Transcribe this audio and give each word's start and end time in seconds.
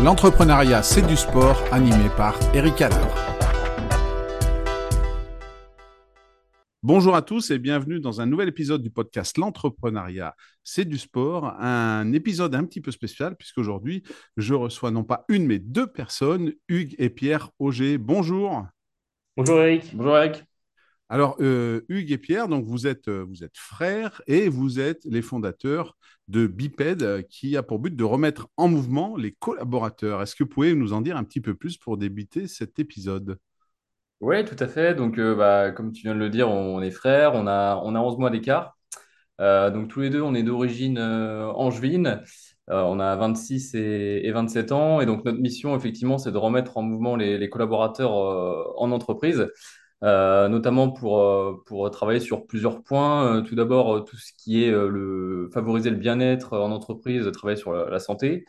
L'entrepreneuriat, 0.00 0.84
c'est 0.84 1.04
du 1.04 1.16
sport, 1.16 1.60
animé 1.72 2.08
par 2.16 2.38
Eric 2.54 2.80
Haller. 2.82 2.94
Bonjour 6.84 7.16
à 7.16 7.22
tous 7.22 7.50
et 7.50 7.58
bienvenue 7.58 7.98
dans 7.98 8.20
un 8.20 8.26
nouvel 8.26 8.48
épisode 8.48 8.80
du 8.80 8.90
podcast 8.90 9.36
L'entrepreneuriat, 9.38 10.36
c'est 10.62 10.84
du 10.84 10.98
sport. 10.98 11.46
Un 11.58 12.12
épisode 12.12 12.54
un 12.54 12.62
petit 12.64 12.80
peu 12.80 12.92
spécial 12.92 13.34
puisqu'aujourd'hui, 13.34 14.04
je 14.36 14.54
reçois 14.54 14.92
non 14.92 15.02
pas 15.02 15.24
une 15.28 15.46
mais 15.46 15.58
deux 15.58 15.88
personnes, 15.88 16.52
Hugues 16.68 16.94
et 16.98 17.10
Pierre 17.10 17.50
Auger. 17.58 17.98
Bonjour. 17.98 18.68
Bonjour 19.36 19.58
Eric. 19.58 19.96
Bonjour 19.96 20.16
Eric. 20.16 20.44
Alors, 21.10 21.36
euh, 21.40 21.80
Hugues 21.88 22.12
et 22.12 22.18
Pierre, 22.18 22.48
donc 22.48 22.66
vous 22.66 22.86
êtes, 22.86 23.08
euh, 23.08 23.24
vous 23.26 23.42
êtes 23.42 23.56
frères 23.56 24.20
et 24.26 24.50
vous 24.50 24.78
êtes 24.78 25.02
les 25.06 25.22
fondateurs 25.22 25.96
de 26.28 26.46
Biped 26.46 27.02
euh, 27.02 27.22
qui 27.22 27.56
a 27.56 27.62
pour 27.62 27.78
but 27.78 27.96
de 27.96 28.04
remettre 28.04 28.48
en 28.58 28.68
mouvement 28.68 29.16
les 29.16 29.32
collaborateurs. 29.32 30.20
Est-ce 30.20 30.36
que 30.36 30.44
vous 30.44 30.50
pouvez 30.50 30.74
nous 30.74 30.92
en 30.92 31.00
dire 31.00 31.16
un 31.16 31.24
petit 31.24 31.40
peu 31.40 31.54
plus 31.54 31.78
pour 31.78 31.96
débuter 31.96 32.46
cet 32.46 32.78
épisode? 32.78 33.38
Oui, 34.20 34.44
tout 34.44 34.56
à 34.58 34.66
fait. 34.66 34.94
Donc, 34.94 35.18
bah, 35.18 35.70
comme 35.70 35.92
tu 35.92 36.02
viens 36.02 36.14
de 36.14 36.18
le 36.18 36.28
dire, 36.28 36.50
on 36.50 36.82
est 36.82 36.90
frères, 36.90 37.34
on 37.34 37.46
a, 37.46 37.80
on 37.84 37.94
a 37.94 38.00
11 38.00 38.18
mois 38.18 38.30
d'écart. 38.30 38.76
donc, 39.38 39.88
tous 39.88 40.00
les 40.00 40.10
deux, 40.10 40.20
on 40.20 40.34
est 40.34 40.42
d'origine 40.42 40.98
angevine. 40.98 42.20
on 42.66 42.98
a 42.98 43.16
26 43.16 43.76
et, 43.76 44.26
et, 44.26 44.32
27 44.32 44.72
ans. 44.72 45.00
Et 45.00 45.06
donc, 45.06 45.24
notre 45.24 45.38
mission, 45.38 45.76
effectivement, 45.76 46.18
c'est 46.18 46.32
de 46.32 46.36
remettre 46.36 46.76
en 46.76 46.82
mouvement 46.82 47.14
les 47.14 47.48
collaborateurs 47.48 48.12
en 48.12 48.90
entreprise. 48.90 49.46
Euh, 50.04 50.46
notamment 50.48 50.90
pour, 50.92 51.20
euh, 51.20 51.60
pour 51.66 51.90
travailler 51.90 52.20
sur 52.20 52.46
plusieurs 52.46 52.82
points. 52.82 53.38
Euh, 53.38 53.42
tout 53.42 53.54
d'abord, 53.56 54.04
tout 54.04 54.16
ce 54.16 54.32
qui 54.36 54.62
est 54.62 54.70
le, 54.70 55.50
favoriser 55.52 55.90
le 55.90 55.96
bien-être 55.96 56.56
en 56.56 56.70
entreprise, 56.70 57.28
travailler 57.32 57.58
sur 57.58 57.72
la, 57.72 57.98
santé. 57.98 58.44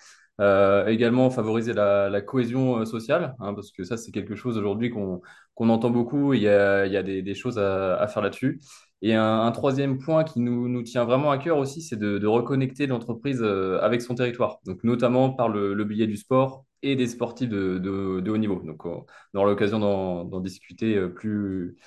également 0.87 1.29
favoriser 1.31 1.73
la, 1.73 2.09
la 2.09 2.21
cohésion 2.21 2.85
sociale, 2.85 3.35
hein, 3.39 3.53
parce 3.53 3.71
que 3.71 3.83
ça, 3.83 3.97
c'est 3.97 4.11
quelque 4.11 4.35
chose 4.35 4.57
aujourd'hui 4.57 4.89
qu'on 4.89 5.21
qu'on 5.55 5.69
entend 5.69 5.89
beaucoup. 5.89 6.33
Il 6.33 6.41
y 6.41 6.47
a, 6.47 6.85
il 6.85 6.93
y 6.93 6.97
a 6.97 7.03
des, 7.03 7.21
des 7.21 7.35
choses 7.35 7.59
à, 7.59 7.97
à 7.97 8.07
faire 8.07 8.21
là-dessus. 8.23 8.61
Et 9.01 9.13
un, 9.13 9.41
un, 9.41 9.51
troisième 9.51 9.97
point 9.97 10.23
qui 10.23 10.41
nous, 10.41 10.67
nous 10.67 10.83
tient 10.83 11.05
vraiment 11.05 11.31
à 11.31 11.37
cœur 11.37 11.57
aussi, 11.57 11.81
c'est 11.81 11.95
de, 11.95 12.17
de, 12.17 12.27
reconnecter 12.27 12.85
l'entreprise 12.85 13.41
avec 13.41 14.01
son 14.01 14.15
territoire, 14.15 14.59
donc 14.65 14.83
notamment 14.83 15.29
par 15.31 15.47
le, 15.47 15.73
le 15.73 15.83
biais 15.85 16.07
du 16.07 16.17
sport 16.17 16.65
et 16.81 16.95
des 16.95 17.07
sportifs 17.07 17.49
de, 17.49 17.77
de, 17.77 18.31
haut 18.31 18.37
niveau. 18.37 18.61
Donc, 18.63 18.85
on 18.85 19.05
aura 19.33 19.47
l'occasion 19.47 19.79
d'en 19.79 20.39
discuter 20.39 20.95
euh, 20.95 21.09
plus, 21.09 21.77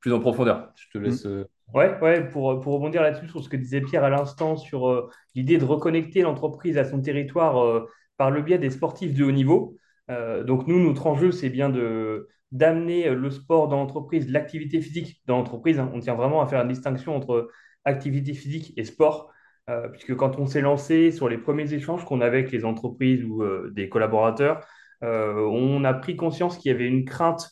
plus 0.00 0.12
en 0.12 0.20
profondeur. 0.20 0.72
Je 0.76 0.86
te 0.90 0.98
laisse. 0.98 1.24
Mm. 1.24 1.28
Euh, 1.28 1.44
ouais, 1.74 1.98
ouais, 2.00 2.28
pour, 2.28 2.60
pour 2.60 2.74
rebondir 2.74 3.02
là-dessus 3.02 3.28
sur 3.28 3.42
ce 3.42 3.48
que 3.48 3.56
disait 3.56 3.80
Pierre 3.80 4.04
à 4.04 4.10
l'instant 4.10 4.56
sur 4.56 4.88
euh, 4.88 5.10
l'idée 5.34 5.58
de 5.58 5.64
reconnecter 5.64 6.22
l'entreprise 6.22 6.78
à 6.78 6.84
son 6.84 7.00
territoire 7.00 7.86
par 8.16 8.30
le 8.30 8.42
biais 8.42 8.58
des 8.58 8.70
sportifs 8.70 9.14
de 9.14 9.24
haut 9.24 9.32
niveau. 9.32 9.76
donc 10.08 10.66
nous, 10.66 10.80
notre 10.80 11.06
enjeu, 11.06 11.30
c'est 11.30 11.50
bien 11.50 11.68
de 11.68 12.28
d'amener 12.52 13.10
le 13.10 13.30
sport 13.30 13.68
dans 13.68 13.76
l'entreprise, 13.76 14.30
l'activité 14.30 14.80
physique 14.80 15.20
dans 15.26 15.38
l'entreprise. 15.38 15.78
Hein. 15.78 15.90
On 15.94 16.00
tient 16.00 16.14
vraiment 16.14 16.40
à 16.42 16.46
faire 16.46 16.62
une 16.62 16.68
distinction 16.68 17.16
entre 17.16 17.50
activité 17.84 18.34
physique 18.34 18.72
et 18.76 18.84
sport. 18.84 19.32
Euh, 19.68 19.88
puisque 19.88 20.14
quand 20.16 20.38
on 20.38 20.46
s'est 20.46 20.62
lancé 20.62 21.10
sur 21.12 21.28
les 21.28 21.36
premiers 21.36 21.74
échanges 21.74 22.04
qu'on 22.04 22.22
avait 22.22 22.38
avec 22.38 22.52
les 22.52 22.64
entreprises 22.64 23.22
ou 23.24 23.42
euh, 23.42 23.70
des 23.74 23.88
collaborateurs, 23.90 24.66
euh, 25.04 25.46
on 25.46 25.84
a 25.84 25.92
pris 25.92 26.16
conscience 26.16 26.56
qu'il 26.56 26.72
y 26.72 26.74
avait 26.74 26.86
une 26.86 27.04
crainte 27.04 27.50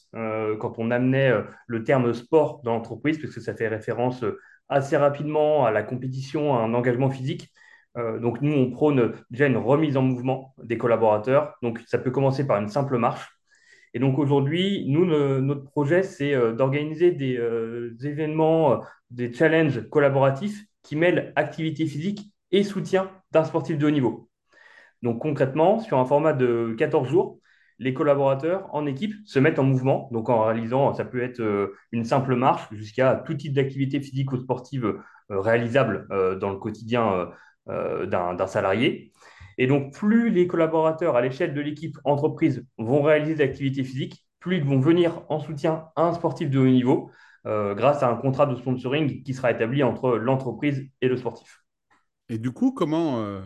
quand 0.58 0.78
on 0.78 0.90
amenait 0.90 1.32
le 1.66 1.84
terme 1.84 2.12
sport 2.14 2.60
dans 2.64 2.72
l'entreprise, 2.72 3.18
parce 3.18 3.34
que 3.34 3.40
ça 3.40 3.54
fait 3.54 3.68
référence 3.68 4.24
assez 4.68 4.96
rapidement 4.96 5.64
à 5.66 5.70
la 5.70 5.82
compétition, 5.82 6.54
à 6.56 6.60
un 6.62 6.74
engagement 6.74 7.10
physique. 7.10 7.52
donc 7.96 8.40
nous, 8.40 8.52
on 8.52 8.70
prône 8.70 9.12
déjà 9.30 9.46
une 9.46 9.58
remise 9.58 9.96
en 9.96 10.02
mouvement 10.02 10.54
des 10.62 10.78
collaborateurs. 10.78 11.54
Donc 11.62 11.80
ça 11.86 11.98
peut 11.98 12.10
commencer 12.10 12.46
par 12.46 12.58
une 12.60 12.68
simple 12.68 12.98
marche. 12.98 13.35
Et 13.94 13.98
donc 13.98 14.18
aujourd'hui, 14.18 14.84
nous, 14.88 15.06
notre 15.06 15.64
projet, 15.64 16.02
c'est 16.02 16.34
d'organiser 16.54 17.12
des 17.12 17.38
événements, 18.02 18.80
des 19.10 19.32
challenges 19.32 19.88
collaboratifs 19.88 20.64
qui 20.82 20.96
mêle 20.96 21.32
activité 21.36 21.86
physique 21.86 22.32
et 22.50 22.62
soutien 22.62 23.10
d'un 23.32 23.44
sportif 23.44 23.78
de 23.78 23.86
haut 23.86 23.90
niveau. 23.90 24.28
Donc 25.02 25.20
concrètement, 25.20 25.80
sur 25.80 25.98
un 25.98 26.04
format 26.04 26.32
de 26.32 26.74
14 26.78 27.08
jours, 27.08 27.40
les 27.78 27.92
collaborateurs 27.92 28.74
en 28.74 28.86
équipe 28.86 29.14
se 29.26 29.38
mettent 29.38 29.58
en 29.58 29.64
mouvement, 29.64 30.08
donc 30.12 30.28
en 30.28 30.44
réalisant, 30.44 30.94
ça 30.94 31.04
peut 31.04 31.22
être 31.22 31.40
euh, 31.40 31.76
une 31.92 32.04
simple 32.04 32.34
marche 32.34 32.68
jusqu'à 32.72 33.22
tout 33.26 33.34
type 33.34 33.52
d'activité 33.52 34.00
physique 34.00 34.32
ou 34.32 34.38
sportive 34.38 34.86
euh, 34.86 35.40
réalisable 35.40 36.06
euh, 36.10 36.36
dans 36.36 36.50
le 36.50 36.56
quotidien 36.56 37.30
d'un 37.66 38.46
salarié. 38.46 39.10
Et 39.58 39.66
donc, 39.66 39.94
plus 39.94 40.30
les 40.30 40.46
collaborateurs 40.46 41.16
à 41.16 41.22
l'échelle 41.22 41.54
de 41.54 41.60
l'équipe 41.60 41.98
entreprise 42.04 42.64
vont 42.78 43.02
réaliser 43.02 43.36
des 43.36 43.42
activités 43.42 43.84
physiques, 43.84 44.26
plus 44.38 44.58
ils 44.58 44.64
vont 44.64 44.78
venir 44.78 45.22
en 45.28 45.40
soutien 45.40 45.86
à 45.96 46.04
un 46.04 46.12
sportif 46.12 46.50
de 46.50 46.58
haut 46.58 46.66
niveau, 46.66 47.10
euh, 47.46 47.74
grâce 47.74 48.02
à 48.02 48.10
un 48.10 48.16
contrat 48.16 48.46
de 48.46 48.56
sponsoring 48.56 49.22
qui 49.22 49.32
sera 49.32 49.50
établi 49.50 49.82
entre 49.82 50.16
l'entreprise 50.16 50.88
et 51.00 51.08
le 51.08 51.16
sportif. 51.16 51.62
Et 52.28 52.38
du 52.38 52.50
coup, 52.50 52.72
comment, 52.72 53.22
euh, 53.22 53.40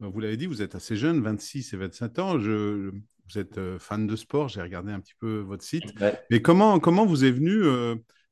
vous 0.00 0.20
l'avez 0.20 0.36
dit, 0.36 0.46
vous 0.46 0.60
êtes 0.60 0.74
assez 0.74 0.96
jeune, 0.96 1.22
26 1.22 1.72
et 1.72 1.76
27 1.76 2.18
ans, 2.18 2.38
je, 2.38 2.90
vous 2.90 3.38
êtes 3.38 3.56
euh, 3.58 3.78
fan 3.78 4.06
de 4.06 4.16
sport, 4.16 4.48
j'ai 4.48 4.60
regardé 4.60 4.92
un 4.92 5.00
petit 5.00 5.14
peu 5.18 5.38
votre 5.38 5.62
site, 5.62 5.94
mais 6.30 6.42
comment, 6.42 6.78
comment 6.78 7.06
vous 7.06 7.24
est 7.24 7.30
venue 7.30 7.62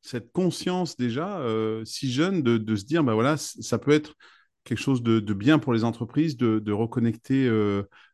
cette 0.00 0.32
conscience 0.32 0.96
déjà, 0.96 1.40
si 1.84 2.10
jeune, 2.10 2.42
de, 2.42 2.58
de, 2.58 2.76
se 2.76 2.84
dire, 2.84 3.04
ben 3.04 3.14
voilà, 3.14 3.36
ça 3.36 3.78
peut 3.78 3.92
être 3.92 4.16
quelque 4.64 4.78
chose 4.78 5.02
de, 5.02 5.20
de 5.20 5.34
bien 5.34 5.58
pour 5.58 5.72
les 5.72 5.84
entreprises, 5.84 6.36
de, 6.36 6.58
de 6.58 6.72
reconnecter 6.72 7.50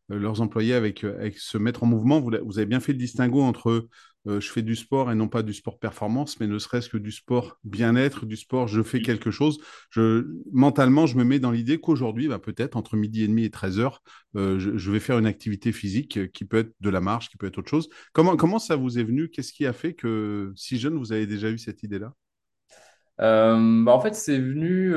leurs 0.09 0.41
employés 0.41 0.75
avec, 0.75 1.05
avec 1.05 1.39
se 1.39 1.59
mettre 1.59 1.83
en 1.83 1.87
mouvement. 1.87 2.21
Vous, 2.21 2.31
vous, 2.45 2.59
avez 2.59 2.67
bien 2.67 2.81
fait 2.81 2.93
le 2.93 2.99
distinguo 2.99 3.43
entre 3.43 3.89
euh, 4.29 4.41
je 4.41 4.51
fais 4.51 4.63
du 4.63 4.77
sport 4.77 5.11
et 5.11 5.15
non 5.15 5.29
pas 5.29 5.43
du 5.43 5.55
sport 5.55 5.79
performance, 5.79 6.39
mais 6.41 6.47
ne 6.47 6.59
serait-ce 6.59 6.89
que 6.89 6.99
du 6.99 7.13
sport 7.13 7.59
bien-être, 7.65 8.27
du 8.27 8.37
sport 8.37 8.69
je 8.69 8.83
fais 8.83 9.01
quelque 9.01 9.31
chose. 9.31 9.59
Je, 9.91 10.27
mentalement, 10.53 11.07
je 11.07 11.17
me 11.17 11.25
mets 11.25 11.39
dans 11.39 11.51
l'idée 11.51 11.79
qu'aujourd'hui, 11.79 12.29
bah, 12.29 12.39
peut-être 12.39 12.77
entre 12.77 12.97
midi 12.97 13.23
et 13.25 13.29
demi 13.29 13.45
et 13.45 13.51
13 13.51 13.79
heures, 13.79 14.03
euh, 14.37 14.59
je, 14.59 14.91
vais 14.91 15.01
faire 15.01 15.19
une 15.19 15.27
activité 15.27 15.73
physique 15.73 16.33
qui 16.33 16.45
peut 16.45 16.59
être 16.59 16.73
de 16.81 16.91
la 16.91 17.01
marche, 17.01 17.31
qui 17.31 17.37
peut 17.37 17.47
être 17.47 17.59
autre 17.59 17.71
chose. 17.71 17.89
Comment, 18.13 18.37
comment 18.37 18.59
ça 18.59 18.77
vous 18.77 18.99
est 18.99 19.05
venu? 19.05 19.29
Qu'est-ce 19.31 19.53
qui 19.53 19.67
a 19.67 19.73
fait 19.73 19.95
que 19.95 20.53
si 20.57 20.79
jeune, 20.79 20.97
vous 20.97 21.13
avez 21.13 21.27
déjà 21.27 21.51
eu 21.51 21.59
cette 21.59 21.83
idée-là? 21.83 22.15
Euh, 23.21 23.85
bah, 23.85 23.93
en 23.93 24.01
fait, 24.01 24.15
c'est 24.15 24.39
venu 24.39 24.93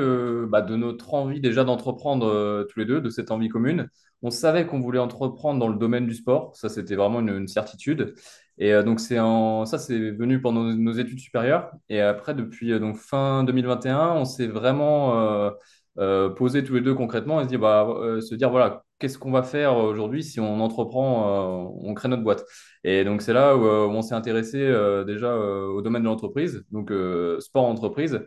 bah, 0.48 0.62
de 0.62 0.76
notre 0.76 1.14
envie 1.14 1.40
déjà 1.40 1.64
d'entreprendre 1.64 2.64
tous 2.70 2.78
les 2.78 2.86
deux, 2.86 3.00
de 3.00 3.10
cette 3.10 3.30
envie 3.30 3.48
commune. 3.48 3.88
On 4.24 4.30
savait 4.30 4.66
qu'on 4.66 4.80
voulait 4.80 5.00
entreprendre 5.00 5.58
dans 5.58 5.68
le 5.68 5.76
domaine 5.76 6.06
du 6.06 6.14
sport, 6.14 6.54
ça 6.54 6.68
c'était 6.68 6.94
vraiment 6.94 7.20
une 7.20 7.48
certitude. 7.48 8.14
Et 8.58 8.72
euh, 8.72 8.82
donc, 8.82 9.00
ça, 9.00 9.78
c'est 9.78 10.10
venu 10.10 10.40
pendant 10.40 10.62
nos, 10.62 10.92
études 10.92 11.18
supérieures. 11.20 11.72
Et 11.88 12.00
après, 12.00 12.34
depuis 12.34 12.72
euh, 12.72 12.92
fin 12.94 13.44
2021, 13.44 14.12
on 14.12 14.24
s'est 14.24 14.46
vraiment 14.46 15.50
euh, 15.98 16.28
posé 16.30 16.62
tous 16.64 16.74
les 16.74 16.80
deux 16.80 16.94
concrètement 16.94 17.40
et 17.40 17.44
se 17.44 17.48
dire, 17.48 17.58
bah, 17.60 17.86
se 18.20 18.34
dire 18.34 18.50
voilà, 18.50 18.84
qu'est-ce 19.02 19.18
qu'on 19.18 19.32
va 19.32 19.42
faire 19.42 19.76
aujourd'hui 19.76 20.22
si 20.22 20.40
on 20.40 20.60
entreprend, 20.60 21.74
on 21.82 21.94
crée 21.94 22.08
notre 22.08 22.22
boîte? 22.22 22.44
Et 22.84 23.04
donc, 23.04 23.22
c'est 23.22 23.32
là 23.32 23.56
où, 23.56 23.64
on 23.64 24.02
s'est 24.02 24.14
intéressé 24.14 24.58
déjà 25.06 25.36
au 25.36 25.82
domaine 25.82 26.02
de 26.02 26.08
l'entreprise, 26.08 26.64
donc 26.70 26.92
sport 27.40 27.64
entreprise. 27.66 28.20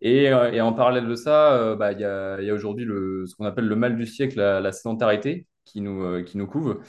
Et, 0.00 0.32
en 0.32 0.72
parallèle 0.72 1.06
de 1.06 1.14
ça, 1.14 1.76
bah, 1.76 1.92
il 1.92 2.00
y 2.00 2.04
a, 2.04 2.34
a 2.34 2.52
aujourd'hui 2.52 2.84
ce 2.84 3.34
qu'on 3.36 3.44
appelle 3.44 3.66
le 3.68 3.76
mal 3.76 3.96
du 3.96 4.06
siècle, 4.06 4.38
la, 4.38 4.72
sédentarité, 4.72 5.46
qui 5.64 5.80
nous, 5.80 6.24
qui 6.24 6.38
nous 6.38 6.46
couvre. 6.46 6.80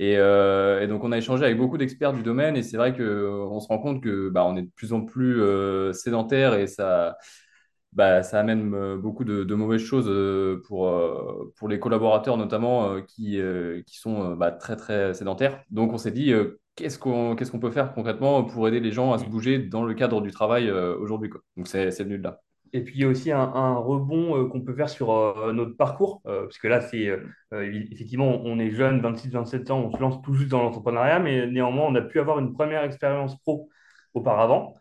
Euh, 0.00 0.80
et, 0.80 0.86
donc, 0.86 1.04
on 1.04 1.12
a 1.12 1.18
échangé 1.18 1.44
avec 1.44 1.56
beaucoup 1.56 1.78
d'experts 1.78 2.12
du 2.12 2.22
domaine 2.22 2.56
et 2.56 2.62
c'est 2.62 2.76
vrai 2.76 2.92
qu'on 2.92 3.60
se 3.60 3.68
rend 3.68 3.78
compte 3.78 4.02
que 4.02 4.28
bah, 4.28 4.44
on 4.44 4.56
est 4.56 4.62
de 4.62 4.70
plus 4.74 4.92
en 4.92 5.02
plus 5.02 5.40
euh, 5.40 5.92
sédentaire 5.92 6.54
et 6.54 6.66
ça, 6.66 7.16
bah, 7.94 8.22
ça 8.22 8.40
amène 8.40 8.74
euh, 8.74 8.96
beaucoup 8.96 9.24
de, 9.24 9.54
mauvaises 9.54 9.82
choses 9.82 10.10
pour, 10.66 10.92
pour 11.56 11.68
les 11.68 11.78
collaborateurs 11.78 12.36
notamment 12.36 13.00
qui, 13.02 13.40
qui 13.86 13.98
sont 13.98 14.34
bah, 14.36 14.50
très 14.52 14.76
très 14.76 15.14
sédentaires. 15.14 15.62
Donc, 15.70 15.92
on 15.92 15.98
s'est 15.98 16.10
dit 16.10 16.32
qu'est-ce 16.76 16.98
qu'on 16.98 17.36
qu'est-ce 17.36 17.50
qu'on 17.50 17.60
peut 17.60 17.70
faire 17.70 17.94
concrètement 17.94 18.44
pour 18.44 18.68
aider 18.68 18.80
les 18.80 18.92
gens 18.92 19.12
à 19.12 19.18
se 19.18 19.24
bouger 19.24 19.58
dans 19.58 19.84
le 19.84 19.94
cadre 19.94 20.20
du 20.20 20.30
travail 20.30 20.70
aujourd'hui. 20.70 21.30
Donc, 21.56 21.68
c'est 21.68 22.02
venu 22.02 22.18
de 22.18 22.24
là. 22.24 22.40
Et 22.74 22.82
puis, 22.82 22.96
il 22.96 23.00
y 23.02 23.04
a 23.04 23.08
aussi 23.08 23.30
un, 23.30 23.74
rebond 23.76 24.36
euh, 24.36 24.48
qu'on 24.48 24.60
peut 24.60 24.74
faire 24.74 24.88
sur 24.88 25.12
euh, 25.12 25.52
notre 25.52 25.76
parcours, 25.76 26.20
euh, 26.26 26.42
parce 26.42 26.58
que 26.58 26.66
là, 26.66 26.80
c'est 26.80 27.08
effectivement, 27.52 28.40
on 28.44 28.58
est 28.58 28.72
jeune, 28.72 29.00
26-27 29.00 29.70
ans, 29.70 29.78
on 29.78 29.92
se 29.92 29.98
lance 30.00 30.20
tout 30.22 30.34
juste 30.34 30.50
dans 30.50 30.60
l'entrepreneuriat, 30.60 31.20
mais 31.20 31.46
néanmoins, 31.46 31.86
on 31.86 31.94
a 31.94 32.00
pu 32.02 32.18
avoir 32.18 32.40
une 32.40 32.52
première 32.52 32.82
expérience 32.82 33.38
pro 33.42 33.68
auparavant, 34.12 34.74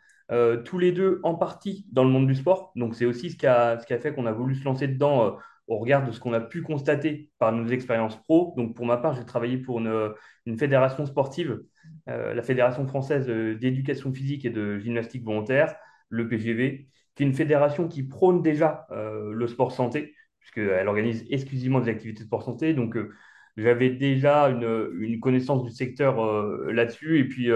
tous 0.66 0.78
les 0.80 0.92
deux 0.92 1.20
en 1.24 1.36
partie 1.36 1.86
dans 1.92 2.04
le 2.04 2.10
monde 2.10 2.28
du 2.28 2.36
sport. 2.36 2.72
Donc, 2.76 2.96
c'est 2.96 3.06
aussi 3.06 3.30
ce 3.30 3.38
qui 3.38 3.48
a, 3.48 3.80
ce 3.80 3.86
qui 3.86 3.98
fait 3.98 4.14
qu'on 4.14 4.26
a 4.26 4.32
voulu 4.32 4.56
se 4.56 4.64
lancer 4.64 4.88
dedans 4.88 5.38
au 5.68 5.78
regard 5.78 6.06
de 6.06 6.12
ce 6.12 6.20
qu'on 6.20 6.34
a 6.34 6.42
pu 6.42 6.62
constater 6.62 7.32
par 7.40 7.52
nos 7.52 7.68
expériences 7.68 8.18
pro. 8.24 8.54
Donc, 8.58 8.76
pour 8.76 8.86
ma 8.86 8.98
part, 8.98 9.16
j'ai 9.16 9.26
travaillé 9.26 9.58
pour 9.58 9.80
une, 9.80 10.14
une 10.46 10.58
fédération 10.58 11.06
sportive, 11.06 11.62
la 12.08 12.42
Fédération 12.42 12.86
française 12.88 13.28
d'éducation 13.28 14.14
physique 14.14 14.46
et 14.46 14.50
de 14.50 14.80
gymnastique 14.80 15.24
volontaire, 15.24 15.76
le 16.10 16.28
PGV 16.28 16.88
qui 17.16 17.24
est 17.24 17.26
une 17.26 17.34
fédération 17.34 17.88
qui 17.88 18.04
prône 18.04 18.42
déjà 18.42 18.88
euh, 18.92 19.34
le 19.34 19.48
sport 19.48 19.72
santé, 19.72 20.16
puisqu'elle 20.40 20.88
organise 20.88 21.26
exclusivement 21.30 21.80
des 21.80 21.90
activités 21.90 22.22
de 22.22 22.28
sport 22.28 22.44
santé. 22.44 22.74
Donc, 22.74 22.96
euh, 22.98 23.14
j'avais 23.56 23.92
déjà 23.92 24.46
une, 24.50 24.92
une, 25.00 25.20
connaissance 25.20 25.64
du 25.64 25.72
secteur 25.72 26.16
là-dessus 26.72 27.20
et 27.20 27.28
puis 27.28 27.52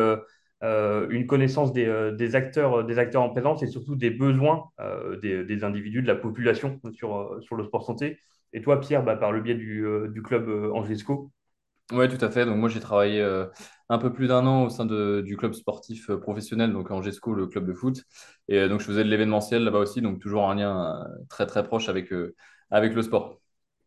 une 0.62 1.28
connaissance 1.28 1.74
des, 1.74 2.12
des, 2.18 2.36
acteurs, 2.36 2.84
des 2.84 2.98
acteurs 3.00 3.22
en 3.22 3.30
présence 3.30 3.62
et 3.64 3.68
surtout 3.68 3.96
des 3.96 4.10
besoins 4.10 4.66
des, 5.22 5.44
des, 5.44 5.64
individus, 5.64 6.02
de 6.02 6.08
la 6.08 6.16
population 6.16 6.80
sur, 6.94 7.38
sur 7.42 7.56
le 7.56 7.64
sport 7.64 7.84
santé. 7.84 8.20
Et 8.54 8.62
toi, 8.62 8.80
Pierre, 8.80 9.04
bah, 9.04 9.16
par 9.16 9.32
le 9.32 9.42
biais 9.42 9.56
du, 9.56 9.86
du 10.10 10.22
club 10.24 10.50
Angesco 10.74 11.32
oui, 11.94 12.10
tout 12.10 12.24
à 12.24 12.30
fait. 12.30 12.46
Donc 12.46 12.58
moi, 12.58 12.68
j'ai 12.68 12.82
travaillé 12.82 13.22
euh, 13.22 13.46
un 13.88 13.98
peu 13.98 14.12
plus 14.12 14.28
d'un 14.28 14.46
an 14.46 14.66
au 14.66 14.70
sein 14.70 14.86
de, 14.86 15.22
du 15.22 15.38
club 15.38 15.54
sportif 15.54 16.10
euh, 16.10 16.18
professionnel, 16.18 16.74
donc 16.74 16.92
en 16.92 17.02
GESCO, 17.02 17.34
le 17.34 17.48
club 17.48 17.66
de 17.66 17.74
foot. 17.74 18.04
Et 18.50 18.58
euh, 18.60 18.68
donc, 18.68 18.82
je 18.82 18.86
faisais 18.86 19.06
de 19.06 19.10
l'événementiel 19.10 19.64
là-bas 19.64 19.80
aussi, 19.80 20.02
donc 20.02 20.20
toujours 20.20 20.50
un 20.50 20.56
lien 20.56 21.08
très, 21.30 21.46
très 21.46 21.64
proche 21.64 21.88
avec, 21.88 22.14
avec 22.72 22.94
le 22.94 23.02
sport. 23.02 23.40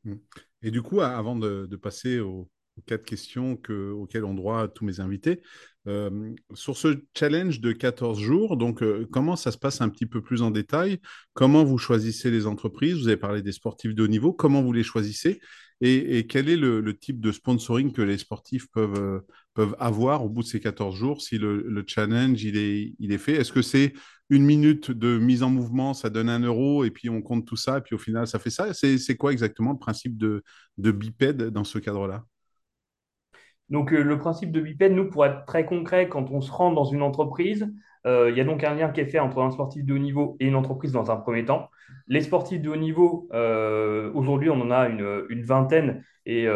Mmh. 0.04 0.14
Et 0.62 0.70
du 0.70 0.80
coup, 0.80 1.02
avant 1.02 1.36
de, 1.36 1.66
de 1.66 1.76
passer 1.76 2.20
aux, 2.20 2.48
quatre 2.86 3.04
questions 3.04 3.56
que, 3.56 3.90
auxquelles 3.90 4.24
ont 4.24 4.32
droit 4.32 4.66
tous 4.68 4.86
mes 4.86 5.00
invités, 5.00 5.42
sur 5.86 6.76
ce 6.76 7.02
challenge 7.16 7.60
de 7.60 7.72
14 7.72 8.20
jours, 8.20 8.56
donc 8.56 8.84
comment 9.10 9.36
ça 9.36 9.50
se 9.50 9.58
passe 9.58 9.80
un 9.80 9.88
petit 9.88 10.06
peu 10.06 10.20
plus 10.20 10.42
en 10.42 10.50
détail? 10.50 11.00
Comment 11.32 11.64
vous 11.64 11.78
choisissez 11.78 12.30
les 12.30 12.46
entreprises? 12.46 12.98
Vous 12.98 13.08
avez 13.08 13.16
parlé 13.16 13.42
des 13.42 13.52
sportifs 13.52 13.94
de 13.94 14.02
haut 14.02 14.08
niveau. 14.08 14.32
Comment 14.32 14.62
vous 14.62 14.72
les 14.72 14.82
choisissez? 14.82 15.40
Et, 15.82 16.26
quel 16.26 16.50
est 16.50 16.56
le, 16.56 16.98
type 16.98 17.20
de 17.20 17.32
sponsoring 17.32 17.92
que 17.92 18.02
les 18.02 18.18
sportifs 18.18 18.66
peuvent, 18.70 19.00
euh, 19.00 19.20
peuvent 19.54 19.74
avoir 19.78 20.24
au 20.24 20.28
bout 20.28 20.42
de 20.42 20.46
ces 20.46 20.60
14 20.60 20.94
jours 20.94 21.22
si 21.22 21.38
le, 21.38 21.84
challenge 21.86 22.42
il 22.44 22.56
est, 22.56 23.18
fait? 23.18 23.32
Est-ce 23.36 23.52
que 23.52 23.62
c'est 23.62 23.94
une 24.28 24.44
minute 24.44 24.90
de 24.90 25.18
mise 25.18 25.42
en 25.42 25.50
mouvement, 25.50 25.94
ça 25.94 26.10
donne 26.10 26.28
un 26.28 26.40
euro 26.40 26.84
et 26.84 26.90
puis 26.90 27.08
on 27.08 27.22
compte 27.22 27.46
tout 27.46 27.56
ça 27.56 27.78
et 27.78 27.80
puis 27.80 27.94
au 27.94 27.98
final 27.98 28.26
ça 28.26 28.38
fait 28.38 28.50
ça? 28.50 28.74
C'est 28.74 29.16
quoi 29.16 29.32
exactement 29.32 29.72
le 29.72 29.78
principe 29.78 30.18
de, 30.18 30.42
de 30.76 30.90
bipède 30.90 31.44
dans 31.44 31.64
ce 31.64 31.78
cadre-là? 31.78 32.24
Donc, 33.70 33.92
euh, 33.92 34.02
le 34.02 34.18
principe 34.18 34.50
de 34.50 34.60
bipède, 34.60 34.92
nous, 34.92 35.08
pour 35.08 35.24
être 35.24 35.44
très 35.46 35.64
concret, 35.64 36.08
quand 36.08 36.30
on 36.30 36.40
se 36.40 36.50
rend 36.50 36.72
dans 36.72 36.84
une 36.84 37.02
entreprise, 37.02 37.72
euh, 38.06 38.30
il 38.30 38.36
y 38.36 38.40
a 38.40 38.44
donc 38.44 38.64
un 38.64 38.74
lien 38.74 38.90
qui 38.90 39.00
est 39.00 39.06
fait 39.06 39.20
entre 39.20 39.40
un 39.40 39.50
sportif 39.50 39.84
de 39.84 39.94
haut 39.94 39.98
niveau 39.98 40.36
et 40.40 40.46
une 40.46 40.56
entreprise 40.56 40.92
dans 40.92 41.10
un 41.10 41.16
premier 41.16 41.44
temps. 41.44 41.70
Les 42.08 42.22
sportifs 42.22 42.60
de 42.60 42.68
haut 42.68 42.76
niveau, 42.76 43.28
euh, 43.32 44.10
aujourd'hui, 44.14 44.50
on 44.50 44.60
en 44.60 44.70
a 44.72 44.88
une, 44.88 45.44
vingtaine, 45.44 46.04
et 46.26 46.46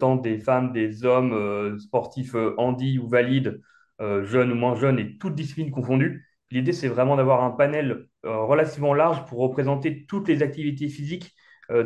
tant 0.00 0.16
des 0.16 0.38
femmes, 0.38 0.72
des 0.72 1.04
hommes, 1.04 1.78
sportifs 1.78 2.34
handi 2.56 2.98
ou 2.98 3.06
valides, 3.08 3.60
jeunes 4.00 4.50
ou 4.52 4.54
moins 4.54 4.74
jeunes, 4.74 4.98
et 4.98 5.18
toutes 5.18 5.34
disciplines 5.34 5.70
confondues. 5.70 6.26
L'idée, 6.50 6.72
c'est 6.72 6.88
vraiment 6.88 7.16
d'avoir 7.16 7.44
un 7.44 7.50
panel 7.50 8.06
relativement 8.24 8.94
large 8.94 9.24
pour 9.26 9.38
représenter 9.38 10.06
toutes 10.06 10.26
les 10.26 10.42
activités 10.42 10.88
physiques 10.88 11.32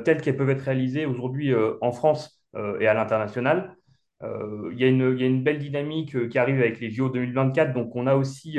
telles 0.05 0.23
qu'elles 0.23 0.37
peuvent 0.37 0.49
être 0.51 0.63
réalisées 0.63 1.07
aujourd'hui 1.07 1.53
en 1.81 1.93
France 1.93 2.43
et 2.81 2.87
à 2.87 2.95
l'international. 2.95 3.77
Il 4.73 4.79
y, 4.79 4.85
a 4.85 4.89
une 4.89 5.43
belle 5.43 5.59
dynamique 5.59 6.29
qui 6.29 6.39
arrive 6.39 6.61
avec 6.61 6.81
les 6.81 6.91
JO 6.91 7.09
2024, 7.09 7.73
donc 7.73 7.95
on 7.97 8.07
a 8.07 8.15
aussi 8.15 8.59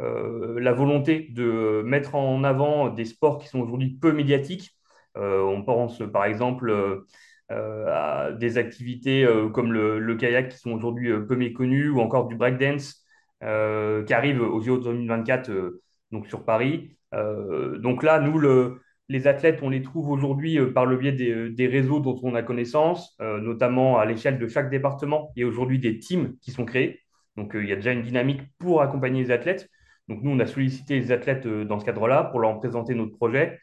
euh, 0.00 0.60
la 0.60 0.72
volonté 0.72 1.28
de 1.30 1.82
mettre 1.84 2.14
en 2.16 2.44
avant 2.44 2.90
des 2.90 3.06
sports 3.06 3.38
qui 3.38 3.48
sont 3.48 3.60
aujourd'hui 3.60 3.96
peu 4.00 4.12
médiatiques. 4.12 4.76
Euh, 5.16 5.40
on 5.42 5.62
pense 5.62 6.02
par 6.12 6.26
exemple 6.26 6.70
euh, 7.50 7.86
à 7.88 8.32
des 8.32 8.58
activités 8.58 9.26
comme 9.54 9.72
le, 9.72 10.14
kayak 10.16 10.50
qui 10.50 10.58
sont 10.58 10.72
aujourd'hui 10.72 11.10
peu 11.26 11.36
méconnues 11.36 11.88
ou 11.90 12.00
encore 12.00 12.28
du 12.28 12.36
breakdance 12.36 13.04
qui 13.40 14.14
arrive 14.14 14.42
aux 14.42 14.60
JO 14.60 14.78
2024 14.78 15.50
donc 16.12 16.26
sur 16.26 16.44
Paris. 16.44 16.96
donc 17.12 18.02
là, 18.02 18.20
nous, 18.20 18.38
les 19.08 19.26
athlètes, 19.26 19.60
on 19.62 19.70
les 19.70 19.82
trouve 19.82 20.10
aujourd'hui 20.10 20.58
par 20.72 20.86
le 20.86 20.96
biais 20.96 21.12
des, 21.12 21.50
des, 21.50 21.66
réseaux 21.66 22.00
dont 22.00 22.18
on 22.22 22.34
a 22.34 22.42
connaissance, 22.42 23.16
notamment 23.20 23.98
à 23.98 24.04
l'échelle 24.04 24.38
de 24.38 24.48
chaque 24.48 24.68
département. 24.68 25.30
Il 25.36 25.40
y 25.40 25.44
a 25.44 25.46
aujourd'hui 25.46 25.78
des 25.78 25.98
teams 25.98 26.36
qui 26.42 26.50
sont 26.50 26.64
créés. 26.64 27.00
Donc 27.36 27.52
il 27.54 27.68
y 27.68 27.72
a 27.72 27.76
déjà 27.76 27.92
une 27.92 28.02
dynamique 28.02 28.42
pour 28.58 28.82
accompagner 28.82 29.22
les 29.22 29.30
athlètes. 29.30 29.70
Donc 30.08 30.22
nous, 30.22 30.30
on 30.30 30.38
a 30.38 30.46
sollicité 30.46 30.98
les 30.98 31.12
athlètes 31.12 31.46
euh, 31.46 31.64
dans 31.64 31.78
ce 31.80 31.84
cadre-là 31.84 32.24
pour 32.24 32.40
leur 32.40 32.56
présenter 32.58 32.94
notre 32.94 33.16
projet 33.16 33.58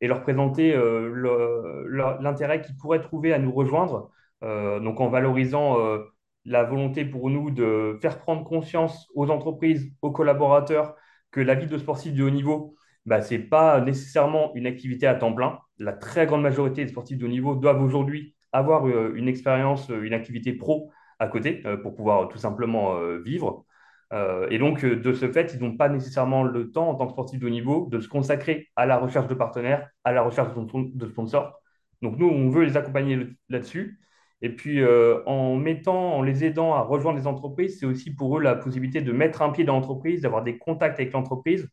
et 0.00 0.08
leur 0.08 0.22
présenter 0.22 0.74
euh, 0.74 1.86
l'intérêt 2.20 2.60
qu'ils 2.60 2.76
pourraient 2.76 3.00
trouver 3.00 3.32
à 3.32 3.38
nous 3.38 3.52
rejoindre, 3.52 4.10
euh, 4.44 4.78
donc 4.78 5.00
en 5.00 5.08
valorisant 5.08 5.78
la 6.44 6.64
volonté 6.64 7.06
pour 7.06 7.30
nous 7.30 7.50
de 7.50 7.98
faire 8.02 8.18
prendre 8.18 8.44
conscience 8.44 9.08
aux 9.14 9.30
entreprises, 9.30 9.90
aux 10.02 10.12
collaborateurs, 10.12 10.94
que 11.30 11.40
la 11.40 11.54
vie 11.54 11.66
de 11.66 11.78
sportif 11.78 12.12
de 12.12 12.22
haut 12.22 12.30
niveau, 12.30 12.76
bah, 13.06 13.22
ce 13.22 13.34
n'est 13.34 13.40
pas 13.40 13.80
nécessairement 13.80 14.54
une 14.54 14.66
activité 14.66 15.06
à 15.06 15.14
temps 15.14 15.32
plein. 15.32 15.58
La 15.78 15.92
très 15.92 16.26
grande 16.26 16.42
majorité 16.42 16.84
des 16.84 16.90
sportifs 16.90 17.18
de 17.18 17.24
haut 17.26 17.28
niveau 17.28 17.54
doivent 17.54 17.82
aujourd'hui 17.82 18.34
avoir 18.52 18.86
une 18.88 19.28
expérience, 19.28 19.88
une 19.90 20.14
activité 20.14 20.52
pro 20.52 20.90
à 21.18 21.28
côté 21.28 21.62
pour 21.82 21.94
pouvoir 21.94 22.28
tout 22.28 22.38
simplement 22.38 22.98
vivre. 23.18 23.66
Euh, 24.12 24.46
et 24.50 24.58
donc, 24.58 24.84
euh, 24.84 24.96
de 24.96 25.12
ce 25.12 25.30
fait, 25.30 25.52
ils 25.54 25.60
n'ont 25.60 25.76
pas 25.76 25.88
nécessairement 25.88 26.44
le 26.44 26.70
temps, 26.70 26.88
en 26.90 26.94
tant 26.94 27.06
que 27.06 27.12
sportifs 27.12 27.40
de 27.40 27.46
haut 27.46 27.50
niveau, 27.50 27.88
de 27.90 28.00
se 28.00 28.08
consacrer 28.08 28.68
à 28.76 28.86
la 28.86 28.98
recherche 28.98 29.26
de 29.28 29.34
partenaires, 29.34 29.88
à 30.04 30.12
la 30.12 30.22
recherche 30.22 30.50
de 30.54 31.06
sponsors. 31.06 31.60
Donc, 32.02 32.18
nous, 32.18 32.28
on 32.28 32.50
veut 32.50 32.64
les 32.64 32.76
accompagner 32.76 33.26
là-dessus. 33.48 34.00
Et 34.42 34.50
puis, 34.50 34.80
euh, 34.82 35.22
en 35.26 35.56
mettant, 35.56 36.14
en 36.14 36.22
les 36.22 36.44
aidant 36.44 36.74
à 36.74 36.82
rejoindre 36.82 37.18
les 37.18 37.26
entreprises, 37.26 37.80
c'est 37.80 37.86
aussi 37.86 38.14
pour 38.14 38.38
eux 38.38 38.40
la 38.42 38.54
possibilité 38.54 39.00
de 39.00 39.12
mettre 39.12 39.42
un 39.42 39.50
pied 39.50 39.64
dans 39.64 39.74
l'entreprise, 39.74 40.20
d'avoir 40.20 40.42
des 40.44 40.58
contacts 40.58 41.00
avec 41.00 41.12
l'entreprise, 41.12 41.68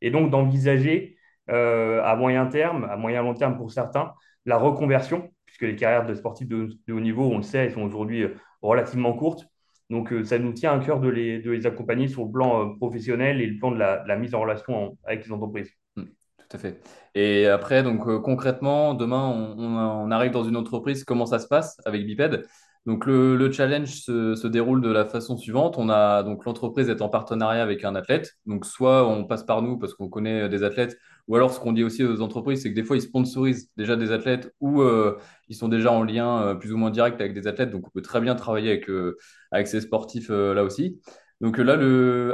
et 0.00 0.10
donc 0.10 0.30
d'envisager 0.30 1.16
à 1.48 2.14
moyen 2.14 2.46
terme, 2.46 2.84
à 2.84 2.96
moyen 2.96 3.22
long 3.22 3.32
terme 3.32 3.56
pour 3.56 3.72
certains, 3.72 4.12
la 4.44 4.58
reconversion, 4.58 5.30
puisque 5.46 5.62
les 5.62 5.76
carrières 5.76 6.04
de 6.04 6.14
sportifs 6.14 6.48
de, 6.48 6.76
haut 6.90 7.00
niveau, 7.00 7.24
on 7.24 7.38
le 7.38 7.42
sait, 7.42 7.58
elles 7.58 7.72
sont 7.72 7.82
aujourd'hui 7.82 8.26
relativement 8.60 9.14
courtes. 9.14 9.46
Donc, 9.90 10.12
euh, 10.12 10.22
ça 10.24 10.38
nous 10.38 10.52
tient 10.52 10.78
à 10.78 10.84
cœur 10.84 11.00
de 11.00 11.08
les, 11.08 11.66
accompagner 11.66 12.08
sur 12.08 12.24
le 12.24 12.30
plan 12.30 12.62
euh, 12.62 12.76
professionnel 12.76 13.40
et 13.40 13.46
le 13.46 13.58
plan 13.58 13.70
de 13.70 13.78
la, 13.78 14.16
mise 14.16 14.34
en 14.34 14.40
relation 14.40 14.98
avec 15.04 15.24
les 15.24 15.32
entreprises. 15.32 15.70
Mmh, 15.96 16.02
tout 16.02 16.56
à 16.56 16.58
fait. 16.58 16.80
Et 17.14 17.46
après, 17.46 17.82
donc 17.82 18.06
euh, 18.06 18.18
concrètement, 18.20 18.94
demain, 18.94 19.54
on, 19.56 20.10
arrive 20.10 20.32
dans 20.32 20.44
une 20.44 20.56
entreprise. 20.56 21.04
Comment 21.04 21.26
ça 21.26 21.38
se 21.38 21.48
passe 21.48 21.80
avec 21.86 22.04
Biped? 22.04 22.46
Donc 22.86 23.04
le, 23.06 23.52
challenge 23.52 24.00
se, 24.00 24.46
déroule 24.46 24.80
de 24.80 24.90
la 24.90 25.04
façon 25.04 25.36
suivante. 25.36 25.76
On 25.78 25.88
a 25.90 26.22
donc 26.22 26.44
l'entreprise 26.44 26.88
est 26.88 27.02
en 27.02 27.08
partenariat 27.08 27.62
avec 27.62 27.84
un 27.84 27.94
athlète. 27.94 28.36
Donc 28.46 28.64
soit 28.64 29.06
on 29.06 29.24
passe 29.24 29.44
par 29.44 29.62
nous 29.62 29.78
parce 29.78 29.94
qu'on 29.94 30.08
connaît 30.08 30.48
des 30.48 30.62
athlètes, 30.62 30.96
ou 31.28 31.36
alors, 31.36 31.52
ce 31.52 31.60
qu'on 31.60 31.72
dit 31.72 31.84
aussi 31.84 32.02
aux 32.04 32.22
entreprises, 32.22 32.62
c'est 32.62 32.70
que 32.70 32.74
des 32.74 32.82
fois, 32.82 32.96
ils 32.96 33.02
sponsorisent 33.02 33.70
déjà 33.76 33.96
des 33.96 34.12
athlètes 34.12 34.54
ou 34.60 34.80
euh, 34.80 35.18
ils 35.48 35.54
sont 35.54 35.68
déjà 35.68 35.92
en 35.92 36.02
lien 36.02 36.42
euh, 36.42 36.54
plus 36.54 36.72
ou 36.72 36.78
moins 36.78 36.90
direct 36.90 37.20
avec 37.20 37.34
des 37.34 37.46
athlètes. 37.46 37.70
Donc, 37.70 37.86
on 37.86 37.90
peut 37.90 38.00
très 38.00 38.20
bien 38.22 38.34
travailler 38.34 38.70
avec, 38.70 38.88
euh, 38.88 39.18
avec 39.52 39.68
ces 39.68 39.82
sportifs 39.82 40.30
là 40.30 40.64
aussi. 40.64 41.00
Donc 41.40 41.58
là, 41.58 41.74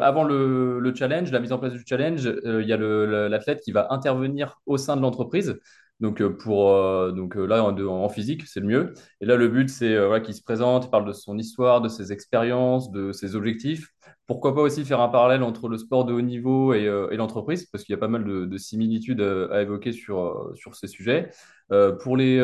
avant 0.01 0.25
le, 0.25 0.93
challenge, 0.97 1.31
la 1.33 1.41
mise 1.41 1.53
en 1.53 1.59
place 1.59 1.73
du 1.73 1.83
challenge, 1.87 2.33
il 2.45 2.67
y 2.67 2.73
a 2.73 2.77
l'athlète 2.77 3.61
qui 3.61 3.73
va 3.73 3.89
intervenir 3.91 4.61
au 4.65 4.79
sein 4.79 4.97
de 4.97 5.03
l'entreprise. 5.03 5.59
Donc, 6.05 6.23
pour, 6.39 6.71
donc 7.15 7.35
là, 7.35 7.65
en, 7.65 7.79
en 7.79 8.09
physique, 8.11 8.47
c'est 8.47 8.61
le 8.61 8.67
mieux. 8.67 8.95
Et 9.21 9.27
là, 9.27 9.37
le 9.37 9.49
but, 9.49 9.71
c'est 9.71 9.97
voilà, 9.97 10.21
qu'il 10.21 10.35
se 10.35 10.43
présente, 10.43 10.85
il 10.85 10.91
parle 10.91 11.07
de 11.07 11.13
son 11.13 11.39
histoire, 11.39 11.81
de 11.81 11.89
ses 11.89 12.13
expériences, 12.13 12.91
de 12.91 13.13
ses 13.13 13.37
objectifs. 13.37 13.89
Pourquoi 14.27 14.55
pas 14.55 14.63
aussi 14.63 14.87
faire 14.87 15.01
un 15.01 15.09
parallèle 15.09 15.43
entre 15.43 15.69
le 15.69 15.77
sport 15.77 16.07
de 16.07 16.15
haut 16.15 16.23
niveau 16.23 16.73
et, 16.73 16.87
euh, 16.87 17.15
l'entreprise, 17.15 17.67
parce 17.67 17.85
qu'il 17.85 17.93
y 17.93 17.97
a 17.97 17.99
pas 17.99 18.09
mal 18.09 18.25
de, 18.25 18.57
similitudes 18.57 19.21
euh, 19.21 19.53
à, 19.53 19.61
évoquer 19.61 19.93
sur, 19.93 20.19
euh, 20.19 20.55
ces 20.73 20.87
sujets. 20.87 21.31
pour 22.01 22.17
les, 22.17 22.39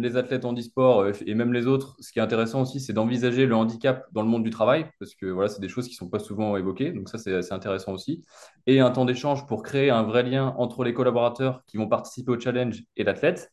les 0.00 0.16
athlètes 0.16 0.44
en 0.44 0.54
e-sport 0.54 1.06
et 1.26 1.34
même 1.34 1.52
les 1.52 1.66
autres, 1.66 1.96
ce 2.00 2.12
qui 2.12 2.18
est 2.18 2.22
intéressant 2.22 2.62
aussi, 2.62 2.80
c'est 2.80 2.92
d'envisager 2.92 3.46
le 3.46 3.54
handicap 3.54 4.06
dans 4.12 4.22
le 4.22 4.28
monde 4.28 4.42
du 4.42 4.50
travail, 4.50 4.86
parce 4.98 5.14
que 5.14 5.26
voilà, 5.26 5.48
c'est 5.48 5.60
des 5.60 5.68
choses 5.68 5.86
qui 5.86 5.94
ne 5.94 5.98
sont 5.98 6.08
pas 6.08 6.18
souvent 6.18 6.56
évoquées, 6.56 6.90
donc 6.90 7.08
ça, 7.08 7.18
c'est 7.18 7.52
intéressant 7.52 7.92
aussi. 7.92 8.24
Et 8.66 8.80
un 8.80 8.90
temps 8.90 9.04
d'échange 9.04 9.46
pour 9.46 9.62
créer 9.62 9.90
un 9.90 10.02
vrai 10.02 10.24
lien 10.24 10.54
entre 10.58 10.82
les 10.82 10.94
collaborateurs 10.94 11.62
qui 11.66 11.76
vont 11.76 11.88
participer 11.88 12.32
au 12.32 12.40
challenge 12.40 12.82
et 12.96 13.04
l'athlète. 13.04 13.52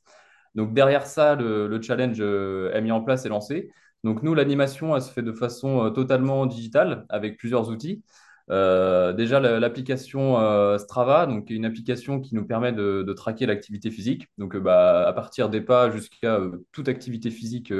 Donc 0.55 0.73
derrière 0.73 1.05
ça, 1.05 1.35
le, 1.35 1.67
le 1.67 1.81
challenge 1.81 2.19
est 2.19 2.81
mis 2.81 2.91
en 2.91 3.01
place 3.03 3.25
et 3.25 3.29
lancé. 3.29 3.69
Donc 4.03 4.23
nous, 4.23 4.33
l'animation, 4.33 4.95
elle 4.95 5.01
se 5.01 5.11
fait 5.11 5.21
de 5.21 5.33
façon 5.33 5.85
euh, 5.85 5.89
totalement 5.89 6.45
digitale 6.45 7.05
avec 7.09 7.37
plusieurs 7.37 7.69
outils. 7.69 8.03
Euh, 8.49 9.13
déjà, 9.13 9.39
l'application 9.39 10.39
euh, 10.39 10.77
Strava, 10.77 11.27
donc 11.27 11.49
une 11.49 11.65
application 11.65 12.19
qui 12.19 12.33
nous 12.33 12.45
permet 12.45 12.71
de, 12.71 13.13
traquer 13.13 13.45
l'activité 13.45 13.91
physique. 13.91 14.27
Donc, 14.37 14.57
bah, 14.57 15.07
à 15.07 15.13
partir 15.13 15.49
des 15.49 15.61
pas 15.61 15.91
jusqu'à 15.91 16.39
toute 16.71 16.87
activité 16.87 17.29
physique 17.29 17.71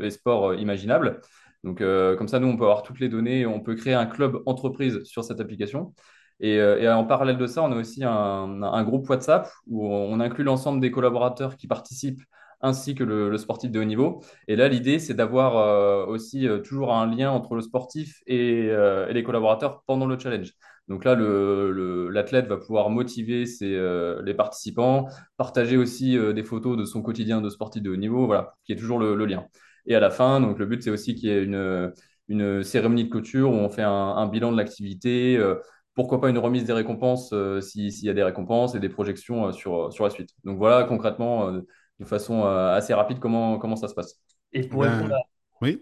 et 0.00 0.10
sport 0.10 0.54
imaginable. 0.54 1.20
Donc, 1.64 1.78
comme 1.80 2.28
ça, 2.28 2.38
nous, 2.38 2.48
on 2.48 2.56
peut 2.56 2.64
avoir 2.64 2.82
toutes 2.82 3.00
les 3.00 3.08
données. 3.08 3.46
On 3.46 3.60
peut 3.60 3.74
créer 3.74 3.94
un 3.94 4.06
club 4.06 4.40
entreprise 4.46 5.02
sur 5.04 5.24
cette 5.24 5.40
application. 5.40 5.94
Et, 6.40 6.60
en 6.88 7.04
parallèle 7.04 7.38
de 7.38 7.46
ça, 7.48 7.62
on 7.64 7.72
a 7.72 7.76
aussi 7.76 8.04
un 8.04 8.84
groupe 8.84 9.08
WhatsApp 9.08 9.50
où 9.66 9.86
on 9.88 10.20
inclut 10.20 10.44
l'ensemble 10.44 10.80
des 10.80 10.92
collaborateurs 10.92 11.56
qui 11.56 11.66
participent 11.66 12.22
ainsi 12.60 12.94
que 12.94 13.04
le, 13.04 13.36
sportif 13.38 13.70
de 13.70 13.80
haut 13.80 13.84
niveau. 13.84 14.22
Et 14.48 14.56
là, 14.56 14.68
l'idée, 14.68 14.98
c'est 14.98 15.14
d'avoir 15.14 15.56
euh, 15.56 16.06
aussi 16.06 16.48
euh, 16.48 16.58
toujours 16.58 16.92
un 16.94 17.06
lien 17.06 17.30
entre 17.30 17.54
le 17.54 17.60
sportif 17.60 18.20
euh, 18.28 19.08
et, 19.08 19.12
les 19.12 19.22
collaborateurs 19.22 19.82
pendant 19.86 20.06
le 20.06 20.18
challenge. 20.18 20.52
Donc 20.88 21.04
là, 21.04 21.14
l'athlète 21.14 22.46
va 22.46 22.56
pouvoir 22.56 22.88
motiver 22.88 23.44
les 23.60 24.34
participants, 24.34 25.06
partager 25.36 25.76
aussi 25.76 26.16
des 26.32 26.42
photos 26.42 26.78
de 26.78 26.86
son 26.86 27.02
quotidien 27.02 27.42
de 27.42 27.50
sportif 27.50 27.82
de 27.82 27.90
haut 27.90 27.96
niveau, 27.96 28.24
voilà, 28.24 28.54
qui 28.64 28.72
est 28.72 28.76
toujours 28.76 28.98
le, 28.98 29.26
lien. 29.26 29.44
Et 29.84 29.94
à 29.94 30.00
la 30.00 30.08
fin, 30.08 30.40
donc 30.40 30.58
le 30.58 30.64
but, 30.64 30.82
c'est 30.82 30.88
aussi 30.88 31.14
qu'il 31.14 31.28
y 31.28 31.32
ait 31.32 31.44
une, 31.44 32.62
cérémonie 32.62 33.04
de 33.04 33.10
clôture 33.10 33.50
où 33.50 33.54
on 33.54 33.68
fait 33.68 33.82
un, 33.82 34.26
bilan 34.28 34.50
de 34.50 34.56
l'activité. 34.56 35.38
pourquoi 35.92 36.22
pas 36.22 36.30
une 36.30 36.38
remise 36.38 36.64
des 36.64 36.72
récompenses 36.72 37.34
s'il 37.60 38.06
y 38.06 38.08
a 38.08 38.14
des 38.14 38.22
récompenses 38.22 38.74
et 38.74 38.80
des 38.80 38.88
projections 38.88 39.52
sur 39.52 39.90
la 40.00 40.08
suite. 40.08 40.30
Donc 40.44 40.56
voilà 40.56 40.84
concrètement, 40.84 41.52
de 42.00 42.04
façon 42.04 42.44
assez 42.44 42.94
rapide, 42.94 43.18
comment, 43.18 43.58
comment 43.58 43.76
ça 43.76 43.88
se 43.88 43.94
passe. 43.94 44.20
Et 44.52 44.66
pour 44.66 44.82
ben, 44.82 44.90
répondre 44.90 45.14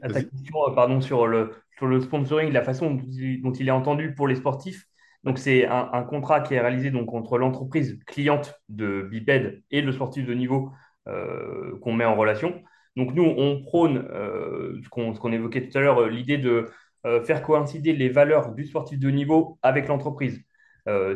à, 0.02 0.08
ta 0.08 0.22
question 0.22 0.56
pardon, 0.74 1.00
sur, 1.00 1.26
le, 1.26 1.52
sur 1.76 1.86
le 1.86 2.00
sponsoring, 2.00 2.52
la 2.52 2.62
façon 2.62 2.94
dont 2.94 3.52
il, 3.52 3.68
est 3.68 3.72
entendu 3.72 4.14
pour 4.14 4.26
les 4.26 4.36
sportifs, 4.36 4.86
donc, 5.26 5.38
c'est 5.38 5.66
un, 5.66 6.04
contrat 6.04 6.40
qui 6.40 6.54
est 6.54 6.60
réalisé 6.60 6.92
donc, 6.92 7.12
entre 7.12 7.36
l'entreprise 7.36 7.98
cliente 8.06 8.54
de 8.68 9.02
Biped 9.10 9.60
et 9.72 9.82
le 9.82 9.90
sportif 9.90 10.24
de 10.24 10.32
niveau 10.32 10.70
euh, 11.08 11.76
qu'on 11.80 11.92
met 11.92 12.04
en 12.04 12.14
relation. 12.14 12.62
Donc, 12.94 13.12
nous, 13.12 13.24
on 13.24 13.60
prône 13.60 14.06
euh, 14.12 14.80
ce 14.84 14.88
qu'on 14.88 15.32
évoquait 15.32 15.68
tout 15.68 15.76
à 15.76 15.80
l'heure, 15.80 16.06
l'idée 16.06 16.38
de 16.38 16.70
euh, 17.06 17.24
faire 17.24 17.42
coïncider 17.42 17.92
les 17.92 18.08
valeurs 18.08 18.54
du 18.54 18.66
sportif 18.66 19.00
de 19.00 19.10
niveau 19.10 19.58
avec 19.62 19.88
l'entreprise. 19.88 20.40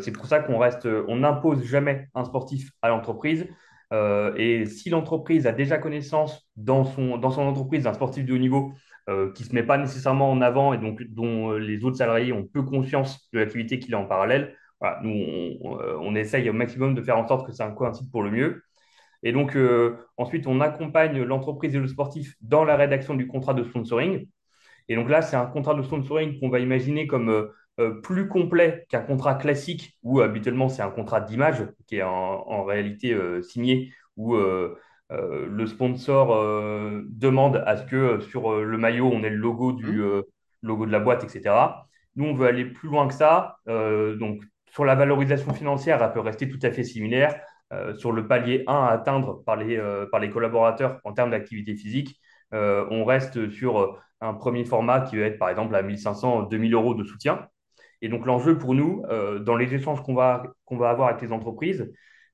c'est 0.01 0.11
pour 0.11 0.27
ça 0.27 0.41
qu'on 0.41 0.59
reste, 0.59 0.89
on 1.07 1.19
n'impose 1.19 1.65
jamais 1.65 2.09
un 2.17 2.25
sportif 2.25 2.73
à 2.83 2.89
l'entreprise. 2.89 3.47
Et 3.93 4.67
si 4.67 4.89
l'entreprise 4.91 5.47
a 5.47 5.53
déjà 5.53 5.79
connaissance 5.79 6.49
dans 6.57 6.85
son, 6.85 7.19
dans 7.19 7.31
son 7.31 7.43
entreprise 7.43 7.85
d'un 7.85 7.93
sportif 7.93 8.25
de 8.25 8.35
haut 8.35 8.39
niveau 8.39 8.73
euh, 9.11 9.33
qui 9.33 9.43
ne 9.43 9.49
se 9.49 9.55
met 9.55 9.65
pas 9.65 9.77
nécessairement 9.77 10.31
en 10.31 10.41
avant 10.41 10.73
et 10.73 10.79
donc 10.79 11.03
dont 11.03 11.53
euh, 11.53 11.59
les 11.59 11.85
autres 11.85 11.97
salariés 11.97 12.33
ont 12.33 12.45
peu 12.45 12.63
conscience 12.63 13.29
de 13.33 13.41
l'activité 13.41 13.81
qu'il 13.81 13.95
a 13.95 13.99
en 13.99 14.05
parallèle. 14.05 14.55
nous, 15.03 15.11
euh, 15.81 15.99
on, 16.01 16.15
essaye 16.15 16.49
au 16.49 16.53
maximum 16.53 16.95
de 16.95 17.03
faire 17.03 17.19
en 17.19 17.27
sorte 17.27 17.47
que 17.47 17.53
ça 17.53 17.69
coïncide 17.71 18.11
pour 18.11 18.23
le 18.23 18.31
mieux. 18.31 18.63
Et 19.23 19.33
donc, 19.33 19.57
ensuite, 20.17 20.47
on 20.47 20.61
accompagne 20.61 21.23
l'entreprise 21.23 21.75
et 21.75 21.79
le 21.79 21.89
sportif 21.89 22.37
dans 22.41 22.65
la 22.65 22.77
rédaction 22.77 23.15
du 23.15 23.27
contrat 23.27 23.53
de 23.53 23.65
sponsoring. 23.65 24.27
Et 24.89 24.97
donc 24.97 25.11
là, 25.11 25.21
c'est 25.21 25.37
un 25.37 25.45
contrat 25.47 25.75
de 25.75 25.83
sponsoring 25.83 26.41
qu'on 26.41 26.49
va 26.49 26.59
imaginer 26.59 27.07
comme 27.07 27.51
plus 28.03 28.29
complet 28.29 28.85
qu'un 28.89 29.01
contrat 29.01 29.35
classique, 29.35 29.99
où 30.03 30.21
habituellement, 30.21 30.69
c'est 30.69 30.83
un 30.83 30.91
contrat 30.91 31.21
d'image 31.21 31.67
qui 31.87 31.97
est 31.97 32.03
en, 32.03 32.65
réalité 32.65 33.17
signé, 33.43 33.93
où 34.17 34.37
euh, 35.13 35.49
le 35.51 35.67
sponsor 35.67 36.35
euh, 36.35 37.03
demande 37.09 37.63
à 37.67 37.77
ce 37.77 37.85
que 37.85 37.97
euh, 37.97 38.21
sur 38.21 38.61
le 38.61 38.79
maillot, 38.79 39.11
on 39.13 39.25
ait 39.25 39.31
le 39.31 39.37
logo, 39.37 39.73
du, 39.73 40.01
mmh. 40.01 40.23
logo 40.63 40.87
de 40.87 40.93
la 40.93 41.01
boîte, 41.01 41.25
etc. 41.25 41.55
Nous, 42.17 42.27
on 42.27 42.35
veut 42.35 42.47
aller 42.47 42.65
plus 42.65 42.89
loin 42.89 43.09
que 43.09 43.15
ça. 43.15 43.59
donc, 43.67 44.43
sur 44.73 44.85
la 44.85 44.95
valorisation 44.95 45.53
financière, 45.53 46.03
elle 46.03 46.13
peut 46.13 46.21
rester 46.21 46.49
tout 46.49 46.59
à 46.63 46.71
fait 46.71 46.85
similaire. 46.85 47.41
sur 47.97 48.13
le 48.13 48.27
palier 48.27 48.65
1 48.67 48.75
à 48.75 48.89
atteindre 48.91 49.43
par 49.45 49.57
les, 49.57 49.81
par 50.11 50.21
les 50.21 50.31
collaborateurs 50.31 51.01
en 51.05 51.13
termes 51.13 51.31
d'activité 51.31 51.77
physique, 51.77 52.21
on 52.53 53.05
reste 53.05 53.49
sur 53.51 54.01
un 54.21 54.35
premier 54.35 54.65
format 54.65 55.03
qui 55.03 55.17
va 55.17 55.27
être 55.27 55.39
par 55.39 55.51
exemple 55.51 55.75
à 55.77 55.83
1500, 55.83 56.43
2000 56.45 56.75
euros 56.75 56.95
de 56.95 57.05
soutien. 57.05 57.49
Et 58.03 58.09
donc 58.09 58.27
l'enjeu 58.27 58.57
pour 58.57 58.75
nous, 58.75 59.03
dans 59.41 59.57
les 59.57 59.75
échanges 59.75 60.03
qu'on 60.03 60.15
va, 60.15 60.43
qu'on 60.65 60.79
va 60.79 60.89
avoir 60.91 61.09
avec 61.09 61.21
les 61.21 61.33
entreprises, 61.33 61.91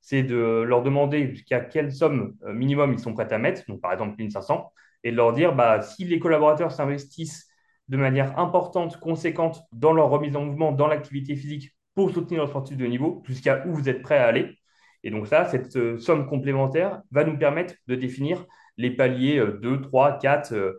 c'est 0.07 0.23
de 0.23 0.63
leur 0.63 0.85
demander 0.85 1.27
jusqu'à 1.27 1.59
quelle 1.59 1.93
somme 1.93 2.37
euh, 2.45 2.53
minimum 2.53 2.93
ils 2.93 3.01
sont 3.01 3.13
prêts 3.13 3.33
à 3.33 3.39
mettre, 3.39 3.65
donc 3.67 3.81
par 3.81 3.93
exemple 3.93 4.15
1500, 4.17 4.73
et 5.03 5.11
de 5.11 5.17
leur 5.17 5.33
dire 5.33 5.53
bah, 5.53 5.83
si 5.83 6.05
les 6.05 6.21
collaborateurs 6.21 6.71
s'investissent 6.71 7.49
de 7.89 7.97
manière 7.97 8.39
importante, 8.39 9.01
conséquente 9.01 9.63
dans 9.73 9.93
leur 9.93 10.09
remise 10.09 10.37
en 10.37 10.45
mouvement, 10.45 10.71
dans 10.71 10.87
l'activité 10.87 11.35
physique 11.35 11.73
pour 11.97 12.13
soutenir 12.13 12.43
leur 12.43 12.49
sportif 12.49 12.77
de 12.77 12.87
niveau, 12.87 13.25
jusqu'à 13.27 13.67
où 13.67 13.75
vous 13.75 13.89
êtes 13.89 14.01
prêts 14.01 14.19
à 14.19 14.27
aller. 14.27 14.57
Et 15.03 15.11
donc 15.11 15.27
ça, 15.27 15.45
cette 15.45 15.75
euh, 15.75 15.99
somme 15.99 16.29
complémentaire 16.29 17.03
va 17.11 17.25
nous 17.25 17.37
permettre 17.37 17.75
de 17.89 17.97
définir 17.97 18.47
les 18.77 18.91
paliers 18.93 19.45
2, 19.61 19.81
3, 19.81 20.19
4 20.19 20.79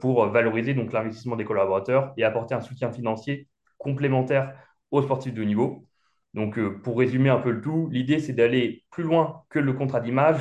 pour 0.00 0.26
valoriser 0.26 0.72
donc 0.72 0.92
l'investissement 0.92 1.36
des 1.36 1.44
collaborateurs 1.44 2.14
et 2.16 2.24
apporter 2.24 2.54
un 2.54 2.60
soutien 2.60 2.90
financier 2.90 3.48
complémentaire 3.84 4.54
aux 4.90 5.02
sportifs 5.02 5.34
de 5.34 5.44
niveau. 5.44 5.86
Donc, 6.32 6.58
euh, 6.58 6.80
pour 6.82 6.98
résumer 6.98 7.28
un 7.30 7.38
peu 7.38 7.50
le 7.50 7.60
tout, 7.60 7.88
l'idée, 7.92 8.18
c'est 8.18 8.32
d'aller 8.32 8.84
plus 8.90 9.04
loin 9.04 9.44
que 9.50 9.60
le 9.60 9.72
contrat 9.72 10.00
d'image 10.00 10.40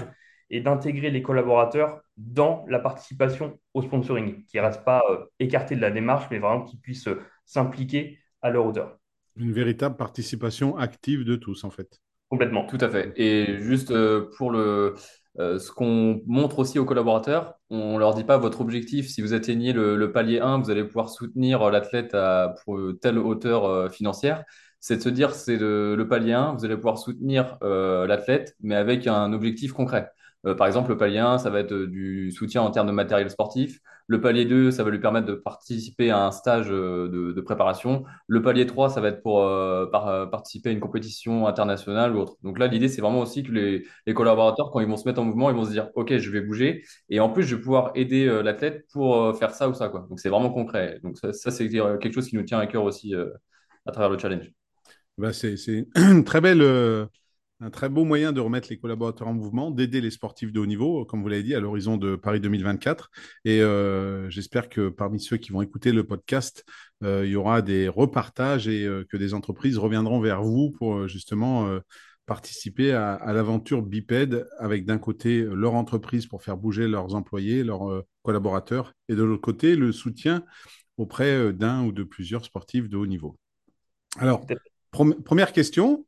et 0.49 0.61
d'intégrer 0.61 1.11
les 1.11 1.21
collaborateurs 1.21 2.01
dans 2.17 2.65
la 2.67 2.79
participation 2.79 3.59
au 3.73 3.81
sponsoring, 3.81 4.45
qui 4.45 4.57
ne 4.57 4.61
restent 4.63 4.83
pas 4.83 5.03
euh, 5.11 5.25
écartés 5.39 5.75
de 5.75 5.81
la 5.81 5.91
démarche, 5.91 6.25
mais 6.31 6.39
vraiment 6.39 6.63
qui 6.63 6.77
puissent 6.77 7.07
euh, 7.07 7.21
s'impliquer 7.45 8.19
à 8.41 8.49
leur 8.49 8.65
hauteur. 8.65 8.97
Une 9.35 9.51
véritable 9.51 9.95
participation 9.95 10.77
active 10.77 11.23
de 11.23 11.35
tous, 11.35 11.63
en 11.63 11.69
fait. 11.69 11.99
Complètement. 12.29 12.65
Tout 12.65 12.77
à 12.81 12.89
fait. 12.89 13.13
Et 13.15 13.59
juste 13.59 13.93
pour 14.37 14.49
le, 14.49 14.95
ce 15.37 15.71
qu'on 15.71 16.21
montre 16.27 16.59
aussi 16.59 16.79
aux 16.79 16.85
collaborateurs, 16.85 17.55
on 17.69 17.95
ne 17.95 17.99
leur 17.99 18.13
dit 18.13 18.23
pas 18.23 18.37
votre 18.37 18.61
objectif, 18.61 19.09
si 19.09 19.21
vous 19.21 19.33
atteignez 19.33 19.73
le, 19.73 20.11
palier 20.11 20.39
1, 20.39 20.59
vous 20.59 20.69
allez 20.69 20.83
pouvoir 20.83 21.09
soutenir 21.09 21.71
l'athlète 21.71 22.15
pour 22.63 22.79
telle 23.01 23.17
hauteur 23.17 23.91
financière 23.91 24.43
c'est 24.83 24.97
de 24.97 25.01
se 25.01 25.07
dire 25.07 25.33
c'est 25.33 25.55
le, 25.55 26.05
palier 26.09 26.33
1, 26.33 26.55
vous 26.55 26.65
allez 26.65 26.75
pouvoir 26.75 26.97
soutenir 26.97 27.57
euh, 27.63 28.05
l'athlète, 28.05 28.53
mais 28.61 28.75
avec 28.75 29.07
un 29.07 29.31
objectif 29.31 29.71
concret. 29.71 30.09
Euh, 30.45 30.55
par 30.55 30.67
exemple, 30.67 30.89
le 30.89 30.97
palier 30.97 31.19
1, 31.19 31.37
ça 31.37 31.49
va 31.49 31.59
être 31.59 31.73
euh, 31.73 31.87
du 31.87 32.31
soutien 32.31 32.61
en 32.61 32.71
termes 32.71 32.87
de 32.87 32.91
matériel 32.91 33.29
sportif. 33.29 33.79
Le 34.07 34.19
palier 34.19 34.45
2, 34.45 34.71
ça 34.71 34.83
va 34.83 34.89
lui 34.89 34.99
permettre 34.99 35.27
de 35.27 35.35
participer 35.35 36.11
à 36.11 36.25
un 36.25 36.31
stage 36.31 36.67
de, 36.67 37.41
préparation. 37.41 38.03
Le 38.27 38.41
palier 38.41 38.65
3, 38.65 38.89
ça 38.89 38.99
va 39.01 39.09
être 39.09 39.21
pour 39.21 39.41
participer 40.29 40.69
à 40.69 40.71
une 40.73 40.81
compétition 40.81 41.47
internationale 41.47 42.13
ou 42.13 42.19
autre. 42.19 42.35
Donc 42.43 42.59
là, 42.59 42.67
l'idée, 42.67 42.89
c'est 42.89 43.01
vraiment 43.01 43.21
aussi 43.21 43.43
que 43.43 43.51
les, 43.51 44.13
collaborateurs, 44.13 44.71
quand 44.71 44.81
ils 44.81 44.87
vont 44.87 44.97
se 44.97 45.07
mettre 45.07 45.21
en 45.21 45.23
mouvement, 45.23 45.49
ils 45.49 45.55
vont 45.55 45.63
se 45.63 45.71
dire, 45.71 45.89
OK, 45.95 46.17
je 46.17 46.31
vais 46.31 46.41
bouger. 46.41 46.83
Et 47.09 47.21
en 47.21 47.29
plus, 47.29 47.43
je 47.43 47.55
vais 47.55 47.61
pouvoir 47.61 47.91
aider 47.95 48.25
l'athlète 48.43 48.85
pour 48.91 49.37
faire 49.37 49.51
ça 49.51 49.69
ou 49.69 49.73
ça. 49.73 49.87
Donc 49.87 50.19
c'est 50.19 50.29
vraiment 50.29 50.49
concret. 50.49 50.99
Donc 51.01 51.17
ça, 51.17 51.51
c'est 51.51 51.69
quelque 51.69 52.13
chose 52.13 52.27
qui 52.27 52.35
nous 52.35 52.43
tient 52.43 52.59
à 52.59 52.67
cœur 52.67 52.83
aussi 52.83 53.15
à 53.85 53.91
travers 53.91 54.09
le 54.09 54.19
challenge. 54.19 54.51
Bah, 55.17 55.31
c'est 55.33 55.55
une 55.95 56.23
très 56.23 56.41
belle, 56.41 56.61
euh, 56.61 57.05
un 57.63 57.69
très 57.69 57.87
beau 57.87 58.03
moyen 58.03 58.33
de 58.33 58.41
remettre 58.41 58.67
les 58.69 58.77
collaborateurs 58.77 59.29
en 59.29 59.33
mouvement, 59.33 59.71
d'aider 59.71 60.01
les 60.01 60.11
sportifs 60.11 60.51
de 60.51 60.59
haut 60.59 60.65
niveau, 60.65 61.05
comme 61.05 61.21
vous 61.21 61.29
l'avez 61.29 61.43
dit, 61.43 61.55
à 61.55 61.61
l'horizon 61.61 61.95
de 61.95 62.17
Paris 62.17 62.41
2024. 62.41 63.09
Et 63.45 63.61
euh, 63.61 64.29
j'espère 64.29 64.67
que 64.67 64.89
parmi 64.89 65.21
ceux 65.21 65.37
qui 65.37 65.51
vont 65.53 65.61
écouter 65.61 65.93
le 65.93 66.03
podcast, 66.03 66.65
euh, 67.03 67.25
il 67.25 67.31
y 67.31 67.35
aura 67.37 67.61
des 67.61 67.87
repartages 67.87 68.67
et 68.67 68.85
que 69.09 69.15
des 69.15 69.33
entreprises 69.33 69.77
reviendront 69.77 70.19
vers 70.19 70.43
vous 70.43 70.71
pour 70.71 71.07
justement 71.07 71.69
participer 72.25 72.91
à, 72.91 73.13
à 73.13 73.31
l'aventure 73.31 73.81
Biped 73.81 74.45
avec 74.59 74.85
d'un 74.85 74.97
côté 74.97 75.43
leur 75.43 75.75
entreprise 75.75 76.27
pour 76.27 76.43
faire 76.43 76.57
bouger 76.57 76.89
leurs 76.89 77.15
employés, 77.15 77.63
leurs 77.63 78.03
collaborateurs, 78.23 78.93
et 79.07 79.15
de 79.15 79.23
l'autre 79.23 79.41
côté 79.41 79.77
le 79.77 79.93
soutien 79.93 80.43
auprès 80.97 81.53
d'un 81.53 81.85
ou 81.85 81.93
de 81.93 82.03
plusieurs 82.03 82.43
sportifs 82.43 82.89
de 82.89 82.97
haut 82.97 83.07
niveau. 83.07 83.37
Alors, 84.17 84.45
première 84.91 85.53
question, 85.53 86.05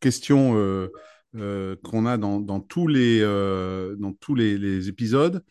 question 0.00 0.56
euh, 0.56 0.90
euh, 1.36 1.76
qu'on 1.84 2.06
a 2.06 2.16
dans, 2.16 2.60
tous 2.60 2.86
les, 2.86 3.20
euh, 3.22 3.96
dans 3.96 4.12
tous 4.12 4.34
les, 4.34 4.88
épisodes. 4.88 5.44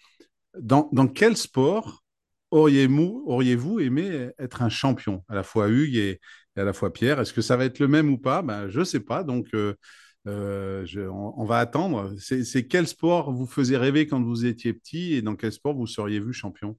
Dans, 0.59 0.89
quel 1.07 1.37
sport 1.37 2.03
auriez-vous 2.51 3.79
aimé 3.79 4.29
être 4.39 4.61
un 4.61 4.69
champion? 4.69 5.23
À 5.27 5.35
la 5.35 5.43
fois 5.43 5.69
Hugues 5.69 5.95
et, 5.95 6.19
à 6.55 6.63
la 6.63 6.73
fois 6.73 6.91
Pierre. 6.91 7.19
Est-ce 7.19 7.33
que 7.33 7.41
ça 7.41 7.55
va 7.55 7.65
être 7.65 7.79
le 7.79 7.87
même 7.87 8.09
ou 8.09 8.17
pas? 8.17 8.41
Ben, 8.41 8.67
Je 8.69 8.79
ne 8.79 8.85
sais 8.85 8.99
pas. 8.99 9.23
Donc, 9.23 9.47
on, 10.25 11.45
va 11.45 11.59
attendre. 11.59 12.15
C'est 12.17 12.67
quel 12.67 12.87
sport 12.87 13.31
vous 13.31 13.45
faisait 13.45 13.77
rêver 13.77 14.07
quand 14.07 14.21
vous 14.23 14.45
étiez 14.45 14.73
petit 14.73 15.13
et 15.13 15.21
dans 15.21 15.35
quel 15.35 15.51
sport 15.51 15.75
vous 15.75 15.87
seriez 15.87 16.19
vu 16.19 16.33
champion? 16.33 16.77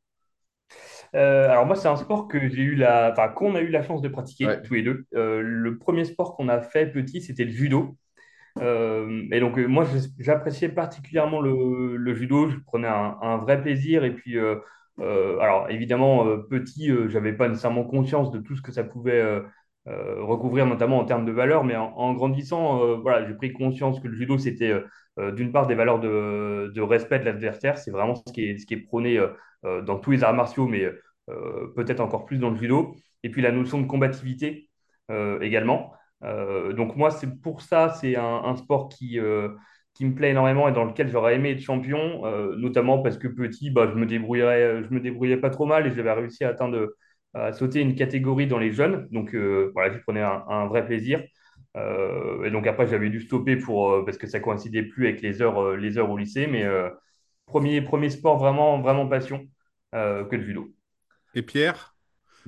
Euh, 1.15 1.49
alors 1.49 1.67
moi, 1.67 1.77
c'est 1.77 1.89
un 1.89 1.97
sport 1.97 2.29
que 2.29 2.49
j'ai 2.49 2.63
eu 2.63 2.75
la, 2.75 3.11
enfin 3.13 3.29
qu'on 3.29 3.55
a 3.55 3.61
eu 3.61 3.69
la 3.69 3.83
chance 3.83 4.03
de 4.03 4.09
pratiquer 4.09 4.61
tous 4.65 4.75
les 4.75 4.83
deux. 4.83 5.07
Euh, 5.15 5.41
le 5.43 5.79
premier 5.79 6.05
sport 6.05 6.37
qu'on 6.37 6.49
a 6.49 6.61
fait 6.61 6.87
petit, 6.87 7.21
c'était 7.21 7.45
le 7.45 7.51
judo. 7.51 7.97
Euh, 8.61 9.25
et 9.31 9.41
donc 9.41 9.57
moi, 9.59 9.87
j'appréciais 10.19 10.69
particulièrement 10.69 11.41
le, 11.41 12.15
judo. 12.15 12.49
Je 12.49 12.59
prenais 12.59 12.89
un, 12.89 13.37
vrai 13.39 13.61
plaisir. 13.63 14.05
Et 14.05 14.15
puis, 14.15 14.37
alors 14.99 15.71
évidemment, 15.71 16.27
petit, 16.51 16.91
j'avais 17.09 17.33
pas 17.33 17.49
nécessairement 17.49 17.85
conscience 17.85 18.31
de 18.31 18.39
tout 18.39 18.57
ce 18.57 18.63
que 18.63 18.73
ça 18.73 18.85
pouvait 18.85 19.43
recouvrir, 19.87 20.67
notamment 20.67 20.99
en 20.99 21.05
termes 21.05 21.25
de 21.25 21.33
valeur. 21.33 21.65
Mais 21.65 21.77
en, 21.77 22.13
grandissant, 22.15 22.97
voilà, 23.01 23.27
j'ai 23.27 23.35
pris 23.35 23.53
conscience 23.53 24.01
que 24.01 24.09
le 24.09 24.15
judo, 24.15 24.39
c'était 24.39 24.75
d'une 25.35 25.53
part 25.53 25.67
des 25.67 25.75
valeurs 25.75 26.01
de, 26.01 26.81
respect 26.81 27.19
de 27.19 27.25
l'adversaire. 27.25 27.79
C'est 27.79 27.91
vraiment 27.91 28.15
ce 28.15 28.33
qui 28.33 28.43
est, 28.43 28.87
prôné 28.87 29.21
euh, 29.65 29.83
dans 29.83 29.99
tous 29.99 30.13
les 30.13 30.23
arts 30.25 30.35
martiaux, 30.35 30.69
mais 30.69 30.85
euh, 31.29 31.69
peut-être 31.75 32.01
encore 32.01 32.27
plus 32.27 32.39
dans 32.39 32.51
le 32.51 32.57
judo. 32.57 32.95
Et 33.23 33.31
puis 33.31 33.43
la 33.43 33.51
notion 33.51 33.81
de 33.81 33.87
combativité 33.87 34.69
euh, 35.11 35.41
également. 35.41 35.93
donc 36.23 36.97
moi, 36.97 37.11
c'est 37.11 37.41
pour 37.41 37.63
ça, 37.63 37.91
c'est 37.91 38.17
un, 38.17 38.57
sport 38.57 38.89
qui 38.89 39.19
me 39.21 40.15
plaît 40.15 40.31
énormément 40.31 40.69
et 40.69 40.73
dans 40.73 40.85
lequel 40.85 41.09
j'aurais 41.11 41.35
aimé 41.37 41.53
être 41.53 41.61
champion, 41.61 42.23
notamment 42.57 43.03
parce 43.03 43.19
que 43.19 43.29
petit, 43.29 43.71
bah, 43.71 43.89
je 43.91 43.95
me 43.95 44.07
débrouillerais, 44.07 44.83
je 44.85 44.95
me 44.95 45.01
débrouillais 45.01 45.37
pas 45.39 45.51
trop 45.51 45.67
mal 45.67 45.87
et 45.87 45.95
j'avais 45.95 46.13
réussi 46.13 46.45
à 46.45 46.51
atteindre, 46.51 46.89
à 47.35 47.53
sauter 47.53 47.81
une 47.81 47.95
catégorie 47.95 48.47
dans 48.47 48.59
les 48.59 48.73
jeunes. 48.73 49.09
Donc 49.11 49.35
voilà, 49.35 49.93
j'y 49.93 50.01
prenais 50.01 50.23
un, 50.23 50.67
vrai 50.67 50.85
plaisir. 50.87 51.23
Et 51.77 52.51
donc 52.51 52.67
après, 52.67 52.87
j'avais 52.87 53.09
dû 53.09 53.21
stopper 53.21 53.57
pour, 53.57 54.05
parce 54.05 54.19
que 54.19 54.27
ça 54.27 54.41
coïncidait 54.41 54.83
plus 54.83 55.07
avec 55.07 55.23
les 55.23 55.43
heures, 55.43 55.77
les 55.77 55.97
heures 55.97 56.11
au 56.11 56.17
lycée, 56.17 56.47
mais 56.47 56.67
premier, 57.47 57.83
premier 57.83 58.11
sport 58.11 58.39
vraiment, 58.39 58.81
vraiment 58.81 59.07
passion. 59.07 59.47
que 59.93 60.35
le 60.37 60.43
judo. 60.43 60.73
Et 61.35 61.43
Pierre? 61.43 61.95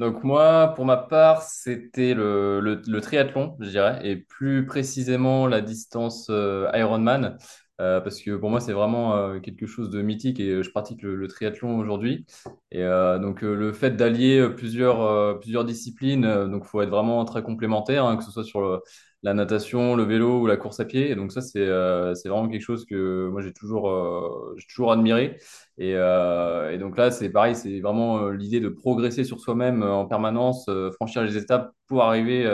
Donc 0.01 0.25
moi, 0.25 0.73
pour 0.77 0.87
ma 0.87 0.97
part, 0.97 1.43
c'était 1.43 2.15
le, 2.15 2.61
le, 2.61 3.01
triathlon, 3.03 3.57
je 3.61 3.69
dirais, 3.69 4.01
et 4.03 4.17
plus 4.17 4.65
précisément 4.65 5.47
la 5.47 5.61
distance 5.61 6.29
euh, 6.31 6.71
Ironman, 6.73 7.37
euh, 7.83 8.01
parce 8.01 8.23
que 8.23 8.35
pour 8.37 8.49
moi, 8.49 8.61
c'est 8.61 8.73
vraiment 8.73 9.15
euh, 9.15 9.41
quelque 9.41 9.67
chose 9.67 9.91
de 9.91 10.01
mythique 10.01 10.41
et 10.41 10.63
je 10.63 10.71
pratique 10.71 11.03
le, 11.03 11.29
triathlon 11.29 11.79
aujourd'hui. 11.79 12.25
Et 12.71 12.83
donc 12.83 13.43
le 13.43 13.73
fait 13.75 13.91
d'allier 13.91 14.49
plusieurs, 14.57 15.39
plusieurs 15.41 15.67
disciplines, 15.67 16.23
donc 16.49 16.65
faut 16.65 16.81
être 16.81 16.89
vraiment 16.89 17.23
très 17.27 17.43
complémentaire, 17.43 18.07
hein, 18.07 18.17
que 18.17 18.25
ce 18.25 18.31
soit 18.31 18.45
sur 18.45 18.83
la 19.23 19.35
natation, 19.35 19.97
le 19.97 20.05
vélo 20.05 20.41
ou 20.41 20.47
la 20.47 20.57
course 20.57 20.81
à 20.81 20.85
pied. 20.85 21.11
Et 21.11 21.15
donc 21.15 21.33
ça, 21.33 21.41
c'est 21.41 21.67
c'est 22.15 22.29
vraiment 22.29 22.49
quelque 22.49 22.63
chose 22.63 22.85
que 22.87 23.29
moi 23.29 23.43
j'ai 23.43 23.53
toujours, 23.53 24.55
j'ai 24.57 24.67
toujours 24.67 24.93
admiré. 24.93 25.39
Euh, 25.81 26.71
et, 26.71 26.79
donc 26.79 26.97
là, 26.97 27.11
c'est 27.11 27.31
pareil, 27.31 27.55
c'est 27.55 27.81
vraiment 27.81 28.19
euh, 28.19 28.33
l'idée 28.33 28.61
de 28.61 28.69
progresser 28.69 29.25
sur 29.25 29.41
soi-même 29.41 29.83
euh, 29.83 29.93
en 29.93 30.07
permanence, 30.07 30.69
franchir 30.95 31.23
les 31.23 31.37
étapes 31.37 31.73
pour 31.87 32.03
arriver 32.03 32.45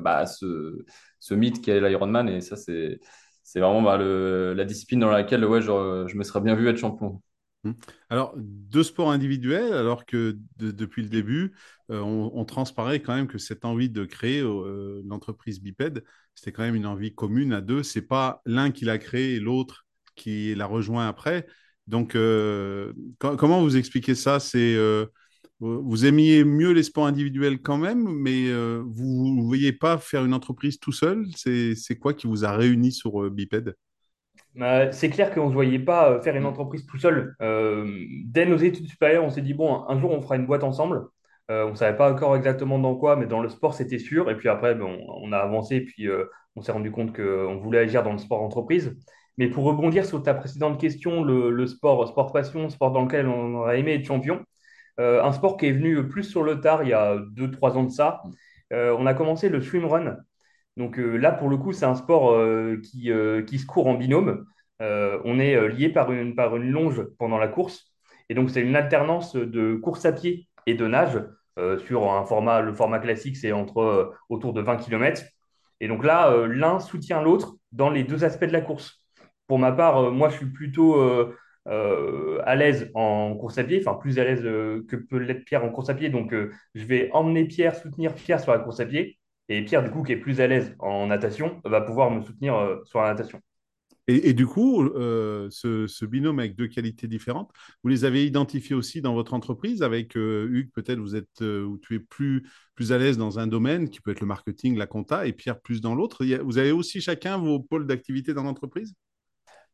bah, 0.00 0.18
à 0.18 0.26
ce, 0.26 0.84
ce 1.20 1.34
mythe 1.34 1.62
qu'est 1.62 1.80
l'Ironman. 1.80 2.28
Et 2.28 2.40
ça, 2.40 2.56
c'est, 2.56 3.00
c'est 3.42 3.60
vraiment 3.60 3.82
bah, 3.82 3.98
la 3.98 4.64
discipline 4.64 5.00
dans 5.00 5.10
laquelle 5.10 5.44
ouais, 5.44 5.60
je, 5.62 6.04
je, 6.08 6.16
me 6.16 6.24
serais 6.24 6.40
bien 6.40 6.54
vu 6.54 6.68
être 6.68 6.76
champion. 6.78 7.20
Mmh. 7.64 7.72
Alors, 8.10 8.34
deux 8.36 8.82
sports 8.82 9.10
individuels, 9.10 9.72
alors 9.72 10.06
que 10.06 10.38
depuis 10.58 11.02
le 11.02 11.08
début, 11.08 11.54
on, 11.88 12.44
transparaît 12.44 13.00
quand 13.00 13.14
même 13.14 13.26
que 13.26 13.38
cette 13.38 13.64
envie 13.64 13.90
de 13.90 14.04
créer 14.04 14.42
l'entreprise 15.04 15.60
Biped, 15.60 16.04
c'était 16.34 16.52
quand 16.52 16.62
même 16.62 16.74
une 16.74 16.86
envie 16.86 17.14
commune 17.14 17.52
à 17.52 17.60
deux. 17.60 17.82
C'est 17.82 18.02
pas 18.02 18.42
l'un 18.44 18.70
qui 18.70 18.84
l'a 18.84 18.98
créé 18.98 19.36
et 19.36 19.40
l'autre 19.40 19.86
qui 20.14 20.54
l'a 20.54 20.66
rejoint 20.66 21.08
après. 21.08 21.46
Donc, 21.86 22.14
euh, 22.14 22.92
comment 23.18 23.60
vous 23.62 23.76
expliquez 23.76 24.14
ça? 24.14 24.40
C'est 24.40 24.74
euh, 24.74 25.06
vous 25.60 26.06
aimiez 26.06 26.44
mieux 26.44 26.72
les 26.72 26.82
sports 26.82 27.06
individuels 27.06 27.60
quand 27.60 27.78
même, 27.78 28.02
mais 28.02 28.48
euh, 28.48 28.82
vous 28.86 29.34
ne 29.36 29.42
voyez 29.42 29.72
pas 29.72 29.98
faire 29.98 30.24
une 30.24 30.34
entreprise 30.34 30.78
tout 30.78 30.92
seul? 30.92 31.26
C'est 31.36 31.98
quoi 31.98 32.14
qui 32.14 32.26
vous 32.26 32.44
a 32.44 32.56
réuni 32.56 32.92
sur 32.92 33.30
Biped? 33.30 33.74
Bah, 34.54 34.92
c'est 34.92 35.10
clair 35.10 35.32
qu'on 35.32 35.44
ne 35.44 35.48
se 35.50 35.54
voyait 35.54 35.78
pas 35.78 36.20
faire 36.20 36.36
une 36.36 36.46
entreprise 36.46 36.86
tout 36.86 36.98
seul. 36.98 37.36
dès 38.26 38.46
nos 38.46 38.56
études 38.56 38.86
supérieures, 38.86 39.24
on 39.24 39.30
s'est 39.30 39.42
dit, 39.42 39.54
bon, 39.54 39.84
un 39.88 39.98
jour, 40.00 40.10
on 40.12 40.20
fera 40.22 40.36
une 40.36 40.46
boîte 40.46 40.64
ensemble. 40.64 41.06
on 41.48 41.70
ne 41.70 41.74
savait 41.74 41.96
pas 41.96 42.12
encore 42.12 42.36
exactement 42.36 42.78
dans 42.78 42.94
quoi, 42.96 43.16
mais 43.16 43.26
dans 43.26 43.40
le 43.40 43.48
sport, 43.48 43.74
c'était 43.74 43.98
sûr. 43.98 44.30
Et 44.30 44.36
puis 44.36 44.48
après, 44.48 44.74
bon, 44.74 44.98
on 45.22 45.32
a 45.32 45.38
avancé, 45.38 45.80
puis 45.80 46.08
on 46.56 46.62
s'est 46.62 46.72
rendu 46.72 46.90
compte 46.90 47.14
qu'on 47.14 47.56
voulait 47.58 47.80
agir 47.80 48.02
dans 48.02 48.12
le 48.12 48.18
sport 48.18 48.42
entreprise. 48.42 48.96
Mais 49.38 49.48
pour 49.48 49.64
rebondir 49.64 50.06
sur 50.06 50.22
ta 50.22 50.34
précédente 50.34 50.80
question, 50.80 51.24
le, 51.24 51.66
sport, 51.66 52.06
sport 52.08 52.32
passion, 52.32 52.68
sport 52.70 52.92
dans 52.92 53.02
lequel 53.02 53.26
on 53.26 53.54
aurait 53.54 53.80
aimé 53.80 53.94
être 53.94 54.04
champion, 54.06 54.44
euh, 55.00 55.22
un 55.24 55.32
sport 55.32 55.56
qui 55.56 55.66
est 55.66 55.72
venu 55.72 56.08
plus 56.08 56.24
sur 56.24 56.44
le 56.44 56.60
tard 56.60 56.84
il 56.84 56.90
y 56.90 56.92
a 56.92 57.16
2-3 57.16 57.76
ans 57.76 57.84
de 57.84 57.90
ça, 57.90 58.22
euh, 58.72 58.94
on 58.98 59.06
a 59.06 59.14
commencé 59.14 59.48
le 59.48 59.60
swimrun. 59.60 60.16
Donc 60.76 60.98
euh, 60.98 61.16
là, 61.16 61.32
pour 61.32 61.48
le 61.48 61.56
coup, 61.56 61.72
c'est 61.72 61.84
un 61.84 61.94
sport 61.94 62.36
qui, 62.82 63.10
qui, 63.46 63.58
se 63.58 63.66
court 63.66 63.86
en 63.86 63.94
binôme. 63.94 64.46
on 64.80 65.38
est 65.38 65.68
lié 65.68 65.88
par 65.88 66.12
une, 66.12 66.34
longe 66.70 67.04
pendant 67.18 67.38
la 67.38 67.48
course. 67.48 67.92
Et 68.28 68.34
donc, 68.34 68.50
c'est 68.50 68.62
une 68.62 68.76
alternance 68.76 69.36
de 69.36 69.76
course 69.76 70.04
à 70.04 70.12
pied 70.12 70.48
et 70.66 70.74
de 70.74 70.86
nage 70.86 71.22
sur 71.86 72.10
un 72.12 72.24
format, 72.24 72.60
le 72.60 72.72
format 72.72 72.98
classique, 72.98 73.36
c'est 73.36 73.52
entre 73.52 74.14
autour 74.28 74.52
de 74.52 74.60
20 74.60 74.78
km. 74.78 75.22
Et 75.80 75.88
donc 75.88 76.04
là, 76.04 76.46
l'un 76.46 76.80
soutient 76.80 77.22
l'autre 77.22 77.56
dans 77.72 77.90
les 77.90 78.02
deux 78.04 78.24
aspects 78.24 78.46
de 78.46 78.52
la 78.52 78.60
course 78.60 79.04
pour 79.46 79.58
ma 79.58 79.72
part, 79.72 79.98
euh, 79.98 80.10
moi, 80.10 80.28
je 80.28 80.36
suis 80.36 80.46
plutôt 80.46 80.96
euh, 81.00 81.36
euh, 81.68 82.40
à 82.44 82.56
l'aise 82.56 82.90
en 82.94 83.34
course 83.36 83.58
à 83.58 83.64
pied, 83.64 83.80
enfin 83.80 83.94
plus 83.94 84.18
à 84.18 84.24
l'aise 84.24 84.42
que 84.42 84.96
peut 84.96 85.18
l'être 85.18 85.44
Pierre 85.44 85.64
en 85.64 85.70
course 85.70 85.90
à 85.90 85.94
pied. 85.94 86.08
Donc, 86.08 86.34
je 86.74 86.84
vais 86.84 87.10
emmener 87.12 87.44
Pierre, 87.46 87.76
soutenir 87.76 88.14
Pierre 88.14 88.40
sur 88.40 88.52
la 88.52 88.58
course 88.58 88.80
à 88.80 88.86
pied. 88.86 89.18
Et 89.48 89.64
Pierre, 89.64 89.82
du 89.82 89.90
coup, 89.90 90.02
qui 90.02 90.12
est 90.12 90.16
plus 90.16 90.40
à 90.40 90.46
l'aise 90.46 90.74
en 90.78 91.06
natation, 91.06 91.60
va 91.64 91.80
pouvoir 91.80 92.10
me 92.10 92.22
soutenir 92.22 92.80
sur 92.84 93.00
la 93.00 93.08
natation. 93.08 93.40
Et, 94.06 94.34
du 94.34 94.46
coup, 94.46 94.86
ce, 94.88 96.04
binôme 96.04 96.38
avec 96.38 96.56
deux 96.56 96.66
qualités 96.66 97.08
différentes, 97.08 97.50
vous 97.82 97.88
les 97.88 98.04
avez 98.04 98.26
identifiés 98.26 98.74
aussi 98.74 99.00
dans 99.00 99.14
votre 99.14 99.32
entreprise 99.32 99.82
avec 99.82 100.14
Hugues, 100.14 100.70
peut-être 100.74 100.98
vous 100.98 101.16
êtes 101.16 101.40
où 101.40 101.78
tu 101.78 101.96
es 101.96 101.98
plus, 101.98 102.46
plus 102.74 102.92
à 102.92 102.98
l'aise 102.98 103.16
dans 103.16 103.38
un 103.38 103.46
domaine 103.46 103.88
qui 103.88 104.00
peut 104.00 104.10
être 104.10 104.20
le 104.20 104.26
marketing, 104.26 104.76
la 104.76 104.86
compta, 104.86 105.26
et 105.26 105.32
Pierre 105.32 105.60
plus 105.60 105.80
dans 105.80 105.94
l'autre. 105.94 106.24
Vous 106.42 106.58
avez 106.58 106.72
aussi 106.72 107.00
chacun 107.00 107.38
vos 107.38 107.60
pôles 107.60 107.86
d'activité 107.86 108.34
dans 108.34 108.42
l'entreprise? 108.42 108.94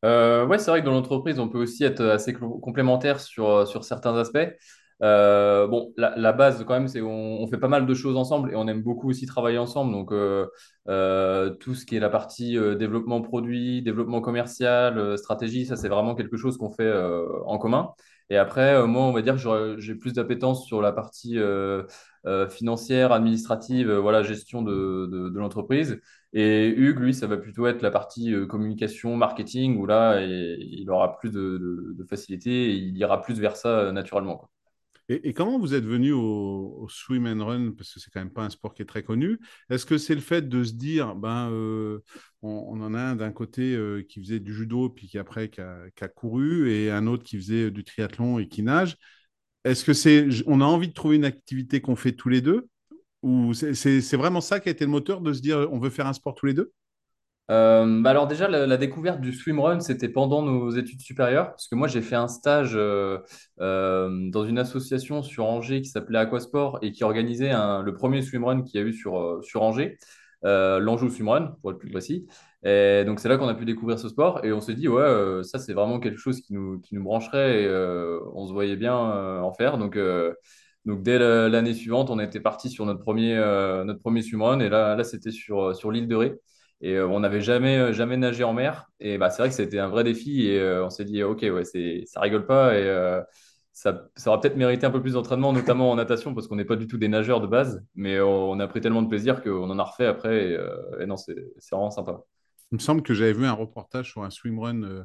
Euh, 0.05 0.47
ouais, 0.47 0.59
c'est 0.59 0.71
vrai 0.71 0.81
que 0.81 0.87
dans 0.87 0.93
l'entreprise, 0.93 1.39
on 1.39 1.49
peut 1.49 1.61
aussi 1.61 1.85
être 1.85 2.03
assez 2.05 2.33
complémentaire 2.33 3.21
sur, 3.21 3.49
euh, 3.49 3.67
sur 3.67 3.85
certains 3.85 4.17
aspects. 4.17 4.49
Euh, 5.03 5.67
bon, 5.67 5.93
la, 5.97 6.33
base 6.33 6.65
quand 6.65 6.75
même, 6.75 6.89
c'est 6.89 7.01
on, 7.01 7.47
fait 7.47 7.59
pas 7.59 7.69
mal 7.69 7.87
de 7.87 7.95
choses 7.95 8.17
ensemble 8.17 8.53
et 8.53 8.57
on 8.57 8.69
aime 8.69 8.83
beaucoup 8.83 9.09
aussi 9.11 9.27
travailler 9.27 9.59
ensemble. 9.59 9.93
Donc, 9.93 10.13
euh, 10.13 10.47
euh 10.89 11.51
tout 11.51 11.75
ce 11.75 11.87
qui 11.87 11.97
est 11.97 12.01
la 12.01 12.11
partie 12.11 12.53
développement 12.77 13.23
produit, 13.23 13.83
développement 13.83 14.21
commercial, 14.21 15.17
stratégie, 15.19 15.67
ça 15.67 15.77
c'est 15.77 15.89
vraiment 15.89 16.15
quelque 16.15 16.37
chose 16.37 16.59
qu'on 16.59 16.71
fait 16.71 16.93
en 17.47 17.59
commun. 17.59 17.93
Et 18.33 18.37
après, 18.37 18.87
moi, 18.87 19.03
on 19.03 19.13
va 19.13 19.23
dire 19.23 19.37
que 19.43 19.77
j'ai 19.79 19.95
plus 19.95 20.13
d'appétence 20.13 20.67
sur 20.67 20.83
la 20.83 20.93
partie 20.93 21.39
financière, 22.51 23.13
administrative, 23.13 23.91
voilà, 23.93 24.23
gestion 24.23 24.63
de, 24.63 25.07
de, 25.07 25.39
l'entreprise. 25.39 26.01
Et 26.33 26.69
Hugues, 26.69 27.01
lui, 27.01 27.15
ça 27.15 27.27
va 27.27 27.37
plutôt 27.39 27.67
être 27.67 27.83
la 27.83 27.91
partie 27.91 28.35
communication, 28.49 29.17
marketing, 29.17 29.79
où 29.79 29.87
là, 29.87 30.21
il 30.23 30.89
aura 30.91 31.17
plus 31.19 31.31
de, 31.31 31.97
facilité 32.09 32.71
et 32.71 32.75
il 32.75 32.97
ira 32.99 33.21
plus 33.23 33.41
vers 33.41 33.57
ça 33.57 33.93
naturellement. 33.93 34.51
Et, 35.13 35.33
comment 35.33 35.59
vous 35.59 35.75
êtes 35.75 35.85
venu 35.85 36.13
au, 36.13 36.87
swim 36.89 37.27
and 37.27 37.45
run 37.45 37.73
Parce 37.73 37.93
que 37.93 37.99
c'est 37.99 38.11
quand 38.11 38.21
même 38.21 38.31
pas 38.31 38.45
un 38.45 38.51
sport 38.51 38.75
qui 38.75 38.83
est 38.83 38.87
très 38.87 39.03
connu. 39.03 39.41
Est-ce 39.69 39.85
que 39.85 39.99
c'est 39.99 40.15
le 40.15 40.21
fait 40.21 40.49
de 40.49 40.63
se 40.63 40.73
dire, 40.73 41.17
ben, 41.17 41.51
euh, 41.51 41.99
on, 42.43 42.81
en 42.81 42.95
a 42.95 43.01
un 43.01 43.17
d'un 43.17 43.33
côté 43.33 43.77
qui 44.09 44.21
faisait 44.21 44.39
du 44.39 44.55
judo, 44.55 44.89
puis 44.89 45.09
qui 45.09 45.19
après 45.19 45.49
qui 45.51 45.61
a, 45.61 46.09
couru, 46.15 46.71
et 46.71 46.93
un 46.93 47.09
autre 47.09 47.25
qui 47.25 47.37
faisait 47.39 47.73
du 47.73 47.83
triathlon 47.83 48.39
et 48.39 48.47
qui 48.47 48.63
nage. 48.63 48.97
Est-ce 49.65 49.85
que 49.85 49.95
c'est, 49.95 50.29
on 50.47 50.61
a 50.61 50.65
envie 50.65 50.89
de 50.89 50.93
trouver 50.93 51.17
une 51.17 51.25
activité 51.25 51.81
qu'on 51.81 51.97
fait 51.97 52.13
tous 52.13 52.29
les 52.29 52.41
deux? 52.41 52.69
Ou 53.23 53.53
c'est 53.53 54.17
vraiment 54.17 54.41
ça 54.41 54.61
qui 54.61 54.69
a 54.69 54.73
été 54.73 54.85
le 54.85 54.91
moteur 54.93 55.23
de 55.23 55.33
se 55.33 55.41
dire 55.41 55.69
on 55.73 55.81
veut 55.81 55.91
faire 55.91 56.07
un 56.07 56.13
sport 56.13 56.37
tous 56.37 56.47
les 56.47 56.55
deux? 56.55 56.73
Euh, 57.51 58.01
bah 58.01 58.11
alors 58.11 58.29
déjà, 58.29 58.49
la, 58.49 58.77
découverte 58.77 59.21
du 59.21 59.33
swimrun, 59.33 59.81
c'était 59.81 60.09
pendant 60.09 60.43
nos 60.43 60.71
études 60.71 61.01
supérieures, 61.01 61.51
parce 61.51 61.67
que 61.67 61.75
moi, 61.75 61.89
j'ai 61.89 62.01
fait 62.01 62.15
un 62.15 62.29
stage 62.29 62.73
euh, 62.77 63.19
euh, 63.61 64.31
dans 64.31 64.45
une 64.45 64.59
association 64.59 65.23
sur 65.23 65.47
Angers 65.47 65.83
qui 65.83 65.89
s'appelait 65.89 66.19
Aquasport 66.19 66.79
et 66.83 66.93
qui 66.93 67.03
organisait 67.03 67.51
le 67.51 67.93
premier 67.93 68.23
swimrun 68.23 68.63
qu'il 68.63 68.81
y 68.81 68.85
a 68.85 68.87
eu 68.87 68.93
sur, 68.93 69.41
sur 69.43 69.63
Angers, 69.63 69.99
l'Anjou 70.43 71.11
Swimrun, 71.11 71.57
pour 71.61 71.73
être 71.73 71.79
plus 71.79 71.91
précis. 71.91 72.27
Et 72.63 73.05
donc, 73.05 73.19
c'est 73.21 73.29
là 73.29 73.37
qu'on 73.37 73.49
a 73.49 73.55
pu 73.55 73.65
découvrir 73.65 73.99
ce 73.99 74.09
sport 74.09 74.45
et 74.45 74.53
on 74.53 74.61
s'est 74.61 74.75
dit, 74.75 74.87
ouais, 74.89 75.43
ça, 75.43 75.59
c'est 75.59 75.73
vraiment 75.73 75.99
quelque 75.99 76.19
chose 76.19 76.41
qui 76.41 76.55
nous, 76.55 76.79
qui 76.81 76.95
nous 76.95 77.03
brancherait 77.03 77.63
et 77.65 77.69
on 78.35 78.47
se 78.47 78.53
voyait 78.53 78.77
bien 78.77 78.95
en 78.95 79.53
faire. 79.55 79.77
Donc, 79.79 79.99
donc 80.85 81.03
dès 81.03 81.19
l'année 81.49 81.75
suivante, 81.75 82.11
on 82.11 82.21
était 82.21 82.41
parti 82.41 82.71
sur 82.71 82.87
notre 82.87 83.01
premier, 83.01 83.35
notre 83.85 84.01
premier 84.01 84.23
swimrun 84.23 84.61
et 84.61 84.69
là, 84.69 84.95
là 84.95 85.05
c'était 85.05 85.33
sur, 85.33 85.75
sur 85.75 85.91
l'île 85.91 86.07
de 86.07 86.15
Ré. 86.15 86.35
Et 86.81 86.95
euh, 86.95 87.07
on 87.07 87.21
n'avait 87.21 87.41
jamais, 87.41 87.93
jamais 87.93 88.17
nagé 88.17 88.45
en 88.45 88.53
mer. 88.53 88.91
Et 89.01 89.19
bah, 89.19 89.31
c'est 89.31 89.43
vrai 89.43 89.49
que 89.49 89.55
c'était 89.55 89.79
un 89.79 89.89
vrai 89.89 90.05
défi 90.05 90.47
et 90.47 90.63
on 90.81 90.91
s'est 90.91 91.05
dit, 91.05 91.23
OK, 91.23 91.43
ouais, 91.43 91.65
c'est, 91.65 92.05
ça 92.07 92.21
rigole 92.21 92.47
pas 92.47 92.77
et 92.77 93.23
ça, 93.73 94.09
ça 94.17 94.31
aura 94.31 94.41
peut-être 94.41 94.57
mérité 94.57 94.87
un 94.87 94.91
peu 94.91 95.01
plus 95.01 95.15
d'entraînement, 95.15 95.53
notamment 95.53 95.91
en 95.91 95.97
natation, 95.97 96.35
parce 96.35 96.49
qu'on 96.49 96.57
n'est 96.57 96.65
pas 96.65 96.77
du 96.77 96.87
tout 96.87 96.99
des 96.99 97.09
nageurs 97.09 97.41
de 97.41 97.47
base. 97.47 97.85
Mais 97.95 98.21
on 98.21 98.59
a 98.61 98.67
pris 98.67 98.81
tellement 98.81 99.03
de 99.03 99.09
plaisir 99.09 99.43
qu'on 99.43 99.71
en 99.71 99.79
a 99.79 99.83
refait 99.83 100.07
après 100.07 100.59
et, 101.01 101.07
non, 101.07 101.17
c'est, 101.17 101.35
vraiment 101.71 101.91
sympa. 101.91 102.21
Il 102.73 102.77
me 102.77 102.81
semble 102.81 103.03
que 103.03 103.15
j'avais 103.15 103.33
vu 103.33 103.47
un 103.47 103.53
reportage 103.53 104.11
sur 104.11 104.23
un 104.23 104.31
swimrun 104.31 105.05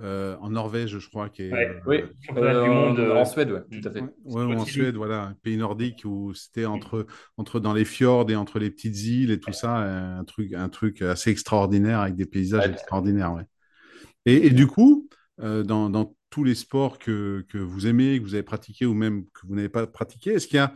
euh, 0.00 0.36
en 0.40 0.50
Norvège, 0.50 0.98
je 0.98 1.08
crois. 1.08 1.30
Qui 1.30 1.42
est, 1.42 1.52
euh, 1.52 1.80
oui, 1.86 2.02
euh, 2.36 2.62
du 2.64 2.70
monde. 2.70 3.00
En 3.00 3.24
Suède, 3.24 3.50
ouais, 3.50 3.62
tout 3.70 3.88
à 3.88 3.90
fait. 3.90 4.00
Ouais, 4.24 4.44
ou 4.44 4.52
en 4.52 4.64
Suède, 4.64 4.94
voilà, 4.94 5.22
un 5.22 5.34
pays 5.34 5.56
nordique 5.56 6.02
où 6.04 6.34
c'était 6.34 6.66
entre, 6.66 7.06
entre 7.38 7.60
dans 7.60 7.72
les 7.72 7.84
fjords 7.84 8.30
et 8.30 8.36
entre 8.36 8.58
les 8.58 8.70
petites 8.70 9.00
îles 9.04 9.30
et 9.30 9.40
tout 9.40 9.52
ça, 9.52 9.76
un 9.76 10.24
truc, 10.24 10.52
un 10.52 10.68
truc 10.68 11.00
assez 11.00 11.30
extraordinaire 11.30 12.00
avec 12.00 12.16
des 12.16 12.26
paysages 12.26 12.68
extraordinaires. 12.68 13.32
Ouais. 13.32 13.44
Et, 14.26 14.46
et, 14.46 14.50
du 14.50 14.66
coup, 14.66 15.08
dans, 15.38 15.88
dans, 15.88 16.14
tous 16.28 16.44
les 16.44 16.56
sports 16.56 16.98
que, 16.98 17.46
que, 17.48 17.56
vous 17.56 17.86
aimez, 17.86 18.18
que 18.18 18.24
vous 18.24 18.34
avez 18.34 18.42
pratiqué 18.42 18.84
ou 18.84 18.92
même 18.92 19.24
que 19.26 19.46
vous 19.46 19.54
n'avez 19.54 19.70
pas 19.70 19.86
pratiqué, 19.86 20.32
est-ce 20.32 20.46
qu'il 20.46 20.56
y 20.56 20.60
a 20.60 20.74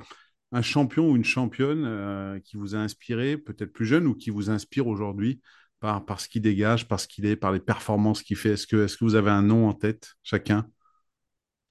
un 0.52 0.62
champion 0.62 1.10
ou 1.10 1.16
une 1.16 1.24
championne 1.24 2.40
qui 2.44 2.56
vous 2.56 2.74
a 2.74 2.78
inspiré, 2.78 3.36
peut-être 3.36 3.72
plus 3.72 3.84
jeune, 3.84 4.06
ou 4.06 4.14
qui 4.14 4.30
vous 4.30 4.48
inspire 4.48 4.86
aujourd'hui 4.86 5.40
par, 5.80 6.20
ce 6.20 6.28
qu'il 6.28 6.42
dégage, 6.42 6.86
par 6.86 7.00
ce 7.00 7.08
qu'il 7.08 7.26
est, 7.26 7.36
par 7.36 7.52
les 7.52 7.60
performances 7.60 8.22
qu'il 8.22 8.36
fait 8.36 8.50
Est-ce 8.50 8.66
que, 8.66 8.84
est 8.84 8.96
que 8.96 9.04
vous 9.04 9.14
avez 9.14 9.30
un 9.30 9.42
nom 9.42 9.68
en 9.68 9.72
tête, 9.72 10.14
chacun? 10.22 10.66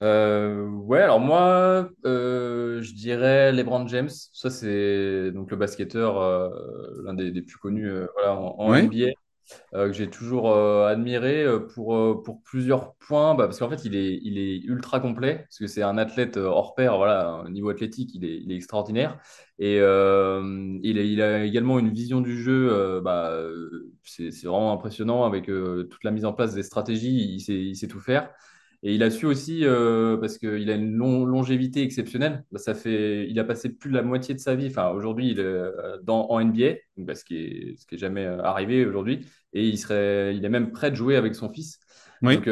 Euh, 0.02 0.66
ouais, 0.66 1.00
alors 1.00 1.20
moi, 1.20 1.90
euh, 2.06 2.80
je 2.82 2.94
dirais 2.94 3.52
LeBron 3.52 3.86
James. 3.86 4.08
Ça, 4.32 4.50
c'est 4.50 5.30
donc 5.32 5.50
le 5.50 5.56
basketteur, 5.56 6.18
euh, 6.18 6.48
l'un 7.04 7.14
des, 7.14 7.42
plus 7.42 7.58
connus 7.58 7.90
voilà, 8.14 8.34
en, 8.34 8.74
NBA. 8.74 9.10
Que 9.72 9.92
j'ai 9.92 10.08
toujours 10.08 10.54
admiré 10.54 11.46
pour, 11.74 12.22
pour 12.22 12.42
plusieurs 12.42 12.94
points, 12.96 13.34
bah, 13.34 13.46
parce 13.46 13.58
qu'en 13.58 13.68
fait, 13.68 13.84
il 13.84 13.96
est, 13.96 14.20
il 14.22 14.38
est 14.38 14.58
ultra 14.64 15.00
complet, 15.00 15.38
parce 15.38 15.58
que 15.58 15.66
c'est 15.66 15.82
un 15.82 15.98
athlète 15.98 16.36
hors 16.36 16.74
pair, 16.74 16.96
voilà, 16.96 17.42
au 17.44 17.48
niveau 17.48 17.70
athlétique, 17.70 18.10
il 18.14 18.24
est, 18.24 18.54
extraordinaire. 18.54 19.18
Et 19.58 19.76
il, 19.76 21.22
a, 21.22 21.44
également 21.44 21.78
une 21.78 21.90
vision 21.90 22.20
du 22.20 22.40
jeu, 22.40 23.00
bah, 23.00 23.36
c'est 24.04 24.30
vraiment 24.44 24.72
impressionnant 24.72 25.24
avec 25.24 25.46
toute 25.46 26.04
la 26.04 26.10
mise 26.10 26.24
en 26.24 26.32
place 26.32 26.54
des 26.54 26.62
stratégies, 26.62 27.34
il 27.34 27.40
sait, 27.40 27.54
il 27.54 27.76
sait 27.76 27.88
tout 27.88 28.00
faire. 28.00 28.30
Et 28.82 28.94
il 28.94 29.02
a 29.02 29.10
su 29.10 29.26
aussi, 29.26 29.64
euh, 29.64 30.16
parce 30.16 30.38
qu'il 30.38 30.70
a 30.70 30.74
une 30.74 30.96
longévité 30.96 31.82
exceptionnelle, 31.82 32.44
bah, 32.50 32.58
ça 32.58 32.74
fait, 32.74 33.28
il 33.28 33.38
a 33.38 33.44
passé 33.44 33.68
plus 33.68 33.90
de 33.90 33.94
la 33.94 34.02
moitié 34.02 34.34
de 34.34 34.40
sa 34.40 34.54
vie, 34.54 34.68
enfin 34.68 34.88
aujourd'hui 34.88 35.32
il 35.32 35.38
est 35.38 35.42
euh, 35.42 35.98
dans, 36.02 36.30
en 36.30 36.40
NBA, 36.40 36.76
bah, 36.96 37.14
ce 37.14 37.24
qui 37.24 37.36
est, 37.36 37.76
ce 37.78 37.86
qui 37.86 37.96
est 37.96 37.98
jamais 37.98 38.24
euh, 38.24 38.42
arrivé 38.42 38.86
aujourd'hui, 38.86 39.26
et 39.52 39.68
il, 39.68 39.76
serait, 39.78 40.34
il 40.34 40.44
est 40.46 40.48
même 40.48 40.72
prêt 40.72 40.90
de 40.90 40.96
jouer 40.96 41.16
avec 41.16 41.34
son 41.34 41.50
fils. 41.52 41.78
Donc 42.22 42.48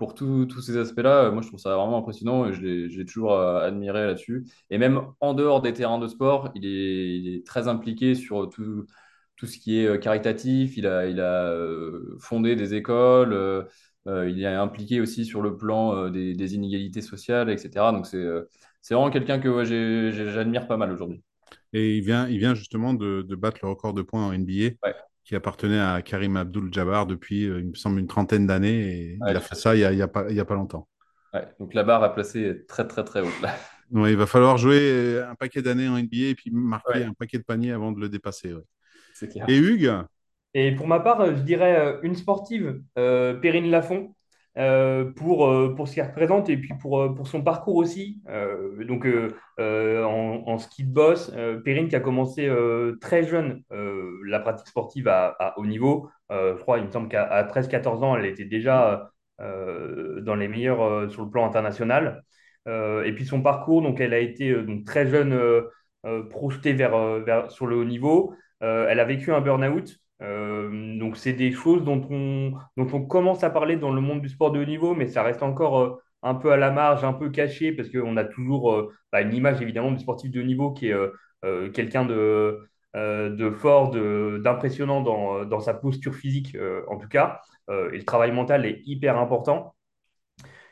pour 0.00 0.14
tous 0.14 0.60
ces 0.60 0.76
aspects-là, 0.76 1.30
moi 1.30 1.42
je 1.42 1.46
trouve 1.46 1.60
ça 1.60 1.76
vraiment 1.76 1.98
impressionnant 1.98 2.46
et 2.46 2.52
je 2.52 2.60
l'ai 2.60 3.04
toujours 3.04 3.38
admiré 3.38 4.04
là-dessus. 4.04 4.44
Et 4.68 4.78
même 4.78 5.00
en 5.20 5.32
dehors 5.32 5.62
des 5.62 5.72
terrains 5.72 6.00
de 6.00 6.08
sport, 6.08 6.50
il 6.56 6.66
est, 6.66 7.18
il 7.18 7.36
est 7.36 7.46
très 7.46 7.68
impliqué 7.68 8.16
sur 8.16 8.48
tout, 8.50 8.84
tout 9.36 9.46
ce 9.46 9.58
qui 9.58 9.78
est 9.78 10.00
caritatif, 10.02 10.76
il 10.76 10.88
a, 10.88 11.06
il 11.06 11.20
a 11.20 11.54
fondé 12.18 12.56
des 12.56 12.74
écoles. 12.74 13.68
Euh, 14.08 14.28
il 14.28 14.42
est 14.42 14.46
impliqué 14.46 15.00
aussi 15.00 15.24
sur 15.24 15.42
le 15.42 15.56
plan 15.56 15.94
euh, 15.96 16.10
des, 16.10 16.54
inégalités 16.54 17.02
sociales, 17.02 17.50
etc. 17.50 17.70
Donc 17.92 18.06
c'est 18.06 18.16
euh, 18.16 18.48
c'est 18.80 18.94
vraiment 18.94 19.10
quelqu'un 19.10 19.38
que 19.38 19.62
j'admire 20.12 20.66
pas 20.66 20.76
mal 20.76 20.90
aujourd'hui. 20.90 21.22
Et 21.72 21.98
il 21.98 22.04
vient, 22.04 22.28
il 22.28 22.38
vient 22.38 22.54
justement 22.54 22.94
de, 22.94 23.22
battre 23.36 23.58
le 23.62 23.68
record 23.68 23.94
de 23.94 24.02
points 24.02 24.26
en 24.26 24.32
NBA 24.32 24.70
qui 25.24 25.36
appartenait 25.36 25.78
à 25.78 26.02
Karim 26.02 26.36
Abdul-Jabbar 26.36 27.06
depuis, 27.06 27.42
il 27.44 27.68
me 27.68 27.74
semble, 27.74 28.00
une 28.00 28.08
trentaine 28.08 28.48
d'années. 28.48 28.80
Et 28.80 29.18
il 29.28 29.36
a 29.36 29.40
fait 29.40 29.54
ça 29.54 29.76
il 29.76 29.78
n'y 29.78 29.84
a, 29.84 29.92
y 29.92 30.02
a, 30.02 30.08
pas, 30.08 30.26
a 30.28 30.44
pas 30.44 30.54
longtemps. 30.54 30.88
donc 31.60 31.74
la 31.74 31.84
barre 31.84 32.02
a 32.02 32.12
placé 32.12 32.64
très, 32.66 32.88
très, 32.88 33.04
très 33.04 33.20
haute. 33.20 33.40
Là. 33.40 33.54
il 34.08 34.16
va 34.16 34.26
falloir 34.26 34.58
jouer 34.58 35.22
un 35.22 35.36
paquet 35.36 35.62
d'années 35.62 35.86
en 35.86 35.96
NBA 35.96 36.16
et 36.16 36.34
puis 36.34 36.50
marquer 36.50 37.04
un 37.04 37.12
paquet 37.12 37.38
de 37.38 37.44
paniers 37.44 37.70
avant 37.70 37.92
de 37.92 38.00
le 38.00 38.08
dépasser. 38.08 38.52
Et 39.46 39.56
Hugues, 39.56 39.92
et 40.54 40.72
pour 40.72 40.86
ma 40.86 41.00
part, 41.00 41.20
euh, 41.20 41.34
je 41.36 41.42
dirais 41.42 41.78
euh, 41.78 41.98
une 42.02 42.14
sportive, 42.14 42.82
euh, 42.98 43.34
Perrine 43.34 43.70
Lafont, 43.70 44.14
pour, 45.16 45.74
pour 45.76 45.88
ce 45.88 45.94
qu'elle 45.94 46.08
représente 46.08 46.50
et 46.50 46.58
puis 46.58 46.74
pour, 46.78 47.14
pour 47.14 47.26
son 47.26 47.42
parcours 47.42 47.76
aussi. 47.76 48.20
donc, 48.86 49.06
en, 49.58 50.58
ski 50.58 50.84
de 50.84 50.92
boss, 50.92 51.32
Perrine 51.64 51.88
qui 51.88 51.96
a 51.96 52.00
commencé 52.00 52.50
très 53.00 53.22
jeune 53.24 53.62
la 53.70 54.40
pratique 54.40 54.66
sportive 54.66 55.08
à, 55.08 55.54
haut 55.56 55.64
niveau. 55.64 56.10
je 56.28 56.60
crois, 56.60 56.80
il 56.80 56.84
me 56.84 56.90
semble 56.90 57.08
qu'à 57.08 57.42
13-14 57.44 58.04
ans, 58.04 58.14
elle 58.14 58.26
était 58.26 58.44
déjà 58.44 59.10
dans 59.38 60.34
les 60.34 60.48
meilleurs 60.48 61.10
sur 61.10 61.22
le 61.22 61.30
plan 61.30 61.46
international. 61.46 62.22
et 62.66 63.12
puis 63.14 63.24
son 63.24 63.40
parcours, 63.40 63.80
donc 63.80 64.00
elle 64.00 64.12
a 64.12 64.18
été 64.18 64.54
très 64.84 65.06
jeune 65.06 65.62
projetée 66.28 66.74
vers, 66.74 67.20
vers, 67.20 67.50
sur 67.50 67.66
le 67.66 67.76
haut 67.76 67.86
niveau. 67.86 68.34
elle 68.60 69.00
a 69.00 69.04
vécu 69.06 69.32
un 69.32 69.40
burn-out. 69.40 69.96
Euh, 70.22 70.98
donc, 70.98 71.16
c'est 71.16 71.32
des 71.32 71.52
choses 71.52 71.84
dont 71.84 72.06
on, 72.10 72.52
dont 72.76 72.88
on 72.92 73.04
commence 73.04 73.42
à 73.44 73.50
parler 73.50 73.76
dans 73.76 73.92
le 73.92 74.00
monde 74.00 74.22
du 74.22 74.28
sport 74.28 74.52
de 74.52 74.60
haut 74.60 74.64
niveau, 74.64 74.94
mais 74.94 75.08
ça 75.08 75.22
reste 75.22 75.42
encore 75.42 75.78
euh, 75.80 76.02
un 76.22 76.34
peu 76.34 76.52
à 76.52 76.56
la 76.56 76.70
marge, 76.70 77.04
un 77.04 77.12
peu 77.12 77.30
caché, 77.30 77.72
parce 77.72 77.88
qu'on 77.90 78.16
a 78.16 78.24
toujours 78.24 78.72
euh, 78.72 78.92
bah, 79.10 79.22
une 79.22 79.34
image 79.34 79.60
évidemment 79.60 79.90
du 79.90 79.98
sportif 79.98 80.30
de 80.30 80.40
haut 80.40 80.44
niveau 80.44 80.72
qui 80.72 80.88
est 80.88 80.94
quelqu'un 81.74 82.04
de, 82.04 82.60
de 82.94 83.50
fort, 83.50 83.90
d'impressionnant 83.90 85.00
dans, 85.02 85.44
dans, 85.44 85.60
sa 85.60 85.74
posture 85.74 86.14
physique, 86.14 86.56
en 86.88 86.96
tout 86.98 87.08
cas. 87.08 87.40
et 87.68 87.96
le 87.96 88.04
travail 88.04 88.30
mental 88.32 88.64
est 88.64 88.80
hyper 88.86 89.18
important. 89.18 89.74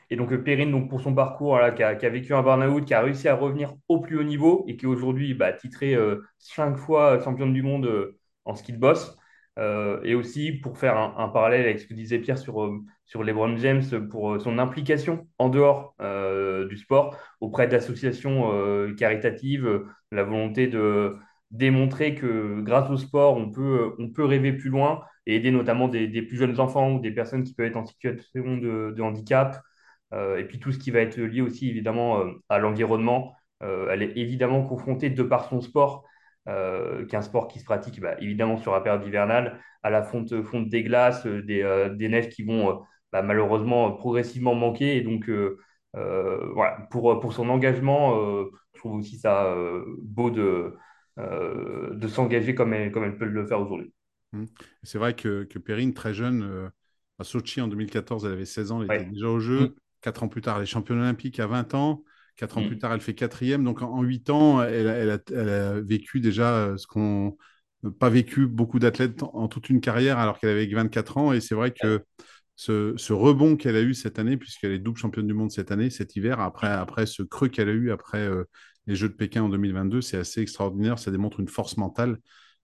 Et 0.09 0.15
donc, 0.15 0.33
Perrine, 0.43 0.71
donc, 0.71 0.89
pour 0.89 1.01
son 1.01 1.13
parcours, 1.13 1.59
qui, 1.75 1.83
a, 1.83 2.09
vécu 2.09 2.33
un 2.33 2.41
burn-out, 2.41 2.85
qui 2.85 2.93
a 2.93 3.01
réussi 3.01 3.27
à 3.27 3.35
revenir 3.35 3.73
au 3.89 3.99
plus 3.99 4.17
haut 4.17 4.23
niveau 4.23 4.63
et 4.67 4.77
qui 4.77 4.85
aujourd'hui 4.85 5.33
bah, 5.33 5.51
titré 5.51 5.97
cinq 6.39 6.77
fois 6.77 7.21
championne 7.21 7.53
du 7.53 7.63
monde 7.63 8.13
en 8.45 8.55
ski 8.55 8.71
de 8.71 8.77
boss. 8.77 9.17
Euh, 9.61 9.99
et 10.03 10.15
aussi 10.15 10.53
pour 10.53 10.77
faire 10.79 10.97
un, 10.97 11.27
parallèle 11.29 11.61
avec 11.61 11.79
ce 11.79 11.85
que 11.85 11.93
disait 11.93 12.17
Pierre 12.17 12.39
sur, 12.39 12.63
euh, 12.63 12.79
sur 13.05 13.23
LeBron 13.23 13.55
James, 13.57 13.83
pour 14.09 14.33
euh, 14.33 14.39
son 14.39 14.57
implication 14.57 15.27
en 15.37 15.49
dehors 15.49 15.95
du 16.69 16.77
sport 16.77 17.17
auprès 17.41 17.67
d'associations 17.67 18.93
caritatives, 18.97 19.83
la 20.11 20.23
volonté 20.23 20.67
de 20.67 21.15
démontrer 21.51 22.15
que 22.15 22.61
grâce 22.61 22.89
au 22.89 22.97
sport, 22.97 23.37
on 23.37 23.51
peut, 23.51 23.93
on 23.99 24.09
peut 24.09 24.25
rêver 24.25 24.53
plus 24.53 24.69
loin 24.69 25.01
et 25.25 25.35
aider 25.35 25.51
notamment 25.51 25.87
des, 25.87 26.21
plus 26.21 26.37
jeunes 26.37 26.59
enfants 26.59 26.93
ou 26.93 26.99
des 26.99 27.11
personnes 27.11 27.43
qui 27.43 27.53
peuvent 27.53 27.67
être 27.67 27.77
en 27.77 27.85
situation 27.85 28.57
de 28.57 29.01
handicap. 29.01 29.61
et 30.13 30.43
puis 30.47 30.59
tout 30.59 30.71
ce 30.71 30.79
qui 30.79 30.91
va 30.91 30.99
être 30.99 31.19
lié 31.19 31.41
aussi 31.41 31.69
évidemment 31.69 32.23
à 32.49 32.59
l'environnement. 32.59 33.35
elle 33.61 34.01
est 34.03 34.17
évidemment 34.17 34.63
confrontée 34.63 35.09
de 35.09 35.23
par 35.23 35.49
son 35.49 35.61
sport 35.61 36.05
euh, 36.47 37.05
qu'un 37.05 37.21
sport 37.21 37.47
qui 37.47 37.59
se 37.59 37.65
pratique 37.65 38.01
bah, 38.01 38.15
évidemment 38.19 38.57
sur 38.57 38.71
la 38.73 38.81
période 38.81 39.05
hivernale, 39.05 39.59
à 39.83 39.91
la 39.91 40.01
fonte, 40.01 40.41
fonte 40.41 40.69
des 40.69 40.81
glaces, 40.81 41.25
euh, 41.27 41.43
des, 41.43 41.61
euh, 41.61 41.89
des, 41.89 42.09
neiges 42.09 42.29
qui 42.29 42.41
vont 42.41 42.81
bah, 43.11 43.21
malheureusement 43.21 43.91
progressivement 43.91 44.55
manquer. 44.55 44.97
Et 44.97 45.01
donc, 45.01 45.29
voilà, 45.93 46.87
pour, 46.89 47.19
pour 47.19 47.33
son 47.33 47.47
engagement, 47.49 48.15
je 48.73 48.79
trouve 48.79 48.93
aussi 48.95 49.19
ça 49.19 49.55
beau 50.01 50.31
de, 50.31 50.75
de 51.17 52.07
s'engager 52.07 52.55
comme 52.55 52.73
elle, 52.73 52.91
comme 52.91 53.03
elle 53.03 53.17
peut 53.17 53.25
le 53.25 53.45
faire 53.45 53.61
aujourd'hui. 53.61 53.93
Mmh. 54.33 54.45
C'est 54.81 54.97
vrai 54.97 55.13
que, 55.13 55.43
que 55.43 55.59
Perrine, 55.59 55.93
très 55.93 56.13
jeune, 56.13 56.71
à 57.19 57.23
Sochi 57.23 57.61
en 57.61 57.67
2014, 57.67 58.25
elle 58.25 58.31
avait 58.31 58.45
16 58.45 58.71
ans, 58.71 58.81
elle 58.81 59.01
était 59.01 59.11
déjà 59.11 59.27
au 59.27 59.39
jeu. 59.39 59.59
Mmh. 59.59 59.73
Quatre 60.01 60.23
ans 60.23 60.27
plus 60.27 60.41
tard, 60.41 60.57
elle 60.57 60.63
est 60.63 60.65
championne 60.65 60.99
olympique 60.99 61.39
à 61.39 61.45
20 61.45 61.75
ans. 61.75 62.03
Quatre 62.41 62.57
ans 62.57 62.63
mm. 62.63 62.67
plus 62.69 62.79
tard, 62.79 62.91
elle 62.91 63.01
fait 63.01 63.13
quatrième. 63.13 63.63
Donc 63.63 63.83
en 63.83 64.01
huit 64.01 64.31
ans, 64.31 64.63
elle, 64.63 65.11
a, 65.11 65.79
vécu 65.81 66.19
déjà 66.19 66.55
euh, 66.55 66.75
ce 66.75 66.87
qu'on 66.87 67.37
pas 67.99 68.09
vécu 68.09 68.47
beaucoup 68.47 68.79
d'athlètes 68.79 69.21
en, 69.21 69.47
toute 69.47 69.69
une 69.69 69.79
carrière 69.79 70.17
alors 70.17 70.39
qu'elle 70.39 70.49
avait 70.49 70.65
24 70.65 71.17
ans. 71.17 71.33
Et 71.33 71.39
c'est 71.39 71.53
vrai 71.53 71.71
que 71.71 72.03
ce, 72.55 73.13
rebond 73.13 73.57
qu'elle 73.57 73.75
a 73.75 73.81
eu 73.81 73.93
cette 73.93 74.17
année, 74.17 74.37
puisqu'elle 74.37 74.71
est 74.71 74.79
double 74.79 74.97
championne 74.97 75.27
du 75.27 75.35
monde 75.35 75.51
cette 75.51 75.71
année, 75.71 75.91
cet 75.91 76.15
hiver, 76.15 76.39
après, 76.39 76.67
après 76.67 77.05
ce 77.05 77.21
creux 77.21 77.47
qu'elle 77.47 77.69
a 77.69 77.73
eu 77.73 77.91
après 77.91 78.27
euh, 78.27 78.45
les 78.87 78.95
Jeux 78.95 79.09
de 79.09 79.13
Pékin 79.13 79.43
en 79.43 79.49
2022, 79.49 80.01
c'est 80.01 80.17
assez 80.17 80.41
extraordinaire. 80.41 80.97
Ça 80.97 81.11
démontre 81.11 81.41
une 81.41 81.47
force 81.47 81.77
mentale. 81.77 82.17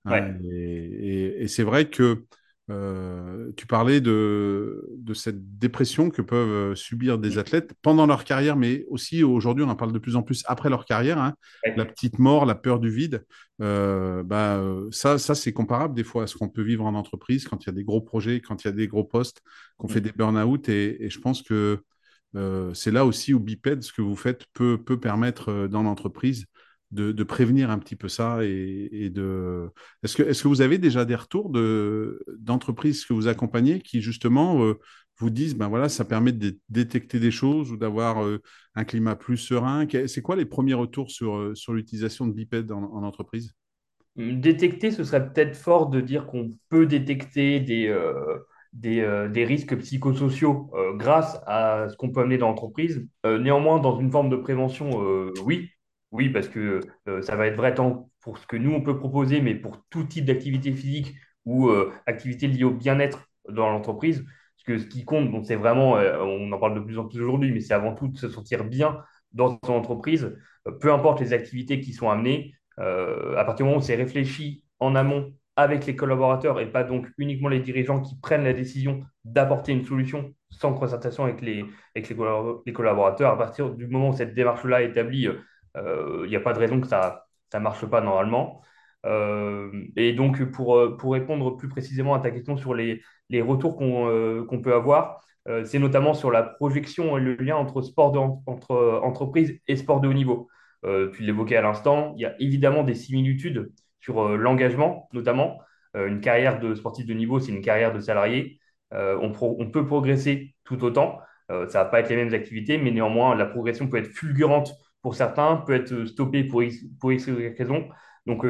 Hein. 0.06 0.38
et 0.42 1.48
c'est 1.50 1.64
vrai 1.64 1.90
que 1.90 2.24
euh, 2.70 3.52
tu 3.56 3.66
parlais 3.66 4.02
de, 4.02 4.90
de, 4.98 5.14
cette 5.14 5.58
dépression 5.58 6.10
que 6.10 6.22
peuvent 6.22 6.72
euh, 6.72 6.76
subir 6.76 7.18
des 7.18 7.38
athlètes 7.38 7.74
pendant 7.82 8.06
leur 8.06 8.26
carrière, 8.26 8.58
mais 8.58 8.86
aussi 8.90 9.24
aujourd'hui, 9.24 9.64
on 9.64 9.70
en 9.70 9.76
parle 9.76 9.94
de 9.94 10.00
plus 10.00 10.18
en 10.18 10.22
plus 10.22 10.44
après 10.48 10.70
leur 10.70 10.84
carrière. 10.84 11.18
Hein. 11.18 11.34
La 11.78 11.86
petite 11.86 12.20
mort, 12.20 12.46
la 12.46 12.56
peur 12.56 12.80
du 12.80 12.90
vide, 12.90 13.26
euh, 13.62 14.22
bah, 14.22 14.62
ça, 14.92 15.18
ça 15.18 15.34
c'est 15.34 15.54
comparable 15.54 15.94
des 15.94 16.04
fois 16.04 16.24
à 16.24 16.28
ce 16.28 16.36
qu'on 16.36 16.50
peut 16.50 16.62
vivre 16.62 16.86
en 16.86 16.94
entreprise 16.94 17.48
quand 17.48 17.64
il 17.64 17.68
y 17.68 17.70
a 17.70 17.74
des 17.74 17.86
gros 17.86 18.02
projets, 18.02 18.42
quand 18.42 18.64
il 18.64 18.68
y 18.68 18.70
a 18.70 18.74
des 18.74 18.88
gros 18.88 19.06
postes, 19.06 19.42
qu'on 19.78 19.88
fait 19.88 20.02
mm. 20.02 20.04
des 20.04 20.12
burn-out. 20.12 20.70
Et, 20.70 21.06
et, 21.06 21.10
je 21.10 21.20
pense 21.20 21.42
que 21.42 21.80
c'est 22.74 22.92
là 22.92 23.06
aussi 23.06 23.34
où 23.34 23.40
Biped, 23.40 23.82
ce 23.82 23.94
que 23.94 24.02
vous 24.02 24.16
faites, 24.16 24.46
peut, 24.54 24.78
peut 24.78 25.00
permettre 25.00 25.68
dans 25.68 25.84
l'entreprise 25.84 26.46
de, 26.92 27.24
prévenir 27.24 27.70
un 27.70 27.80
petit 27.80 27.96
peu 27.96 28.08
ça 28.08 28.40
et, 28.44 29.10
de. 29.10 29.70
Est-ce 30.04 30.16
que, 30.16 30.24
est 30.24 30.42
que 30.42 30.48
vous 30.48 30.62
avez 30.62 30.78
déjà 30.78 31.06
des 31.06 31.16
retours 31.16 31.50
de, 31.50 32.24
d'entreprises 32.40 33.06
que 33.06 33.14
vous 33.14 33.28
accompagnez 33.28 33.82
qui 33.82 34.02
justement 34.02 34.64
euh, 34.64 34.80
vous 35.20 35.30
disent 35.30 35.56
ben 35.56 35.68
voilà 35.68 35.90
ça 35.90 36.06
permet 36.06 36.32
de 36.32 36.58
détecter 36.70 37.20
des 37.20 37.32
choses 37.32 37.72
ou 37.72 37.78
d'avoir 37.78 38.24
euh, 38.24 38.42
un 38.76 38.86
climat 38.86 39.16
plus 39.16 39.38
serein? 39.38 39.86
C'est 40.08 40.22
quoi 40.22 40.36
les 40.36 40.46
premiers 40.46 40.76
retours 40.76 41.12
sur, 41.12 41.36
euh, 41.36 41.56
sur 41.56 41.74
l'utilisation 41.74 42.26
de 42.26 42.34
bipèdes 42.34 42.72
en, 42.72 43.04
entreprise? 43.04 43.54
Hum, 44.18 44.40
Détecter, 44.40 44.92
ce 44.92 45.04
serait 45.04 45.32
peut-être 45.32 45.58
fort 45.58 45.90
de 45.90 46.00
dire 46.00 46.26
qu'on 46.26 46.52
peut 46.70 46.86
détecter 46.86 47.60
des, 47.60 47.94
des, 48.72 49.28
des, 49.32 49.46
risques 49.46 49.78
psychosociaux 49.78 50.72
grâce 50.96 51.40
à 51.46 51.88
ce 51.90 51.98
qu'on 51.98 52.12
peut 52.12 52.22
amener 52.22 52.38
dans 52.38 52.48
l'entreprise. 52.48 53.06
néanmoins, 53.24 53.80
dans 53.80 54.00
une 54.00 54.10
forme 54.10 54.30
de 54.30 54.38
prévention, 54.38 54.90
oui, 55.46 55.70
oui, 56.12 56.30
parce 56.30 56.48
que 56.48 56.80
euh, 57.08 57.22
ça 57.22 57.36
va 57.36 57.48
être 57.48 57.58
vrai 57.58 57.74
tant 57.74 58.10
pour 58.22 58.38
ce 58.38 58.48
que 58.48 58.56
nous, 58.56 58.72
on 58.74 58.82
peut 58.82 58.98
proposer, 58.98 59.42
mais 59.42 59.56
pour 59.56 59.84
tout 59.90 60.04
type 60.06 60.26
d'activité 60.26 60.72
physique 60.72 61.16
ou 61.46 61.70
euh, 61.70 61.92
activité 62.06 62.48
liée 62.48 62.64
au 62.64 62.72
bien-être 62.72 63.30
dans 63.50 63.70
l'entreprise. 63.70 64.24
Parce 64.56 64.64
que 64.66 64.78
ce 64.80 64.86
qui 64.88 65.06
compte, 65.06 65.46
c'est 65.46 65.56
vraiment, 65.56 65.98
euh, 65.98 66.20
on 66.22 66.52
en 66.52 66.60
parle 66.60 66.76
de 66.76 66.80
plus 66.80 66.98
en 66.98 67.06
plus 67.06 67.22
aujourd'hui, 67.22 67.52
mais 67.52 67.60
c'est 67.60 67.74
avant 67.74 67.94
tout 67.94 68.08
de 68.08 68.18
se 68.18 68.30
sentir 68.30 68.64
bien 68.64 69.00
dans 69.34 69.60
son 69.66 69.74
entreprise, 69.74 70.36
peu 70.82 70.92
importe 70.92 71.20
les 71.20 71.34
activités 71.34 71.82
qui 71.82 71.94
sont 71.94 72.10
amenées. 72.10 72.54
à 72.78 73.44
partir 73.46 73.66
du 73.66 73.70
moment 73.70 73.78
où 73.78 73.82
c'est 73.82 73.96
réfléchi 73.96 74.64
en 74.80 74.96
amont 74.96 75.34
avec 75.56 75.86
les 75.86 75.96
collaborateurs 75.96 76.60
et 76.60 76.72
pas 76.72 76.84
donc 76.84 77.08
uniquement 77.18 77.50
les 77.50 77.60
dirigeants 77.60 78.02
qui 78.02 78.16
prennent 78.20 78.44
la 78.44 78.54
décision 78.54 79.02
d'apporter 79.26 79.74
une 79.74 79.84
solution 79.86 80.34
sans 80.50 80.74
concertation 80.74 81.26
avec 81.26 81.42
les, 81.42 81.66
avec 81.96 82.10
les, 82.10 82.74
collaborateurs, 82.74 83.32
à 83.32 83.38
partir 83.38 83.72
du 83.72 83.88
moment 83.88 84.10
où 84.10 84.14
cette 84.14 84.34
démarche-là 84.34 84.84
est 84.84 84.90
établie, 84.90 85.28
il 85.78 85.88
euh, 85.88 86.28
n'y 86.28 86.36
a 86.36 86.40
pas 86.40 86.54
de 86.54 86.60
raison 86.60 86.82
que 86.82 86.88
ça 86.88 87.26
ne 87.54 87.60
marche 87.60 87.86
pas 87.86 88.02
normalement. 88.02 88.62
et 89.96 90.14
donc, 90.14 90.44
pour, 90.52 90.98
pour 90.98 91.14
répondre 91.14 91.56
plus 91.58 91.70
précisément 91.70 92.14
à 92.14 92.20
ta 92.20 92.32
question 92.32 92.58
sur 92.58 92.74
les, 92.74 93.02
les 93.30 93.42
retours 93.42 93.78
qu'on 93.78 94.46
qu'on 94.48 94.62
peut 94.62 94.74
avoir, 94.74 95.22
c'est 95.66 95.80
notamment 95.80 96.14
sur 96.14 96.30
la 96.32 96.44
projection 96.44 97.18
et 97.18 97.22
le 97.22 97.36
lien 97.36 97.56
entre 97.56 97.82
sport 97.82 98.42
entre 98.48 99.02
entreprise 99.04 99.60
et 99.68 99.76
sport 99.78 100.02
de 100.02 100.08
haut 100.10 100.14
niveau. 100.14 100.50
tu 100.84 101.24
l'évoquais 101.24 101.58
à 101.58 101.62
l'instant, 101.62 102.14
il 102.18 102.22
y 102.22 102.26
a 102.26 102.36
évidemment 102.40 102.84
des 102.84 102.96
similitudes 102.96 103.72
sur 104.02 104.38
l'engagement, 104.38 105.08
notamment. 105.14 105.62
une 105.96 106.20
carrière 106.22 106.60
de 106.60 106.76
sportif 106.76 107.06
de 107.06 107.14
niveau, 107.14 107.40
c'est 107.40 107.52
une 107.52 107.62
carrière 107.62 107.94
de 107.94 108.00
salarié. 108.02 108.60
On, 108.92 109.32
on, 109.42 109.72
peut 109.72 109.86
progresser 109.86 110.56
tout 110.66 110.84
autant. 110.84 111.20
ça 111.50 111.84
va 111.84 111.86
pas 111.86 112.02
être 112.02 112.10
les 112.10 112.18
mêmes 112.18 112.34
activités, 112.34 112.78
mais 112.78 112.92
néanmoins, 112.92 113.36
la 113.36 113.46
progression 113.46 113.88
peut 113.88 113.98
être 113.98 114.08
fulgurante 114.08 114.74
pour 115.02 115.16
certains, 115.16 115.58
peut 115.58 115.74
être 115.74 116.06
stoppée 116.06 116.44
pour 116.44 116.64
X, 116.64 116.78
pour 117.00 117.12
X 117.12 117.30
raisons. 117.58 117.88
Donc, 118.26 118.46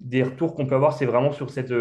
des 0.00 0.22
retours 0.22 0.54
qu'on 0.54 0.66
peut 0.66 0.74
avoir, 0.74 0.92
c'est 0.92 1.06
vraiment 1.06 1.32
sur 1.32 1.48
cette, 1.50 1.72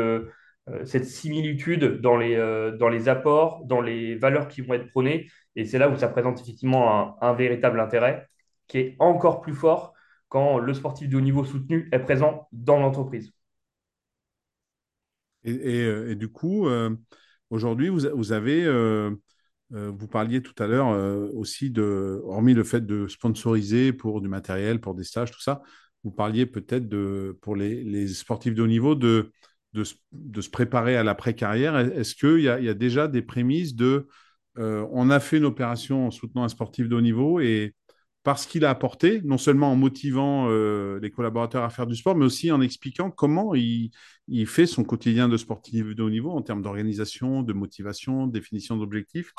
cette 0.85 1.05
similitude 1.05 1.99
dans 1.99 2.15
les, 2.15 2.37
dans 2.79 2.87
les 2.87 3.09
apports, 3.09 3.65
dans 3.65 3.81
les 3.81 4.15
valeurs 4.15 4.47
qui 4.47 4.61
vont 4.61 4.73
être 4.75 4.87
prônées. 4.89 5.27
Et 5.55 5.65
c'est 5.65 5.77
là 5.77 5.89
où 5.89 5.97
ça 5.97 6.07
présente 6.07 6.39
effectivement 6.39 7.21
un, 7.21 7.33
véritable 7.33 7.79
intérêt 7.79 8.29
qui 8.67 8.77
est 8.77 8.95
encore 8.99 9.41
plus 9.41 9.53
fort 9.53 9.93
quand 10.29 10.57
le 10.57 10.73
sportif 10.73 11.09
de 11.09 11.17
haut 11.17 11.21
niveau 11.21 11.43
soutenu 11.43 11.89
est 11.91 11.99
présent 11.99 12.47
dans 12.51 12.79
l'entreprise. 12.79 13.33
Et, 15.43 16.11
et, 16.11 16.15
du 16.15 16.29
coup, 16.29 16.67
aujourd'hui, 17.49 17.89
vous, 17.89 18.01
vous, 18.13 18.31
avez 18.31 18.63
euh, 18.63 19.11
vous 19.71 20.07
parliez 20.07 20.41
tout 20.41 20.53
à 20.61 20.67
l'heure 20.67 20.89
euh, 20.89 21.29
aussi 21.33 21.71
de, 21.71 22.21
hormis 22.25 22.53
le 22.53 22.63
fait 22.63 22.85
de 22.85 23.07
sponsoriser 23.07 23.91
pour 23.93 24.21
du 24.21 24.27
matériel, 24.27 24.79
pour 24.79 24.93
des 24.93 25.03
stages, 25.03 25.31
tout 25.31 25.41
ça, 25.41 25.61
vous 26.03 26.11
parliez 26.11 26.45
peut-être 26.45 26.87
de, 26.87 27.37
pour 27.41 27.55
les, 27.55 28.07
sportifs 28.09 28.53
de 28.53 28.61
haut 28.61 28.67
niveau 28.67 28.95
de, 28.95 29.31
se 29.83 30.49
préparer 30.49 30.95
à 30.97 31.03
l'après-carrière. 31.03 31.77
Est-ce 31.77 32.15
qu'il 32.15 32.39
y, 32.39 32.43
y, 32.43 32.69
a 32.69 32.73
déjà 32.73 33.07
des 33.07 33.21
prémices 33.21 33.75
de 33.75 34.07
euh, 34.59 34.85
on 34.91 35.09
a 35.09 35.19
fait 35.19 35.37
une 35.37 35.45
opération 35.45 36.07
en 36.07 36.11
soutenant 36.11 36.43
un 36.43 36.49
sportif 36.49 36.87
de 36.87 36.95
haut 36.95 37.01
niveau 37.01 37.39
et 37.39 37.73
parce 38.23 38.45
qu'il 38.45 38.63
a 38.63 38.69
apporté, 38.69 39.21
non 39.23 39.37
seulement 39.37 39.71
en 39.71 39.75
motivant 39.75 40.47
euh, 40.49 40.97
les 41.01 41.11
collaborateurs 41.11 41.63
à 41.63 41.69
faire 41.69 41.85
du 41.85 41.95
sport, 41.95 42.15
mais 42.15 42.23
aussi 42.23 42.51
en 42.51 42.61
expliquant 42.61 43.11
comment 43.11 43.53
il, 43.53 43.91
fait 44.45 44.65
son 44.65 44.85
quotidien 44.85 45.27
de 45.27 45.35
sportif 45.35 45.93
de 45.93 46.01
haut 46.01 46.09
niveau 46.09 46.31
en 46.31 46.41
termes 46.41 46.61
d'organisation, 46.61 47.43
de 47.43 47.51
motivation, 47.51 48.27
de 48.27 48.31
définition 48.31 48.77
d'objectifs. 48.77 49.33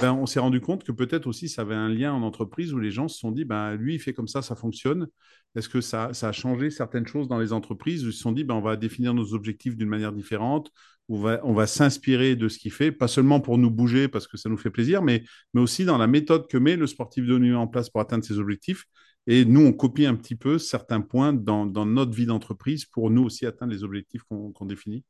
Ben, 0.00 0.14
on 0.14 0.24
s'est 0.24 0.40
rendu 0.40 0.62
compte 0.62 0.82
que 0.82 0.92
peut-être 0.92 1.26
aussi 1.26 1.50
ça 1.50 1.62
avait 1.62 1.74
un 1.74 1.90
lien 1.90 2.14
en 2.14 2.22
entreprise 2.22 2.72
où 2.72 2.78
les 2.78 2.90
gens 2.90 3.06
se 3.06 3.18
sont 3.18 3.32
dit, 3.32 3.44
ben, 3.44 3.74
lui, 3.74 3.96
il 3.96 3.98
fait 3.98 4.14
comme 4.14 4.28
ça, 4.28 4.40
ça 4.40 4.56
fonctionne. 4.56 5.08
Est-ce 5.54 5.68
que 5.68 5.82
ça, 5.82 6.14
ça, 6.14 6.28
a 6.28 6.32
changé 6.32 6.70
certaines 6.70 7.06
choses 7.06 7.28
dans 7.28 7.38
les 7.38 7.52
entreprises 7.52 8.06
où 8.06 8.08
ils 8.08 8.14
se 8.14 8.20
sont 8.20 8.32
dit, 8.32 8.44
ben, 8.44 8.54
on 8.54 8.62
va 8.62 8.76
définir 8.76 9.12
nos 9.12 9.34
objectifs 9.34 9.76
d'une 9.76 9.88
manière 9.88 10.12
différente, 10.12 10.70
on 11.12 11.52
va, 11.52 11.66
s'inspirer 11.66 12.36
de 12.36 12.48
ce 12.48 12.58
qu'il 12.58 12.72
fait, 12.72 12.92
pas 12.92 13.08
seulement 13.08 13.40
pour 13.40 13.58
nous 13.58 13.70
bouger 13.70 14.08
parce 14.08 14.26
que 14.26 14.36
ça 14.36 14.48
nous 14.48 14.56
fait 14.56 14.70
plaisir, 14.70 15.02
mais, 15.02 15.22
aussi 15.54 15.84
dans 15.84 15.98
la 15.98 16.06
méthode 16.06 16.48
que 16.48 16.56
met 16.56 16.76
le 16.76 16.86
sportif 16.86 17.26
de 17.26 17.34
haut 17.34 17.38
niveau 17.38 17.58
en 17.58 17.66
place 17.66 17.90
pour 17.90 18.00
atteindre 18.00 18.24
ses 18.24 18.38
objectifs. 18.38 18.84
Et 19.26 19.44
nous, 19.44 19.64
on 19.64 19.72
copie 19.72 20.06
un 20.06 20.16
petit 20.16 20.34
peu 20.34 20.58
certains 20.58 21.00
points 21.00 21.32
dans, 21.32 21.66
notre 21.86 22.12
vie 22.12 22.26
d'entreprise 22.26 22.84
pour 22.84 23.10
nous 23.10 23.22
aussi 23.22 23.46
atteindre 23.46 23.72
les 23.72 23.84
objectifs 23.84 24.22
qu'on 24.24 24.66
définit. 24.66 25.04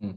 Mmh. 0.00 0.10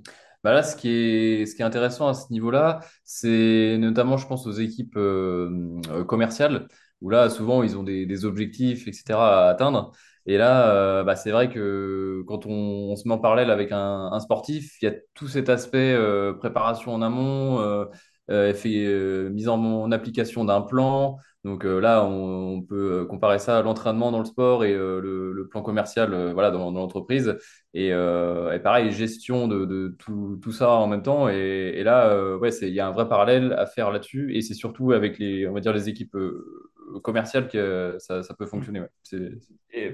Bah 0.43 0.53
là, 0.53 0.63
ce 0.63 0.75
qui 0.75 0.89
est, 0.89 1.61
intéressant 1.61 2.07
à 2.07 2.13
ce 2.13 2.31
niveau-là, 2.31 2.79
c'est 3.03 3.77
notamment, 3.77 4.15
je 4.15 4.25
pense, 4.25 4.47
aux 4.47 4.53
équipes 4.53 4.95
euh, 4.95 5.81
euh, 5.89 6.03
commerciales, 6.05 6.67
où 7.01 7.09
là, 7.09 7.29
souvent, 7.29 7.61
ils 7.61 7.77
ont 7.77 7.83
des, 7.83 8.25
objectifs, 8.25 8.87
etc., 8.87 9.19
à 9.19 9.49
atteindre. 9.49 9.91
Et 10.29 10.37
là, 10.37 10.71
euh, 10.71 11.03
bah, 11.03 11.15
c'est 11.15 11.31
vrai 11.31 11.49
que 11.49 12.23
quand 12.27 12.45
on, 12.45 12.95
se 12.95 13.07
met 13.07 13.13
en 13.13 13.17
parallèle 13.19 13.51
avec 13.51 13.71
un, 13.71 14.19
sportif, 14.19 14.77
il 14.81 14.85
y 14.85 14.87
a 14.89 14.95
tout 15.13 15.27
cet 15.27 15.49
aspect 15.49 15.97
préparation 16.39 16.93
en 16.93 17.01
amont, 17.01 17.87
fait, 18.27 19.29
mise 19.31 19.49
en, 19.49 19.91
application 19.91 20.45
d'un 20.45 20.61
plan, 20.61 21.17
donc 21.45 21.65
euh, 21.65 21.79
là, 21.79 22.03
on, 22.03 22.61
peut 22.61 23.01
euh, 23.01 23.05
comparer 23.05 23.39
ça 23.39 23.59
à 23.59 23.61
l'entraînement 23.61 24.11
dans 24.11 24.19
le 24.19 24.25
sport 24.25 24.65
et 24.65 24.73
euh, 24.73 24.99
le, 24.99 25.47
plan 25.47 25.61
commercial 25.61 26.33
voilà, 26.33 26.51
dans, 26.51 26.71
l'entreprise. 26.71 27.37
Et, 27.73 27.91
pareil, 28.63 28.91
gestion 28.91 29.47
de, 29.47 29.95
tout, 29.97 30.51
ça 30.51 30.71
en 30.71 30.87
même 30.87 31.01
temps. 31.01 31.29
Et, 31.29 31.81
là, 31.83 32.37
ouais, 32.37 32.49
il 32.61 32.73
y 32.73 32.79
a 32.79 32.87
un 32.87 32.91
vrai 32.91 33.07
parallèle 33.07 33.53
à 33.53 33.65
faire 33.65 33.91
là-dessus. 33.91 34.35
Et 34.35 34.41
c'est 34.41 34.53
surtout 34.53 34.91
avec 34.91 35.17
les, 35.17 35.47
on 35.47 35.53
va 35.53 35.59
dire, 35.61 35.73
les 35.73 35.89
équipes 35.89 36.17
commerciales 37.03 37.47
que 37.47 37.95
ça, 37.99 38.21
peut 38.37 38.45
fonctionner. 38.45 38.81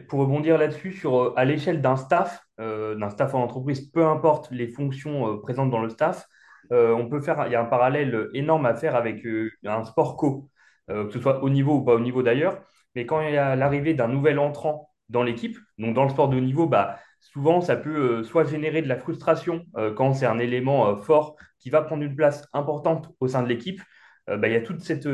Pour 0.07 0.19
rebondir 0.19 0.57
là-dessus, 0.57 0.93
sur, 0.93 1.37
à 1.37 1.45
l'échelle 1.45 1.81
d'un 1.81 1.95
staff, 1.95 2.41
d'un 2.57 3.09
staff 3.09 3.33
en 3.33 3.43
entreprise, 3.43 3.89
peu 3.91 4.05
importe 4.05 4.51
les 4.51 4.67
fonctions 4.67 5.37
présentes 5.39 5.71
dans 5.71 5.81
le 5.81 5.89
staff, 5.89 6.27
on 6.71 7.07
peut 7.09 7.21
faire, 7.21 7.45
il 7.47 7.51
y 7.51 7.55
a 7.55 7.61
un 7.61 7.65
parallèle 7.65 8.29
énorme 8.33 8.65
à 8.65 8.75
faire 8.75 8.95
avec 8.95 9.25
un 9.65 9.83
sport 9.83 10.17
co. 10.17 10.49
Euh, 10.91 11.07
que 11.07 11.13
ce 11.13 11.19
soit 11.19 11.43
au 11.43 11.49
niveau 11.49 11.77
ou 11.77 11.83
pas 11.83 11.95
au 11.95 11.99
niveau 11.99 12.21
d'ailleurs. 12.21 12.61
Mais 12.95 13.05
quand 13.05 13.21
il 13.21 13.33
y 13.33 13.37
a 13.37 13.55
l'arrivée 13.55 13.93
d'un 13.95 14.07
nouvel 14.07 14.37
entrant 14.39 14.91
dans 15.09 15.23
l'équipe, 15.23 15.57
donc 15.77 15.95
dans 15.95 16.03
le 16.03 16.09
sport 16.09 16.29
de 16.29 16.37
haut 16.37 16.41
niveau, 16.41 16.67
bah, 16.67 16.99
souvent 17.19 17.59
ça 17.61 17.75
peut 17.75 18.19
euh, 18.19 18.23
soit 18.23 18.43
générer 18.43 18.81
de 18.81 18.87
la 18.87 18.97
frustration 18.97 19.65
euh, 19.77 19.93
quand 19.93 20.13
c'est 20.13 20.27
un 20.27 20.37
élément 20.39 20.95
fort 20.97 21.35
qui 21.59 21.69
va 21.71 21.81
prendre 21.81 22.03
une 22.03 22.15
place 22.15 22.47
importante 22.53 23.09
au 23.19 23.27
sein 23.27 23.41
de 23.41 23.47
l'équipe. 23.47 23.81
Bah, 24.27 24.47
il 24.47 24.53
y 24.53 24.55
a 24.55 24.61
toutes 24.61 24.81
cette, 24.81 25.07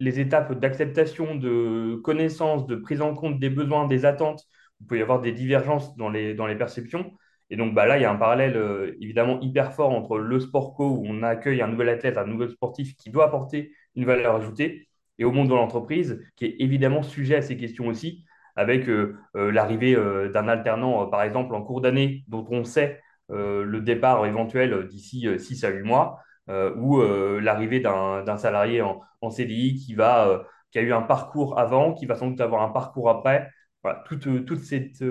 les 0.00 0.20
étapes 0.20 0.52
d'acceptation, 0.60 1.34
de 1.34 1.96
connaissance, 2.04 2.66
de 2.66 2.76
prise 2.76 3.00
en 3.00 3.14
compte 3.14 3.40
des 3.40 3.48
besoins, 3.50 3.86
des 3.86 4.04
attentes. 4.04 4.44
Il 4.80 4.86
peut 4.86 4.98
y 4.98 5.02
avoir 5.02 5.20
des 5.22 5.32
divergences 5.32 5.96
dans 5.96 6.10
les, 6.10 6.34
dans 6.34 6.46
les 6.46 6.56
perceptions. 6.56 7.12
Et 7.50 7.56
donc 7.56 7.74
bah, 7.74 7.86
là, 7.86 7.96
il 7.98 8.02
y 8.02 8.04
a 8.04 8.10
un 8.12 8.16
parallèle 8.16 8.94
évidemment 9.00 9.40
hyper 9.40 9.72
fort 9.72 9.90
entre 9.90 10.18
le 10.18 10.40
sport 10.40 10.74
co, 10.74 10.88
où 10.88 11.04
on 11.06 11.22
accueille 11.22 11.62
un 11.62 11.68
nouvel 11.68 11.88
athlète, 11.88 12.18
un 12.18 12.26
nouvel 12.26 12.50
sportif 12.50 12.96
qui 12.96 13.10
doit 13.10 13.24
apporter 13.26 13.72
une 13.94 14.04
valeur 14.04 14.36
ajoutée, 14.36 14.88
et 15.18 15.24
au 15.24 15.32
monde 15.32 15.48
de 15.48 15.54
l'entreprise, 15.54 16.22
qui 16.36 16.46
est 16.46 16.56
évidemment 16.58 17.02
sujet 17.02 17.36
à 17.36 17.42
ces 17.42 17.56
questions 17.56 17.86
aussi, 17.86 18.24
avec 18.56 18.88
euh, 18.88 19.16
euh, 19.36 19.50
l'arrivée 19.50 19.94
euh, 19.96 20.30
d'un 20.30 20.48
alternant, 20.48 21.06
par 21.06 21.22
exemple, 21.22 21.54
en 21.54 21.62
cours 21.62 21.80
d'année, 21.80 22.24
dont 22.28 22.46
on 22.50 22.64
sait 22.64 23.00
le 23.30 23.78
départ 23.80 24.26
éventuel 24.26 24.86
d'ici 24.86 25.26
6 25.38 25.64
à 25.64 25.70
8 25.70 25.82
mois, 25.82 26.20
ou 26.48 27.00
l'arrivée 27.40 27.80
d'un 27.80 28.36
salarié 28.36 28.82
en, 28.82 29.30
CDI 29.30 29.74
qui, 29.74 29.94
va, 29.94 30.44
qui 30.70 30.78
a 30.78 30.82
eu 30.82 30.92
un 30.92 31.02
parcours 31.02 31.58
avant, 31.58 31.94
qui 31.94 32.04
va 32.06 32.14
sans 32.14 32.28
doute 32.28 32.40
avoir 32.40 32.62
un 32.62 32.68
parcours 32.68 33.08
après. 33.08 33.50
Voilà, 33.82 34.02
toute, 34.06 34.44
toute 34.44 34.60
cette, 34.60 35.02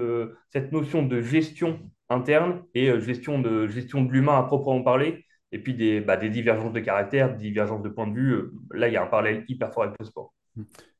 cette 0.49 0.71
notion 0.71 1.03
de 1.03 1.21
gestion 1.21 1.79
interne 2.09 2.63
et 2.73 2.99
gestion 2.99 3.39
de, 3.39 3.67
gestion 3.67 4.03
de 4.03 4.11
l'humain 4.11 4.37
à 4.37 4.43
proprement 4.43 4.83
parler 4.83 5.25
et 5.53 5.59
puis 5.59 5.75
des, 5.75 6.01
bah, 6.01 6.17
des 6.17 6.29
divergences 6.29 6.73
de 6.73 6.79
caractère, 6.79 7.37
des 7.37 7.43
divergences 7.43 7.83
de 7.83 7.89
point 7.89 8.07
de 8.07 8.13
vue. 8.13 8.33
Euh, 8.33 8.53
là, 8.71 8.87
il 8.89 8.93
y 8.93 8.97
a 8.97 9.03
un 9.03 9.07
parallèle 9.07 9.45
hyper 9.47 9.71
fort 9.71 9.83
avec 9.83 9.95
le 9.99 10.05
sport. 10.05 10.33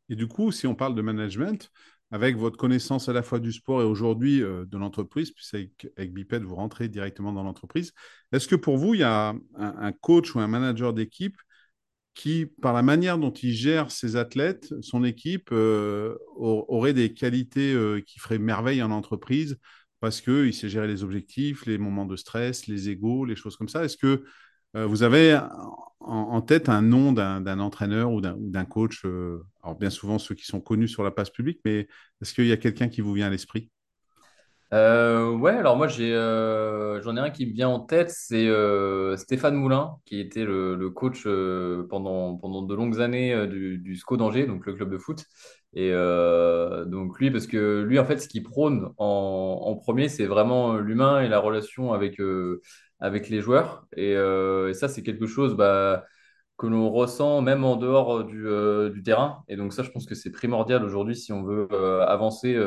Et 0.10 0.16
du 0.16 0.28
coup, 0.28 0.52
si 0.52 0.68
on 0.68 0.76
parle 0.76 0.94
de 0.94 1.02
management, 1.02 1.72
avec 2.14 2.38
votre 2.38 2.58
connaissance 2.58 3.10
à 3.10 3.14
la 3.14 3.24
fois 3.24 3.40
du 3.40 3.52
sport 3.52 3.82
et 3.82 3.86
aujourd'hui 3.86 4.44
euh, 4.44 4.66
de 4.66 4.78
l'entreprise, 4.78 5.32
puisque 5.32 5.56
avec, 5.98 6.14
Biped, 6.14 6.44
vous 6.44 6.54
rentrez 6.54 6.88
directement 6.88 7.34
dans 7.34 7.42
l'entreprise, 7.42 7.92
est-ce 8.32 8.48
que 8.48 8.56
pour 8.56 8.78
vous, 8.78 8.94
il 8.94 9.00
y 9.00 9.04
a 9.04 9.34
un, 9.56 9.92
coach 9.94 10.36
ou 10.36 10.40
un 10.40 10.48
manager 10.48 10.94
d'équipe 10.94 11.36
qui, 12.14 12.46
par 12.46 12.74
la 12.74 12.84
manière 12.84 13.18
dont 13.18 13.32
il 13.32 13.52
gère 13.52 13.90
ses 13.90 14.16
athlètes, 14.16 14.72
son 14.82 15.04
équipe, 15.04 15.50
euh, 15.52 16.16
aurait 16.38 16.94
des 16.94 17.16
qualités 17.16 17.76
qui 18.06 18.20
feraient 18.20 18.38
merveille 18.38 18.84
en 18.84 18.92
entreprise 18.92 19.58
parce 20.00 20.22
qu'il 20.22 20.54
sait 20.54 20.70
gérer 20.70 20.88
les 20.88 21.04
objectifs, 21.04 21.66
les 21.66 21.80
moments 21.80 22.06
de 22.06 22.16
stress, 22.16 22.68
les 22.68 22.90
égaux, 22.90 23.26
les 23.26 23.36
choses 23.36 23.58
comme 23.58 23.70
ça? 23.70 23.86
Est-ce 23.86 23.98
que 23.98 24.08
euh, 24.08 24.26
vous 24.74 25.04
avez 25.04 25.40
en, 26.06 26.42
tête 26.42 26.70
un 26.70 26.82
nom 26.82 27.12
d'un 27.14 27.60
entraîneur 27.60 28.12
ou 28.12 28.22
d'un 28.22 28.66
coach 28.66 29.04
euh, 29.06 29.44
Alors 29.64 29.78
bien 29.78 29.90
souvent 29.90 30.20
ceux 30.20 30.36
qui 30.36 30.46
sont 30.46 30.62
connus 30.62 30.88
sur 30.88 31.04
la 31.04 31.12
place 31.12 31.30
publique, 31.30 31.60
mais 31.66 31.88
est-ce 32.22 32.34
qu'il 32.34 32.46
y 32.48 32.52
a 32.52 32.58
quelqu'un 32.58 32.90
qui 32.90 33.02
vous 33.02 33.14
vient 33.14 33.28
à 33.28 33.30
l'esprit? 33.30 33.70
Euh, 34.74 35.30
ouais, 35.30 35.52
alors 35.52 35.78
moi 35.78 35.88
j'ai, 35.88 36.12
j'en 36.12 37.16
ai 37.16 37.20
un 37.20 37.30
qui 37.30 37.46
me 37.46 37.54
vient 37.54 37.70
en 37.70 37.80
tête, 37.80 38.10
c'est 38.10 38.50
Stéphane 39.18 39.56
Moulin, 39.56 39.98
qui 40.06 40.20
était 40.20 40.46
le, 40.46 40.90
coach 40.90 41.24
pendant, 41.90 42.38
pendant 42.38 42.64
de 42.64 42.74
longues 42.74 43.00
années 43.00 43.48
du, 43.48 43.78
du 43.78 43.96
SCO 43.96 44.18
d'Angers, 44.18 44.48
donc 44.48 44.66
le 44.66 44.74
club 44.74 44.90
de 44.90 44.98
foot. 44.98 45.26
Et 45.76 45.92
donc 45.92 47.20
lui, 47.20 47.30
parce 47.30 47.46
que 47.48 47.82
lui, 47.82 48.00
en 48.00 48.06
fait, 48.06 48.18
ce 48.18 48.28
qu'il 48.28 48.44
prône 48.44 48.90
en, 48.98 49.62
en 49.64 49.76
premier, 49.76 50.10
c'est 50.10 50.26
vraiment 50.26 50.78
l'humain 50.78 51.22
et 51.22 51.30
la 51.30 51.40
relation 51.40 51.94
avec, 51.94 52.20
avec 53.04 53.30
les 53.30 53.42
joueurs. 53.42 53.86
Et, 53.96 54.14
et 54.14 54.74
ça, 54.74 54.88
c'est 54.88 55.04
quelque 55.04 55.28
chose 55.28 55.56
bah, 55.56 56.06
que 56.58 56.68
l'on 56.68 56.90
ressent 56.90 57.42
même 57.42 57.64
en 57.64 57.76
dehors 57.76 58.24
du, 58.24 58.48
du, 58.94 59.04
terrain. 59.04 59.44
Et 59.48 59.56
donc 59.56 59.74
ça, 59.74 59.84
je 59.84 59.92
pense 59.92 60.06
que 60.08 60.16
c'est 60.16 60.32
primordial 60.32 60.84
aujourd'hui 60.84 61.16
si 61.16 61.32
on 61.34 61.44
veut 61.44 61.68
avancer 62.08 62.58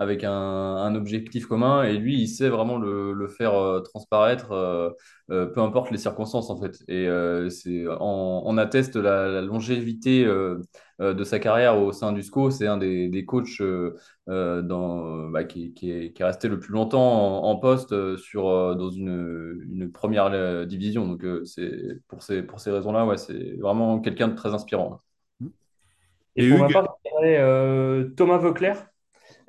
avec 0.00 0.24
un, 0.24 0.32
un, 0.32 0.94
objectif 0.94 1.46
commun. 1.46 1.82
Et 1.82 1.98
lui, 1.98 2.18
il 2.22 2.26
sait 2.26 2.48
vraiment 2.48 2.78
le, 2.78 3.12
le 3.12 3.28
faire 3.28 3.54
euh, 3.54 3.80
transparaître, 3.80 4.50
euh, 4.50 4.88
euh, 5.30 5.44
peu 5.44 5.60
importe 5.60 5.90
les 5.90 5.98
circonstances, 5.98 6.48
en 6.48 6.58
fait. 6.58 6.82
Et 6.88 7.06
c'est, 7.50 7.84
on, 7.86 8.42
on, 8.46 8.56
atteste 8.56 8.96
la, 8.96 9.28
la 9.28 9.42
longévité 9.42 10.24
de 10.24 11.24
sa 11.24 11.38
carrière 11.38 11.78
au 11.78 11.92
sein 11.92 12.12
du 12.12 12.22
SCO. 12.22 12.50
C'est 12.50 12.66
un 12.66 12.78
des, 12.78 13.24
coachs 13.26 13.60
dans, 14.26 15.28
bah, 15.28 15.44
qui, 15.44 15.74
est, 15.82 16.22
resté 16.24 16.48
le 16.48 16.58
plus 16.58 16.72
longtemps 16.72 17.44
en, 17.44 17.56
poste 17.56 18.16
sur, 18.16 18.44
dans 18.76 18.90
une, 18.90 19.90
première 19.92 20.66
division. 20.66 21.06
Donc, 21.06 21.26
c'est 21.44 22.00
pour 22.08 22.22
ces, 22.22 22.42
pour 22.42 22.58
ces 22.58 22.70
raisons-là, 22.70 23.04
ouais, 23.04 23.18
c'est 23.18 23.56
vraiment 23.60 24.00
quelqu'un 24.00 24.28
de 24.28 24.34
très 24.34 24.54
inspirant. 24.54 25.02
Et, 26.36 26.48
pour 26.48 26.60
ma 26.60 26.68
part, 26.68 26.96
Thomas 28.16 28.38
Vauclair, 28.38 28.89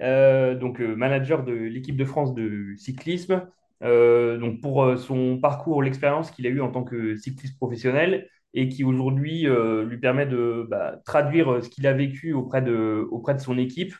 donc 0.01 0.79
manager 0.79 1.43
de 1.43 1.53
l'équipe 1.53 1.95
de 1.95 2.05
France 2.05 2.33
de 2.33 2.73
cyclisme. 2.77 3.43
Euh, 3.83 4.37
donc 4.37 4.61
pour 4.61 4.83
euh, 4.83 4.97
son 4.97 5.39
parcours, 5.39 5.81
l'expérience 5.81 6.31
qu'il 6.31 6.45
a 6.45 6.49
eue 6.49 6.61
en 6.61 6.69
tant 6.71 6.83
que 6.83 7.15
cycliste 7.15 7.57
professionnel 7.57 8.27
et 8.53 8.69
qui 8.69 8.83
aujourd'hui 8.83 9.47
euh, 9.47 9.85
lui 9.85 9.97
permet 9.97 10.25
de 10.25 10.67
bah, 10.69 10.97
traduire 11.05 11.63
ce 11.63 11.69
qu'il 11.69 11.87
a 11.87 11.93
vécu 11.93 12.33
auprès 12.33 12.61
de, 12.61 13.07
auprès 13.11 13.33
de 13.33 13.39
son 13.39 13.57
équipe. 13.57 13.95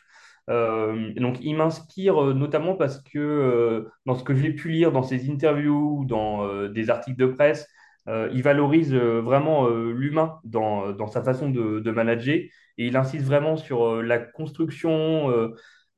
donc 0.48 1.38
il 1.40 1.54
m'inspire 1.56 2.34
notamment 2.34 2.74
parce 2.76 3.00
que 3.00 3.86
dans 4.06 4.14
ce 4.14 4.24
que 4.24 4.34
j'ai 4.34 4.52
pu 4.52 4.68
lire 4.70 4.92
dans 4.92 5.02
ses 5.02 5.30
interviews, 5.30 6.04
dans 6.06 6.68
des 6.68 6.90
articles 6.90 7.18
de 7.18 7.26
presse, 7.26 7.66
il 8.08 8.42
valorise 8.42 8.92
vraiment 8.94 9.68
l'humain 9.68 10.40
dans, 10.44 10.92
dans, 10.92 11.06
sa 11.06 11.22
façon 11.22 11.48
de, 11.50 11.90
manager 11.90 12.34
et 12.34 12.86
il 12.86 12.96
insiste 12.96 13.24
vraiment 13.24 13.56
sur 13.56 14.02
la 14.02 14.18
construction, 14.18 15.30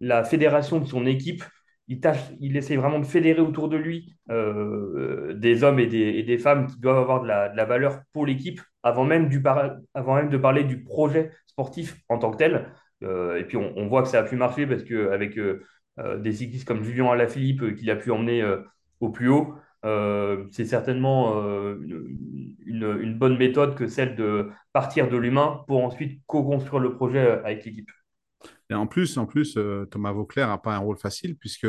la 0.00 0.24
fédération 0.24 0.80
de 0.80 0.86
son 0.86 1.06
équipe 1.06 1.44
il, 1.88 2.00
tâche, 2.00 2.20
il 2.40 2.56
essaie 2.56 2.76
vraiment 2.76 2.98
de 2.98 3.04
fédérer 3.04 3.40
autour 3.40 3.68
de 3.68 3.76
lui 3.76 4.16
euh, 4.30 5.34
des 5.34 5.64
hommes 5.64 5.78
et 5.78 5.86
des, 5.86 6.38
femmes 6.38 6.66
qui 6.66 6.78
doivent 6.80 6.98
avoir 6.98 7.22
de 7.22 7.28
la, 7.28 7.64
valeur 7.64 8.00
pour 8.12 8.26
l'équipe 8.26 8.60
avant, 8.82 9.04
même 9.04 9.28
de 9.28 10.36
parler 10.36 10.64
du 10.64 10.82
projet 10.82 11.30
sportif 11.46 11.96
en 12.08 12.18
tant 12.18 12.30
que 12.30 12.38
tel. 12.38 12.72
Euh, 13.02 13.38
et 13.38 13.44
puis 13.44 13.56
on, 13.56 13.86
voit 13.86 14.02
que 14.02 14.08
ça 14.08 14.20
a 14.20 14.22
pu 14.22 14.36
marcher 14.36 14.66
parce 14.66 14.82
qu'avec 14.84 15.36
euh, 15.38 15.60
des 16.18 16.32
cyclistes 16.32 16.66
comme 16.66 16.82
Julien 16.82 17.10
Alaphilippe 17.10 17.76
qu'il 17.76 17.90
a 17.90 17.96
pu 17.96 18.10
emmener 18.10 18.42
au 19.00 19.10
plus 19.10 19.28
haut, 19.28 19.54
c'est 20.50 20.64
certainement 20.64 21.34
une, 21.82 22.16
une, 22.66 23.18
bonne 23.18 23.36
méthode 23.36 23.74
que 23.74 23.86
celle 23.86 24.16
de 24.16 24.50
partir 24.72 25.08
de 25.08 25.16
l'humain 25.18 25.62
pour 25.66 25.84
ensuite 25.84 26.22
co-construire 26.26 26.80
le 26.80 26.94
projet 26.94 27.20
avec 27.44 27.64
l'équipe. 27.64 27.90
Et 28.70 28.74
en 28.74 28.86
plus, 28.86 29.16
en 29.18 29.26
plus 29.26 29.56
euh, 29.56 29.86
Thomas 29.90 30.12
Vauclair 30.12 30.48
n'a 30.48 30.58
pas 30.58 30.74
un 30.74 30.78
rôle 30.78 30.98
facile 30.98 31.36
puisque 31.36 31.66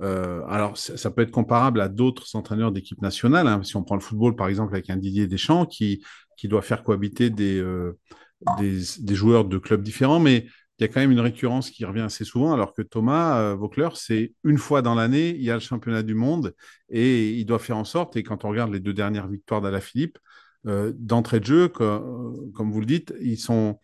euh, 0.00 0.42
alors, 0.46 0.78
ça, 0.78 1.10
peut 1.10 1.22
être 1.22 1.32
comparable 1.32 1.80
à 1.80 1.88
d'autres 1.88 2.36
entraîneurs 2.36 2.70
d'équipe 2.70 3.02
nationale. 3.02 3.48
Hein. 3.48 3.62
Si 3.64 3.76
on 3.76 3.82
prend 3.82 3.96
le 3.96 4.00
football, 4.00 4.36
par 4.36 4.48
exemple, 4.48 4.72
avec 4.74 4.90
un 4.90 4.96
Didier 4.96 5.26
Deschamps 5.26 5.66
qui, 5.66 6.04
qui 6.36 6.46
doit 6.46 6.62
faire 6.62 6.84
cohabiter 6.84 7.30
des, 7.30 7.58
euh, 7.58 7.98
des, 8.58 9.14
joueurs 9.14 9.44
de 9.44 9.58
clubs 9.58 9.82
différents, 9.82 10.20
mais 10.20 10.46
il 10.78 10.82
y 10.82 10.84
a 10.84 10.88
quand 10.88 11.00
même 11.00 11.10
une 11.10 11.18
récurrence 11.18 11.70
qui 11.70 11.84
revient 11.84 12.02
assez 12.02 12.24
souvent, 12.24 12.52
alors 12.52 12.74
que 12.74 12.82
Thomas 12.82 13.54
Vauclair, 13.54 13.96
c'est 13.96 14.34
une 14.44 14.58
fois 14.58 14.80
dans 14.80 14.94
l'année, 14.94 15.30
il 15.30 15.42
y 15.42 15.50
a 15.50 15.54
le 15.54 15.60
championnat 15.60 16.04
du 16.04 16.14
monde 16.14 16.54
et 16.88 17.30
il 17.30 17.44
doit 17.44 17.58
faire 17.58 17.76
en 17.76 17.84
sorte, 17.84 18.16
et 18.16 18.22
quand 18.22 18.44
on 18.44 18.50
regarde 18.50 18.72
les 18.72 18.78
deux 18.78 18.94
dernières 18.94 19.26
victoires 19.26 19.60
d'Alaphilippe, 19.60 20.18
euh, 20.66 20.92
d'entrée 20.96 21.38
de 21.38 21.44
jeu, 21.44 21.68
comme 21.68 22.72
vous 22.72 22.80
le 22.80 22.86
dites, 22.86 23.14
ils 23.20 23.38
sont 23.38 23.78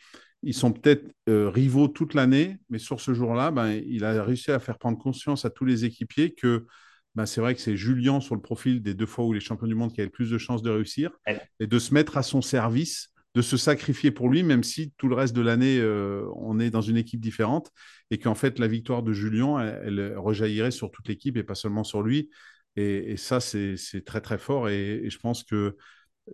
ils 0.45 0.55
sont 0.55 0.73
peut-être 0.73 1.11
euh, 1.29 1.49
rivaux 1.49 1.89
toute 1.89 2.15
l'année, 2.15 2.59
mais 2.69 2.79
sur 2.79 3.01
ce 3.01 3.15
jour-là, 3.15 3.51
ben, 3.51 3.81
il 3.87 4.05
a 4.05 4.23
réussi 4.23 4.51
à 4.51 4.59
faire 4.59 4.79
prendre 4.79 4.99
conscience 4.99 5.45
à 5.45 5.51
tous 5.51 5.65
les 5.65 5.85
équipiers 5.85 6.35
que 6.35 6.67
ben, 7.15 7.27
c'est 7.27 7.41
vrai 7.41 7.55
que 7.55 7.61
c'est 7.61 7.77
Julien 7.77 8.21
sur 8.21 8.35
le 8.35 8.43
profil 8.43 8.83
des 8.83 8.93
deux 8.93 9.07
fois 9.07 9.25
où 9.25 9.33
les 9.33 9.41
champions 9.41 9.67
du 9.67 9.75
monde 9.75 9.93
qui 9.93 10.01
a 10.01 10.05
le 10.05 10.11
plus 10.11 10.31
de 10.31 10.39
chances 10.39 10.63
de 10.63 10.71
réussir 10.71 11.13
et 11.61 11.67
de 11.67 11.79
se 11.79 11.95
mettre 11.95 12.19
à 12.19 12.23
son 12.23 12.43
service, 12.43 13.09
de 13.35 13.41
se 13.41 13.57
sacrifier 13.57 14.11
pour 14.11 14.29
lui, 14.29 14.43
même 14.43 14.63
si 14.63 14.93
tout 14.99 15.09
le 15.09 15.15
reste 15.15 15.35
de 15.35 15.41
l'année, 15.41 15.79
euh, 15.79 16.27
on 16.37 16.61
est 16.61 16.71
dans 16.71 16.83
une 16.83 16.97
équipe 16.97 17.21
différente 17.21 17.71
et 18.11 18.19
qu'en 18.19 18.35
fait, 18.35 18.59
la 18.59 18.67
victoire 18.67 19.03
de 19.03 19.13
Julien, 19.13 19.61
elle, 19.61 20.15
rejaillirait 20.19 20.73
sur 20.73 20.91
toute 20.91 21.09
l'équipe 21.09 21.37
et 21.37 21.45
pas 21.45 21.55
seulement 21.55 21.85
sur 21.85 22.03
lui. 22.03 22.31
Et, 22.77 23.17
ça, 23.17 23.39
c'est 23.41 23.77
très, 24.05 24.21
très 24.21 24.39
fort. 24.39 24.69
et 24.69 25.09
je 25.09 25.19
pense 25.19 25.45
que 25.45 25.77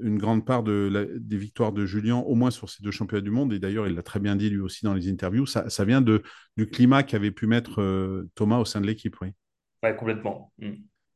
une 0.00 0.18
grande 0.18 0.46
part 0.46 0.62
de 0.62 1.18
des 1.20 1.36
victoires 1.36 1.72
de 1.72 1.84
Julien, 1.84 2.16
au 2.16 2.34
moins 2.34 2.50
sur 2.50 2.70
ces 2.70 2.82
deux 2.82 2.90
championnats 2.90 3.22
du 3.22 3.30
monde, 3.30 3.52
et 3.52 3.58
d'ailleurs 3.58 3.88
il 3.88 3.94
l'a 3.94 4.02
très 4.02 4.20
bien 4.20 4.36
dit 4.36 4.50
lui 4.50 4.60
aussi 4.60 4.84
dans 4.84 4.94
les 4.94 5.08
interviews, 5.10 5.46
ça, 5.46 5.84
vient 5.84 6.00
de, 6.00 6.22
du 6.56 6.68
climat 6.68 7.02
qu'avait 7.02 7.32
pu 7.32 7.46
mettre 7.46 7.80
euh, 7.80 8.28
Thomas 8.34 8.58
au 8.58 8.64
sein 8.64 8.80
de 8.80 8.86
l'équipe. 8.86 9.16
Oui, 9.20 9.28
ouais, 9.82 9.96
complètement. 9.96 10.52
Mm. 10.58 10.72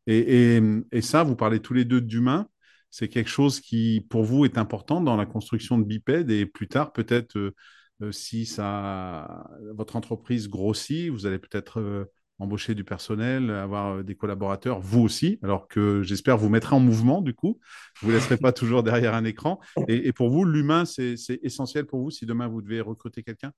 Et, 0.07 0.61
et, 0.93 1.01
ça, 1.01 1.23
vous 1.23 1.35
parlez 1.35 1.61
tous 1.61 1.73
les 1.73 1.87
deux 1.87 2.03
d'humain, 2.03 2.47
c'est 2.91 3.09
quelque 3.09 3.31
chose 3.31 3.61
qui 3.61 4.07
pour 4.11 4.23
vous 4.23 4.45
est 4.45 4.59
important 4.59 5.01
dans 5.01 5.17
la 5.17 5.25
construction 5.25 5.79
de 5.79 5.85
Biped 5.85 6.31
et 6.31 6.45
plus 6.45 6.69
tard 6.69 6.93
peut-être 6.93 7.39
euh, 7.39 7.55
euh, 8.03 8.13
si 8.13 8.45
ça, 8.45 9.49
votre 9.75 9.97
entreprise 9.97 10.49
grossit, 10.49 11.11
vous 11.11 11.27
allez 11.27 11.39
peut-être 11.39 12.09
embaucher 12.39 12.75
du 12.75 12.85
personnel, 12.85 13.51
avoir 13.51 13.97
euh, 13.97 14.03
des 14.03 14.15
collaborateurs, 14.15 14.81
vous 14.81 15.03
aussi, 15.03 15.39
alors 15.43 15.69
que 15.69 16.03
j'espère 16.03 16.37
vous 16.37 16.49
mettrez 16.49 16.75
en 16.75 16.81
mouvement 16.81 17.21
du 17.21 17.35
coup. 17.35 17.59
Vous 18.01 18.11
ne 18.11 18.15
laisserez 18.15 18.37
pas 18.37 18.53
toujours 18.53 18.83
derrière 18.83 19.15
un 19.15 19.25
écran. 19.25 19.61
Et, 19.89 20.13
pour 20.13 20.31
vous, 20.31 20.45
l'humain, 20.45 20.85
c'est 20.85 21.17
essentiel 21.43 21.87
pour 21.87 22.01
vous 22.01 22.11
si 22.11 22.27
demain 22.27 22.49
vous 22.49 22.63
devez 22.63 22.81
recruter 22.81 23.23
quelqu'un? 23.23 23.53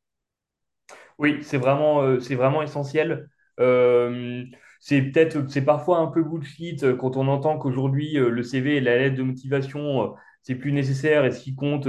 Oui, 1.18 1.38
c'est 1.42 1.56
vraiment, 1.56 2.02
euh, 2.02 2.18
vraiment 2.18 2.62
essentiel. 2.62 3.28
Euh, 3.58 4.44
c'est 4.80 5.00
peut-être, 5.00 5.50
c'est 5.50 5.64
parfois 5.64 5.98
un 5.98 6.08
peu 6.08 6.22
bullshit 6.22 6.96
quand 6.96 7.16
on 7.16 7.26
entend 7.28 7.58
qu'aujourd'hui 7.58 8.12
le 8.12 8.42
CV 8.42 8.76
et 8.76 8.80
la 8.80 8.98
lettre 8.98 9.16
de 9.16 9.22
motivation 9.22 10.14
c'est 10.42 10.54
plus 10.54 10.70
nécessaire 10.70 11.24
et 11.24 11.32
ce 11.32 11.42
qui 11.42 11.56
compte, 11.56 11.88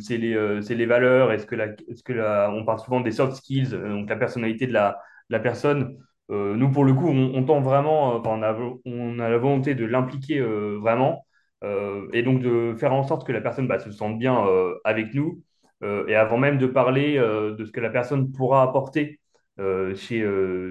c'est 0.00 0.16
les, 0.16 0.60
les, 0.60 0.86
valeurs. 0.86 1.32
Est-ce 1.32 1.44
que, 1.44 1.56
la, 1.56 1.66
est-ce 1.88 2.02
que 2.02 2.14
la, 2.14 2.50
on 2.54 2.64
parle 2.64 2.78
souvent 2.78 3.00
des 3.00 3.10
soft 3.10 3.34
skills, 3.36 3.70
donc 3.70 4.08
la 4.08 4.16
personnalité 4.16 4.66
de 4.66 4.72
la, 4.72 4.98
la 5.28 5.40
personne. 5.40 5.98
Euh, 6.30 6.54
nous, 6.56 6.70
pour 6.70 6.84
le 6.84 6.92
coup, 6.94 7.08
on, 7.08 7.44
tend 7.44 7.60
vraiment, 7.60 8.16
euh, 8.16 8.18
on, 8.24 8.42
a, 8.42 8.54
on, 8.84 9.18
a, 9.18 9.28
la 9.30 9.38
volonté 9.38 9.74
de 9.74 9.84
l'impliquer 9.84 10.38
euh, 10.38 10.78
vraiment 10.80 11.24
et 12.12 12.22
donc 12.22 12.40
de 12.40 12.76
faire 12.78 12.92
en 12.92 13.02
sorte 13.02 13.26
que 13.26 13.32
la 13.32 13.40
personne 13.40 13.66
bah, 13.66 13.80
se 13.80 13.90
sente 13.90 14.16
bien 14.16 14.46
avec 14.84 15.12
nous. 15.12 15.42
et 15.82 16.14
avant 16.14 16.38
même 16.38 16.56
de 16.56 16.66
parler 16.68 17.16
de 17.18 17.64
ce 17.64 17.72
que 17.72 17.80
la 17.80 17.90
personne 17.90 18.30
pourra 18.30 18.62
apporter 18.62 19.18
chez, 19.58 20.24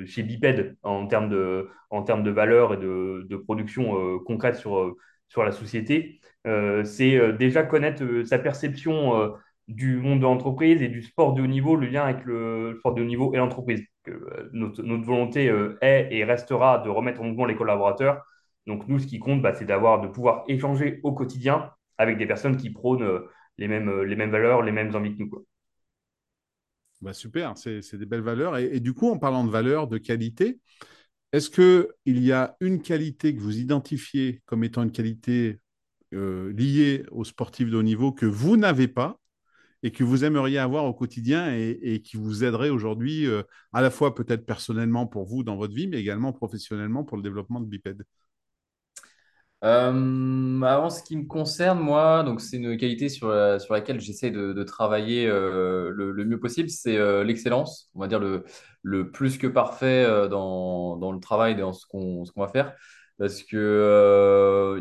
chez 0.06 0.24
Biped 0.24 0.78
en 0.84 1.06
termes 1.08 1.28
de, 1.28 1.68
en 1.90 2.04
termes 2.04 2.24
de 2.24 2.32
valeur 2.32 2.74
et 2.74 2.78
de, 2.78 3.26
de 3.30 3.36
production 3.36 4.18
concrète 4.20 4.56
sur, 4.56 4.96
sur 5.28 5.44
la 5.44 5.52
société, 5.52 6.22
c'est 6.86 7.34
déjà 7.34 7.64
connaître 7.64 8.24
sa 8.24 8.40
perception 8.40 9.34
du 9.68 9.98
monde 9.98 10.20
de 10.20 10.24
l'entreprise 10.24 10.82
et 10.82 10.88
du 10.88 11.02
sport 11.02 11.34
de 11.34 11.42
haut 11.42 11.48
niveau, 11.48 11.76
le 11.76 11.88
lien 11.88 12.04
avec 12.04 12.24
le 12.26 12.76
sport 12.80 12.94
de 12.94 13.02
haut 13.02 13.06
niveau 13.06 13.34
et 13.34 13.38
l'entreprise. 13.38 13.84
Euh, 14.08 14.50
notre, 14.54 14.82
volonté 15.06 15.50
euh, 15.50 15.78
est 15.82 16.08
et 16.12 16.24
restera 16.24 16.80
de 16.80 16.90
remettre 16.90 17.22
en 17.22 17.26
mouvement 17.26 17.46
les 17.46 17.56
collaborateurs. 17.56 18.24
Donc 18.66 18.88
nous, 18.88 19.00
ce 19.00 19.08
qui 19.08 19.20
compte, 19.20 19.42
bah, 19.42 19.54
c'est 19.54 19.66
d'avoir, 19.66 20.02
de 20.02 20.08
pouvoir 20.08 20.44
échanger 20.48 21.00
au 21.04 21.14
quotidien 21.14 21.72
avec 21.98 22.18
des 22.18 22.26
personnes 22.26 22.58
qui 22.58 22.70
prônent 22.70 23.04
euh, 23.04 23.30
les 23.58 23.68
mêmes, 23.68 24.32
valeurs, 24.32 24.62
les 24.62 24.72
mêmes 24.72 24.96
envies 24.96 25.16
que 25.18 25.24
nous. 25.24 25.46
Bah 27.02 27.14
super, 27.14 27.54
c'est 27.58 27.96
des 27.96 28.06
belles 28.06 28.22
valeurs. 28.22 28.58
Et, 28.58 28.80
du 28.80 28.94
coup, 28.94 29.10
en 29.10 29.20
parlant 29.20 29.44
de 29.44 29.52
valeurs, 29.52 29.88
de 29.88 30.00
qualité, 30.00 30.60
est-ce 31.32 31.50
qu'il 31.50 32.20
y 32.24 32.32
a 32.32 32.56
une 32.60 32.82
qualité 32.82 33.36
que 33.36 33.40
vous 33.40 33.60
identifiez 33.60 34.42
comme 34.46 34.64
étant 34.64 34.84
une 34.84 34.92
qualité 34.92 35.60
liée 36.12 37.04
aux 37.12 37.24
sportifs 37.24 37.70
de 37.70 37.78
haut 37.78 37.84
niveau 37.84 38.12
que 38.12 38.26
vous 38.26 38.58
n'avez 38.58 38.88
pas 38.88 39.20
et 39.84 39.92
que 39.92 40.04
vous 40.04 40.24
aimeriez 40.24 40.58
avoir 40.58 40.86
au 40.86 40.94
quotidien 40.94 41.54
et, 41.54 42.02
qui 42.04 42.18
vous 42.18 42.44
aiderait 42.44 42.70
aujourd'hui, 42.70 43.28
euh, 43.28 43.44
à 43.74 43.82
la 43.82 43.90
fois 43.90 44.16
peut-être 44.16 44.46
personnellement 44.46 45.06
pour 45.06 45.26
vous 45.26 45.44
dans 45.44 45.56
votre 45.56 45.74
vie, 45.74 45.88
mais 45.88 46.00
également 46.00 46.34
professionnellement 46.34 47.04
pour 47.04 47.18
le 47.18 47.24
développement 47.24 47.60
de 47.60 47.66
Biped? 47.66 48.04
Euh, 49.64 50.62
avant 50.62 50.90
ce 50.92 51.02
qui 51.02 51.18
me 51.18 51.26
concerne, 51.26 51.80
moi, 51.80 52.24
donc 52.24 52.42
c'est 52.42 52.58
une 52.58 52.78
qualité 52.78 53.10
sur, 53.10 53.32
sur 53.60 53.74
laquelle 53.74 54.00
j'essaie 54.00 54.30
de, 54.30 54.64
travailler 54.64 55.28
euh, 55.28 55.90
le, 55.92 56.26
mieux 56.26 56.40
possible, 56.40 56.70
c'est 56.70 57.24
l'excellence, 57.24 57.90
on 57.96 58.00
va 58.00 58.08
dire 58.08 58.20
le, 58.20 58.46
le 58.84 59.12
plus 59.12 59.38
que 59.38 59.48
parfait 59.48 60.06
dans, 60.30 60.98
dans, 60.98 61.12
le 61.12 61.20
travail, 61.20 61.56
dans 61.56 61.74
ce 61.74 61.86
qu'on 61.88 62.24
qu'on 62.24 62.42
va 62.42 62.48
faire. 62.50 62.74
Parce 63.18 63.42
que 63.42 64.80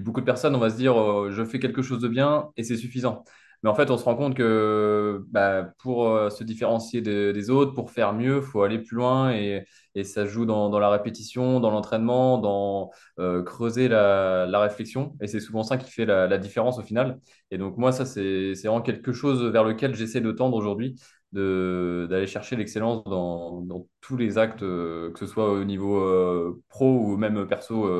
beaucoup 0.00 0.20
de 0.20 0.26
personnes, 0.26 0.56
on 0.56 0.58
va 0.58 0.70
se 0.70 0.76
dire, 0.76 0.96
je 1.30 1.44
fais 1.44 1.60
quelque 1.60 1.82
chose 1.82 2.00
de 2.00 2.08
bien 2.08 2.50
et 2.56 2.64
c'est 2.64 2.76
suffisant. 2.76 3.24
Mais 3.66 3.70
en 3.72 3.74
fait, 3.74 3.90
on 3.90 3.98
se 3.98 4.04
rend 4.04 4.14
compte 4.14 4.36
que 4.36 5.24
bah, 5.30 5.64
pour 5.78 6.06
euh, 6.08 6.30
se 6.30 6.44
différencier 6.44 7.00
des 7.00 7.50
autres, 7.50 7.72
pour 7.74 7.90
faire 7.90 8.12
mieux, 8.12 8.36
il 8.36 8.42
faut 8.44 8.62
aller 8.62 8.78
plus 8.78 8.94
loin 8.94 9.32
et, 9.32 9.66
ça 10.04 10.24
joue 10.24 10.46
dans, 10.46 10.78
la 10.78 10.88
répétition, 10.88 11.58
dans 11.58 11.72
l'entraînement, 11.72 12.38
dans 12.38 12.92
euh, 13.18 13.42
creuser 13.42 13.88
la, 13.88 14.60
réflexion. 14.60 15.16
Et 15.20 15.26
c'est 15.26 15.40
souvent 15.40 15.64
ça 15.64 15.78
qui 15.78 15.90
fait 15.90 16.04
la, 16.06 16.38
différence 16.38 16.78
au 16.78 16.82
final. 16.82 17.18
Et 17.50 17.58
donc 17.58 17.76
moi, 17.76 17.90
ça, 17.90 18.06
c'est 18.06 18.52
vraiment 18.52 18.82
quelque 18.82 19.12
chose 19.12 19.42
vers 19.42 19.64
lequel 19.64 19.96
j'essaie 19.96 20.20
de 20.20 20.30
tendre 20.30 20.56
aujourd'hui, 20.56 20.94
d'aller 21.32 22.28
chercher 22.28 22.54
l'excellence 22.54 23.02
dans, 23.02 23.62
dans, 23.62 23.88
tous 24.00 24.16
les 24.16 24.38
actes, 24.38 24.62
euh, 24.62 25.10
que 25.10 25.18
ce 25.18 25.26
soit 25.26 25.50
au 25.50 25.64
niveau 25.64 26.62
pro 26.68 27.00
ou 27.00 27.16
même 27.16 27.48
perso 27.48 27.90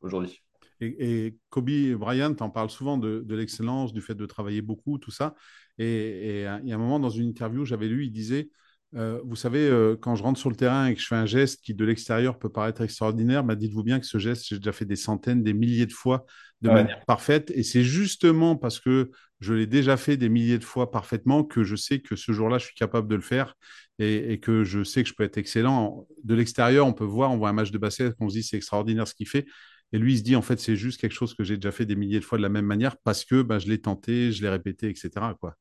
aujourd'hui. 0.00 0.43
Et, 0.84 1.36
Kobe 1.50 1.70
Bryant 1.96 2.36
en 2.40 2.50
parle 2.50 2.70
souvent 2.70 2.98
de, 2.98 3.24
l'excellence, 3.34 3.92
du 3.92 4.00
fait 4.00 4.14
de 4.14 4.26
travailler 4.26 4.62
beaucoup, 4.62 4.98
tout 4.98 5.10
ça. 5.10 5.34
Et, 5.78 6.40
il 6.62 6.68
y 6.68 6.72
a 6.72 6.76
un 6.76 6.78
moment, 6.78 7.00
dans 7.00 7.10
une 7.10 7.28
interview, 7.28 7.64
j'avais 7.64 7.88
lu, 7.88 8.04
il 8.06 8.12
disait 8.12 8.48
euh, 8.96 9.20
vous 9.24 9.34
savez, 9.34 9.66
euh, 9.66 9.96
quand 10.00 10.14
je 10.14 10.22
rentre 10.22 10.38
sur 10.38 10.50
le 10.50 10.56
terrain 10.56 10.86
et 10.86 10.94
que 10.94 11.00
je 11.00 11.06
fais 11.06 11.16
un 11.16 11.26
geste 11.26 11.64
qui 11.64 11.74
de 11.74 11.84
l'extérieur 11.84 12.38
peut 12.38 12.48
paraître 12.48 12.80
extraordinaire, 12.80 13.42
bah, 13.42 13.56
dites-vous 13.56 13.82
bien 13.82 13.98
que 13.98 14.06
ce 14.06 14.18
geste, 14.18 14.46
j'ai 14.48 14.58
déjà 14.58 14.72
fait 14.72 14.84
des 14.84 14.96
centaines, 14.96 15.42
des 15.42 15.52
milliers 15.52 15.86
de 15.86 15.92
fois 15.92 16.24
de 16.60 16.70
manière 16.70 17.04
parfaite. 17.04 17.50
Et 17.54 17.62
c'est 17.62 17.82
justement 17.82 18.56
parce 18.56 18.80
que 18.80 19.10
je 19.40 19.52
l'ai 19.52 19.66
déjà 19.66 19.96
fait 19.96 20.16
des 20.16 20.28
milliers 20.28 20.58
de 20.58 20.64
fois 20.64 20.90
parfaitement 20.90 21.44
que 21.44 21.64
je 21.64 21.76
sais 21.76 22.00
que 22.00 22.16
ce 22.16 22.32
jour-là, 22.32 22.58
je 22.58 22.66
suis 22.66 22.74
capable 22.74 23.08
de 23.08 23.16
le 23.16 23.20
faire 23.20 23.54
et, 23.98 24.38
que 24.40 24.64
je 24.64 24.82
sais 24.82 25.02
que 25.02 25.08
je 25.08 25.14
peux 25.14 25.24
être 25.24 25.38
excellent. 25.38 26.06
De 26.22 26.34
l'extérieur, 26.34 26.86
on 26.86 26.94
peut 26.94 27.04
voir, 27.04 27.32
on 27.32 27.36
voit 27.36 27.50
un 27.50 27.52
match 27.52 27.70
de 27.70 27.78
basket, 27.78 28.14
on 28.20 28.28
se 28.28 28.36
dit 28.36 28.42
c'est 28.42 28.56
extraordinaire 28.56 29.06
ce 29.06 29.14
qu'il 29.14 29.28
fait. 29.28 29.44
Et 29.92 29.98
lui, 29.98 30.14
il 30.14 30.18
se 30.18 30.22
dit, 30.22 30.36
en 30.36 30.42
fait, 30.42 30.58
c'est 30.58 30.76
juste 30.76 31.00
quelque 31.00 31.12
chose 31.12 31.34
que 31.34 31.44
j'ai 31.44 31.56
déjà 31.56 31.70
fait 31.70 31.86
des 31.86 31.96
milliers 31.96 32.18
de 32.18 32.24
fois 32.24 32.38
de 32.38 32.42
la 32.42 32.48
même 32.48 32.66
manière 32.66 32.96
parce 32.96 33.24
que 33.24 33.42
bah, 33.42 33.58
je 33.58 33.68
l'ai 33.68 33.80
tenté, 33.80 34.32
je 34.32 34.42
l'ai 34.42 34.48
répété, 34.48 34.88
etc. 34.88 35.10
Quoi. 35.40 35.56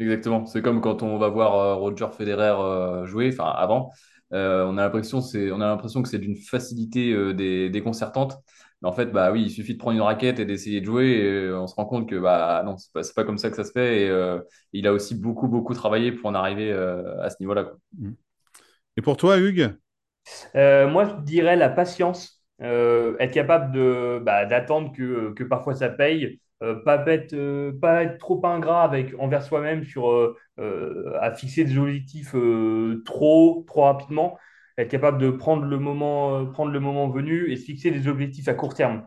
Exactement. 0.00 0.46
C'est 0.46 0.62
comme 0.62 0.80
quand 0.80 1.02
on 1.02 1.18
va 1.18 1.28
voir 1.28 1.54
euh, 1.54 1.74
Roger 1.74 2.08
Federer 2.16 2.54
euh, 2.58 3.04
jouer, 3.04 3.28
enfin 3.32 3.50
avant, 3.50 3.90
euh, 4.32 4.64
on 4.64 4.78
a 4.78 4.82
l'impression 4.82 5.20
c'est, 5.20 5.52
on 5.52 5.60
a 5.60 5.66
l'impression 5.66 6.02
que 6.02 6.08
c'est 6.08 6.18
d'une 6.18 6.36
facilité 6.36 7.14
déconcertante. 7.70 8.38
Mais 8.80 8.88
en 8.88 8.92
fait, 8.92 9.06
bah 9.06 9.30
oui, 9.30 9.42
il 9.42 9.50
suffit 9.50 9.74
de 9.74 9.78
prendre 9.78 9.96
une 9.96 10.02
raquette 10.02 10.38
et 10.38 10.46
d'essayer 10.46 10.80
de 10.80 10.86
jouer. 10.86 11.06
Et 11.10 11.52
on 11.52 11.66
se 11.66 11.74
rend 11.74 11.84
compte 11.84 12.08
que 12.08 12.16
bah 12.16 12.62
non, 12.64 12.78
c'est 12.78 12.92
pas, 12.94 13.02
pas 13.14 13.24
comme 13.24 13.36
ça 13.36 13.50
que 13.50 13.56
ça 13.56 13.64
se 13.64 13.72
fait. 13.72 14.06
Et 14.06 14.38
il 14.72 14.86
a 14.86 14.94
aussi 14.94 15.14
beaucoup 15.14 15.48
beaucoup 15.48 15.74
travaillé 15.74 16.12
pour 16.12 16.30
en 16.30 16.34
arriver 16.34 16.72
à 16.72 17.28
ce 17.28 17.36
niveau-là. 17.40 17.72
Mmh. 17.98 18.12
Et 18.96 19.02
pour 19.02 19.18
toi, 19.18 19.38
Hugues? 19.38 19.76
Moi, 20.54 21.04
je 21.04 21.22
dirais 21.24 21.56
la 21.56 21.68
patience. 21.68 22.39
Être 22.60 23.32
capable 23.32 23.72
de, 23.72 24.20
bah, 24.24 24.44
d'attendre 24.46 24.92
que, 24.92 25.32
que 25.32 25.44
parfois 25.44 25.74
ça 25.74 25.88
paye, 25.88 26.40
euh, 26.62 26.74
pas, 26.84 27.02
être, 27.06 27.32
euh, 27.32 27.72
pas 27.80 28.02
être 28.04 28.18
trop 28.18 28.44
ingrat 28.46 28.82
avec, 28.82 29.14
envers 29.18 29.42
soi-même 29.42 29.82
sur 29.84 30.10
euh, 30.10 30.36
à 31.20 31.32
fixer 31.32 31.64
des 31.64 31.78
objectifs 31.78 32.34
trop, 33.04 33.64
trop 33.66 33.82
rapidement, 33.82 34.38
être 34.76 34.90
capable 34.90 35.18
de 35.18 35.30
prendre 35.30 35.64
le 35.64 35.78
moment, 35.78 36.46
prendre 36.46 36.70
le 36.72 36.80
moment 36.80 37.08
venu 37.08 37.50
et 37.50 37.56
se 37.56 37.64
fixer 37.64 37.90
des 37.90 38.08
objectifs 38.08 38.48
à 38.48 38.54
court 38.54 38.74
terme 38.74 39.06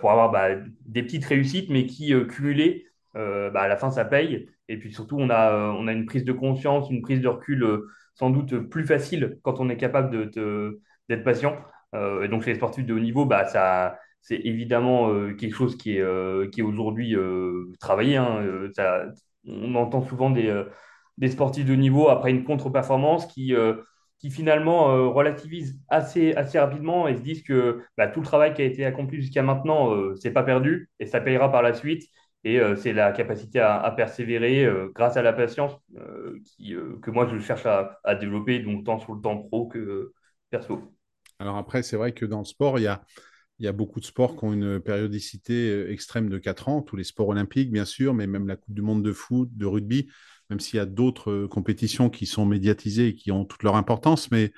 pour 0.00 0.10
avoir 0.12 0.30
bah, 0.30 0.50
des 0.86 1.02
petites 1.02 1.24
réussites, 1.24 1.68
mais 1.68 1.86
qui 1.86 2.12
cumulées, 2.28 2.86
bah, 3.14 3.50
à 3.62 3.68
la 3.68 3.76
fin, 3.76 3.90
ça 3.90 4.04
paye. 4.04 4.48
Et 4.68 4.78
puis 4.78 4.92
surtout, 4.92 5.16
on 5.18 5.30
a, 5.30 5.52
on 5.76 5.86
a 5.88 5.92
une 5.92 6.06
prise 6.06 6.24
de 6.24 6.32
conscience, 6.32 6.88
une 6.90 7.02
prise 7.02 7.20
de 7.20 7.28
recul 7.28 7.66
sans 8.14 8.30
doute 8.30 8.56
plus 8.70 8.86
facile 8.86 9.38
quand 9.42 9.58
on 9.60 9.68
est 9.68 9.76
capable 9.76 10.30
d'être 10.30 11.24
patient. 11.24 11.56
Et 11.94 12.28
donc, 12.28 12.46
les 12.46 12.54
sportifs 12.56 12.86
de 12.86 12.94
haut 12.94 13.00
niveau, 13.00 13.24
bah, 13.24 13.44
ça, 13.44 13.98
c'est 14.24 14.36
évidemment 14.36 15.10
euh, 15.10 15.34
quelque 15.34 15.54
chose 15.54 15.76
qui 15.76 15.96
est, 15.96 16.00
euh, 16.00 16.48
qui 16.48 16.60
est 16.60 16.62
aujourd'hui 16.62 17.14
euh, 17.14 17.70
travaillé. 17.78 18.16
Hein. 18.16 18.42
on 19.46 19.74
entend 19.74 20.02
souvent 20.02 20.30
des, 20.30 20.64
des, 21.18 21.28
sportifs 21.28 21.66
de 21.66 21.74
niveau 21.74 22.08
après 22.08 22.30
une 22.30 22.44
contre-performance 22.44 23.26
qui, 23.26 23.54
qui 24.18 24.30
finalement 24.30 25.12
relativisent 25.12 25.78
assez, 25.88 26.34
assez 26.34 26.58
rapidement 26.58 27.06
et 27.08 27.16
se 27.16 27.20
disent 27.20 27.42
que 27.42 27.82
bah, 27.98 28.08
tout 28.08 28.20
le 28.20 28.26
travail 28.26 28.54
qui 28.54 28.62
a 28.62 28.64
été 28.64 28.84
accompli 28.86 29.20
jusqu'à 29.20 29.42
maintenant, 29.42 29.90
c'est 30.16 30.32
pas 30.32 30.42
perdu 30.42 30.90
et 31.00 31.06
ça 31.06 31.20
payera 31.20 31.52
par 31.52 31.62
la 31.62 31.74
suite. 31.74 32.04
Et 32.44 32.60
c'est 32.76 32.92
la 32.92 33.12
capacité 33.12 33.60
à, 33.60 33.90
persévérer 33.96 34.66
grâce 34.94 35.16
à 35.16 35.22
la 35.22 35.32
patience 35.34 35.76
que 35.94 37.10
moi 37.10 37.26
je 37.26 37.38
cherche 37.38 37.66
à, 37.66 38.00
à, 38.04 38.14
développer, 38.14 38.60
donc 38.60 38.84
tant 38.84 38.98
sur 38.98 39.14
le 39.14 39.20
temps 39.20 39.36
pro 39.36 39.66
que 39.68 40.12
perso. 40.50 40.94
Alors 41.38 41.56
après, 41.56 41.82
c'est 41.82 41.96
vrai 41.96 42.12
que 42.12 42.24
dans 42.24 42.38
le 42.38 42.44
sport, 42.44 42.78
il 42.78 42.84
y 43.58 43.66
a 43.66 43.72
beaucoup 43.72 44.00
de 44.00 44.04
sports 44.04 44.36
qui 44.36 44.44
ont 44.44 44.52
une 44.52 44.80
périodicité 44.80 45.70
euh, 45.70 45.92
extrême 45.92 46.28
de 46.28 46.38
4 46.38 46.68
ans, 46.68 46.82
tous 46.82 46.96
les 46.96 47.04
sports 47.04 47.28
olympiques, 47.28 47.70
bien 47.70 47.84
sûr, 47.84 48.14
mais 48.14 48.26
même 48.26 48.46
la 48.46 48.56
Coupe 48.56 48.74
du 48.74 48.82
Monde 48.82 49.02
de 49.02 49.12
foot, 49.12 49.48
de 49.52 49.66
rugby, 49.66 50.08
même 50.50 50.60
s'il 50.60 50.76
y 50.76 50.80
a 50.80 50.86
d'autres 50.86 51.30
euh, 51.30 51.48
compétitions 51.48 52.10
qui 52.10 52.26
sont 52.26 52.46
médiatisées 52.46 53.08
et 53.08 53.14
qui 53.14 53.32
ont 53.32 53.44
toute 53.44 53.62
leur 53.62 53.76
importance, 53.76 54.30
mais 54.30 54.52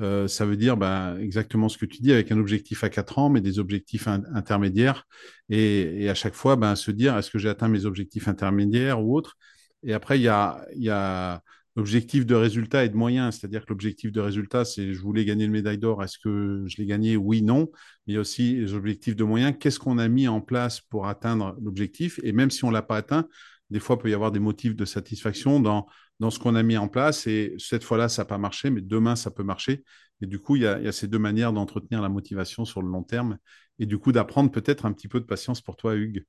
euh, 0.00 0.26
ça 0.26 0.46
veut 0.46 0.56
dire 0.56 0.76
ben, 0.76 1.18
exactement 1.18 1.68
ce 1.68 1.76
que 1.76 1.86
tu 1.86 2.00
dis, 2.00 2.12
avec 2.12 2.32
un 2.32 2.38
objectif 2.38 2.82
à 2.82 2.88
4 2.88 3.18
ans, 3.18 3.28
mais 3.28 3.40
des 3.40 3.58
objectifs 3.58 4.08
intermédiaires, 4.08 5.06
et, 5.50 6.08
à 6.08 6.14
chaque 6.14 6.34
fois, 6.34 6.56
ben, 6.56 6.74
se 6.76 6.90
dire, 6.90 7.16
est-ce 7.18 7.30
que 7.30 7.38
j'ai 7.38 7.50
atteint 7.50 7.68
mes 7.68 7.84
objectifs 7.84 8.28
intermédiaires 8.28 9.02
ou 9.02 9.16
autres? 9.16 9.36
Et 9.82 9.92
après, 9.92 10.18
il 10.18 10.22
y 10.22 10.28
a 10.28 11.42
L'objectif 11.74 12.26
de 12.26 12.34
résultat 12.34 12.84
et 12.84 12.90
de 12.90 12.96
moyens, 12.96 13.38
c'est-à-dire 13.38 13.62
que 13.64 13.70
l'objectif 13.70 14.12
de 14.12 14.20
résultat, 14.20 14.64
c'est 14.64 14.92
je 14.92 15.00
voulais 15.00 15.24
gagner 15.24 15.46
une 15.46 15.52
médaille 15.52 15.78
d'or, 15.78 16.04
est-ce 16.04 16.18
que 16.18 16.64
je 16.66 16.76
l'ai 16.76 16.84
gagné? 16.84 17.16
Oui, 17.16 17.40
non. 17.40 17.70
Mais 18.06 18.18
aussi 18.18 18.56
les 18.56 18.74
objectifs 18.74 19.16
de 19.16 19.24
moyens, 19.24 19.54
qu'est-ce 19.58 19.78
qu'on 19.78 19.96
a 19.98 20.08
mis 20.08 20.28
en 20.28 20.42
place 20.42 20.80
pour 20.80 21.06
atteindre 21.06 21.56
l'objectif? 21.62 22.20
Et 22.22 22.32
même 22.32 22.50
si 22.50 22.64
on 22.64 22.68
ne 22.68 22.74
l'a 22.74 22.82
pas 22.82 22.98
atteint, 22.98 23.26
des 23.70 23.80
fois, 23.80 23.96
il 23.98 24.02
peut 24.02 24.10
y 24.10 24.14
avoir 24.14 24.32
des 24.32 24.38
motifs 24.38 24.76
de 24.76 24.84
satisfaction 24.84 25.60
dans, 25.60 25.86
ce 26.30 26.38
qu'on 26.38 26.54
a 26.56 26.62
mis 26.62 26.76
en 26.76 26.88
place. 26.88 27.26
Et 27.26 27.54
cette 27.58 27.84
fois-là, 27.84 28.10
ça 28.10 28.22
n'a 28.22 28.26
pas 28.26 28.38
marché, 28.38 28.68
mais 28.68 28.82
demain, 28.82 29.16
ça 29.16 29.30
peut 29.30 29.42
marcher. 29.42 29.82
Et 30.20 30.26
du 30.26 30.38
coup, 30.38 30.56
il 30.56 30.62
y 30.62 30.66
a, 30.66 30.78
il 30.78 30.84
y 30.84 30.88
a 30.88 30.92
ces 30.92 31.08
deux 31.08 31.18
manières 31.18 31.54
d'entretenir 31.54 32.02
la 32.02 32.10
motivation 32.10 32.66
sur 32.66 32.82
le 32.82 32.88
long 32.88 33.02
terme 33.02 33.38
et 33.78 33.86
du 33.86 33.98
coup 33.98 34.12
d'apprendre 34.12 34.50
peut-être 34.50 34.86
un 34.86 34.92
petit 34.92 35.08
peu 35.08 35.20
de 35.20 35.24
patience 35.24 35.60
pour 35.60 35.76
toi, 35.76 35.96
Hugues. 35.96 36.24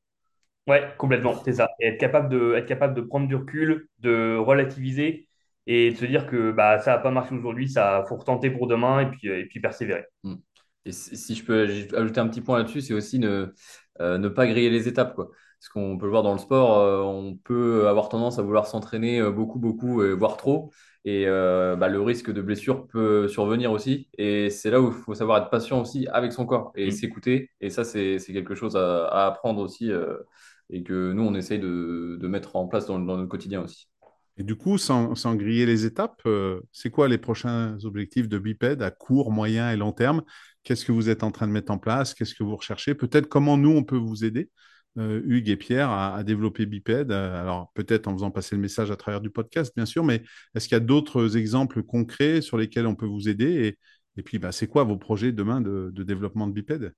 Ouais, 0.65 0.93
complètement, 0.97 1.41
c'est 1.43 1.53
ça. 1.53 1.69
Et 1.79 1.87
être 1.87 1.99
capable 1.99 2.29
de, 2.29 2.53
être 2.55 2.65
capable 2.65 2.95
de 2.95 3.01
prendre 3.01 3.27
du 3.27 3.35
recul, 3.35 3.89
de 3.99 4.37
relativiser 4.37 5.27
et 5.67 5.91
de 5.91 5.95
se 5.95 6.05
dire 6.05 6.27
que 6.27 6.51
bah, 6.51 6.79
ça 6.79 6.91
n'a 6.91 6.97
pas 6.97 7.11
marché 7.11 7.35
aujourd'hui, 7.35 7.69
ça 7.69 8.03
faut 8.07 8.15
retenter 8.15 8.49
pour 8.49 8.67
demain 8.67 8.99
et 8.99 9.05
puis, 9.07 9.27
et 9.27 9.45
puis 9.45 9.59
persévérer. 9.59 10.05
Mm. 10.23 10.35
Et 10.85 10.91
si 10.91 11.35
je 11.35 11.45
peux 11.45 11.63
ajouter 11.95 12.19
un 12.19 12.27
petit 12.27 12.41
point 12.41 12.57
là-dessus, 12.57 12.81
c'est 12.81 12.93
aussi 12.93 13.19
ne, 13.19 13.53
euh, 14.01 14.17
ne 14.17 14.27
pas 14.27 14.47
griller 14.47 14.69
les 14.69 14.87
étapes. 14.87 15.15
Quoi. 15.15 15.29
Parce 15.59 15.69
qu'on 15.69 15.97
peut 15.97 16.05
le 16.05 16.11
voir 16.11 16.23
dans 16.23 16.33
le 16.33 16.39
sport, 16.39 16.77
euh, 16.77 17.01
on 17.01 17.37
peut 17.37 17.87
avoir 17.87 18.09
tendance 18.09 18.37
à 18.37 18.41
vouloir 18.41 18.67
s'entraîner 18.67 19.21
euh, 19.21 19.31
beaucoup, 19.31 19.59
beaucoup, 19.59 20.01
voire 20.17 20.35
trop. 20.35 20.71
Et 21.05 21.25
bah, 21.25 21.89
le 21.89 22.01
risque 22.01 22.31
de 22.31 22.41
blessure 22.41 22.87
peut 22.87 23.27
survenir 23.27 23.71
aussi. 23.71 24.09
Et 24.17 24.49
c'est 24.49 24.71
là 24.71 24.81
où 24.81 24.87
il 24.87 24.93
faut 24.93 25.13
savoir 25.13 25.39
être 25.39 25.49
patient 25.49 25.81
aussi 25.81 26.07
avec 26.07 26.31
son 26.31 26.45
corps 26.45 26.71
et 26.75 26.87
mm. 26.87 26.91
s'écouter. 26.91 27.51
Et 27.61 27.69
ça, 27.69 27.83
c'est 27.83 28.19
quelque 28.27 28.55
chose 28.55 28.75
à, 28.77 29.05
à 29.07 29.27
apprendre 29.27 29.61
aussi 29.61 29.91
et 30.69 30.83
que 30.83 31.11
nous, 31.11 31.23
on 31.23 31.35
essaye 31.35 31.59
de, 31.59 32.17
de 32.19 32.27
mettre 32.27 32.55
en 32.55 32.67
place 32.67 32.85
dans, 32.85 32.99
dans 32.99 33.17
notre 33.17 33.29
quotidien 33.29 33.61
aussi. 33.63 33.87
Et 34.37 34.43
du 34.43 34.55
coup, 34.55 34.77
sans, 34.77 35.13
griller 35.35 35.65
les 35.65 35.85
étapes, 35.85 36.21
euh, 36.25 36.61
c'est 36.71 36.89
quoi 36.89 37.07
les 37.07 37.19
prochains 37.19 37.77
objectifs 37.83 38.27
de 38.27 38.39
Biped 38.39 38.81
à 38.81 38.89
court, 38.91 39.31
moyen 39.31 39.71
et 39.71 39.77
long 39.77 39.91
terme? 39.91 40.23
Qu'est-ce 40.63 40.85
que 40.85 40.91
vous 40.91 41.09
êtes 41.09 41.23
en 41.23 41.31
train 41.31 41.47
de 41.47 41.51
mettre 41.51 41.71
en 41.71 41.77
place? 41.77 42.13
Qu'est-ce 42.13 42.33
que 42.33 42.43
vous 42.43 42.55
recherchez? 42.55 42.95
Peut-être 42.95 43.27
comment 43.27 43.57
nous, 43.57 43.69
on 43.71 43.83
peut 43.83 43.97
vous 43.97 44.25
aider, 44.25 44.49
euh, 44.97 45.21
Hugues 45.25 45.49
et 45.49 45.57
Pierre, 45.57 45.91
à, 45.91 46.23
développer 46.23 46.65
Biped 46.65 47.11
Alors, 47.11 47.71
peut-être 47.75 48.07
en 48.07 48.13
faisant 48.13 48.31
passer 48.31 48.55
le 48.55 48.61
message 48.61 48.89
à 48.91 48.95
travers 48.95 49.21
du 49.21 49.29
podcast, 49.29 49.73
bien 49.75 49.85
sûr, 49.85 50.03
mais 50.03 50.23
est-ce 50.55 50.67
qu'il 50.67 50.75
y 50.75 50.77
a 50.77 50.79
d'autres 50.79 51.37
exemples 51.37 51.83
concrets 51.83 52.41
sur 52.41 52.57
lesquels 52.57 52.87
on 52.87 52.95
peut 52.95 53.05
vous 53.05 53.29
aider? 53.29 53.77
Et, 54.17 54.23
puis, 54.23 54.39
bah, 54.39 54.51
c'est 54.51 54.67
quoi 54.67 54.83
vos 54.83 54.97
projets 54.97 55.31
demain 55.31 55.61
de, 55.61 55.91
de 55.93 56.03
développement 56.03 56.47
de 56.47 56.53
Biped? 56.53 56.93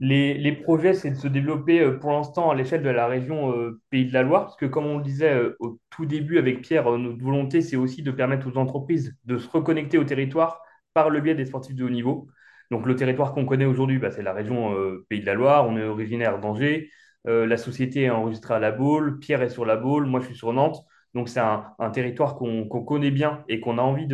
Les, 0.00 0.52
projets, 0.52 0.94
c'est 0.94 1.10
de 1.10 1.16
se 1.16 1.28
développer 1.28 1.80
euh, 1.80 1.98
pour 1.98 2.10
l'instant 2.10 2.50
à 2.50 2.54
l'échelle 2.54 2.82
de 2.82 2.90
la 2.90 3.06
région 3.06 3.56
euh, 3.56 3.80
Pays 3.90 4.06
de 4.06 4.12
la 4.12 4.22
Loire, 4.22 4.42
parce 4.46 4.56
que 4.56 4.66
comme 4.66 4.86
on 4.86 4.98
le 4.98 5.04
disait 5.04 5.32
euh, 5.32 5.56
au 5.60 5.78
tout 5.90 6.06
début 6.06 6.38
avec 6.38 6.60
Pierre, 6.62 6.90
notre 6.98 7.22
volonté, 7.22 7.60
c'est 7.60 7.76
aussi 7.76 8.02
de 8.02 8.10
permettre 8.10 8.48
aux 8.48 8.58
entreprises 8.58 9.16
de 9.24 9.38
se 9.38 9.48
reconnecter 9.48 9.98
au 9.98 10.04
territoire 10.04 10.60
par 10.94 11.08
le 11.10 11.20
biais 11.20 11.34
des 11.34 11.46
sportifs 11.46 11.76
de 11.76 11.84
haut 11.84 11.90
niveau. 11.90 12.28
Donc 12.70 12.86
le 12.86 12.96
territoire 12.96 13.32
qu'on 13.32 13.46
connaît 13.46 13.64
aujourd'hui, 13.64 13.98
bah, 13.98 14.10
c'est 14.10 14.22
la 14.22 14.32
région 14.32 14.74
Pays 15.08 15.20
de 15.20 15.26
la 15.26 15.34
Loire, 15.34 15.68
on 15.68 15.76
est 15.76 15.84
originaire 15.84 16.40
d'Angers, 16.40 16.90
la 17.24 17.56
société 17.56 18.02
est 18.04 18.10
enregistrée 18.10 18.54
à 18.54 18.58
La 18.58 18.72
Baule, 18.72 19.18
Pierre 19.18 19.42
est 19.42 19.50
sur 19.50 19.66
La 19.66 19.76
Baule, 19.76 20.06
moi 20.06 20.20
je 20.20 20.26
suis 20.26 20.34
sur 20.34 20.52
Nantes, 20.52 20.82
donc 21.14 21.28
c'est 21.28 21.40
un, 21.40 21.90
territoire 21.92 22.34
qu'on 22.36 22.66
connaît 22.68 23.10
bien 23.10 23.44
et 23.48 23.60
qu'on 23.60 23.78
a 23.78 23.82
envie 23.82 24.08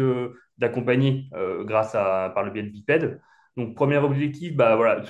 d'accompagner 0.59 1.31
grâce 1.61 1.95
à, 1.95 2.33
par 2.35 2.43
le 2.45 2.51
biais 2.51 2.65
de 2.65 2.71
Biped. 2.71 3.21
Donc 3.57 3.75
premier 3.75 3.99
objectif, 3.99 4.57
bah, 4.57 4.77
voilà, 4.77 5.03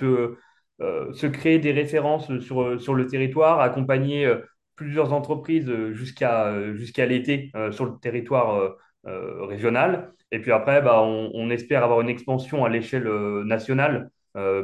se 0.80 1.26
créer 1.26 1.58
des 1.58 1.72
références 1.72 2.38
sur, 2.40 2.80
sur 2.80 2.94
le 2.94 3.06
territoire, 3.06 3.60
accompagner 3.60 4.26
euh, 4.26 4.38
plusieurs 4.76 5.12
entreprises 5.12 5.68
euh, 5.68 5.92
jusqu'à 5.92 6.74
jusqu'à 6.74 7.06
l'été 7.06 7.52
sur 7.72 7.84
le 7.86 7.98
territoire 7.98 8.76
régional. 9.04 10.12
Et 10.32 10.40
puis 10.40 10.52
après, 10.52 10.82
bah, 10.82 11.02
on, 11.02 11.50
espère 11.50 11.82
avoir 11.84 12.00
une 12.02 12.08
expansion 12.10 12.64
à 12.64 12.68
l'échelle 12.68 13.08
nationale, 13.44 14.10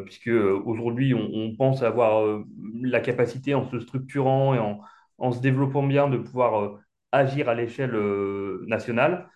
puisque 0.05 0.29
aujourd'hui, 0.29 1.15
on, 1.15 1.57
pense 1.57 1.83
avoir 1.83 2.43
la 2.83 3.01
capacité, 3.01 3.55
en 3.55 3.69
se 3.71 3.81
structurant 3.81 4.55
et 4.55 4.59
en, 4.59 4.81
en 5.19 5.33
se 5.33 5.41
développant 5.41 5.83
bien, 5.83 6.09
de 6.09 6.19
pouvoir 6.19 6.79
agir 7.13 7.49
à 7.49 7.55
l'échelle 7.55 7.97
nationale. 8.67 9.31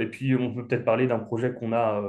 et 0.00 0.06
puis, 0.06 0.34
on 0.34 0.52
peut 0.54 0.66
peut-être 0.66 0.84
parler 0.84 1.06
d'un 1.06 1.20
projet 1.20 1.54
qu'on 1.54 1.72
a 1.72 2.02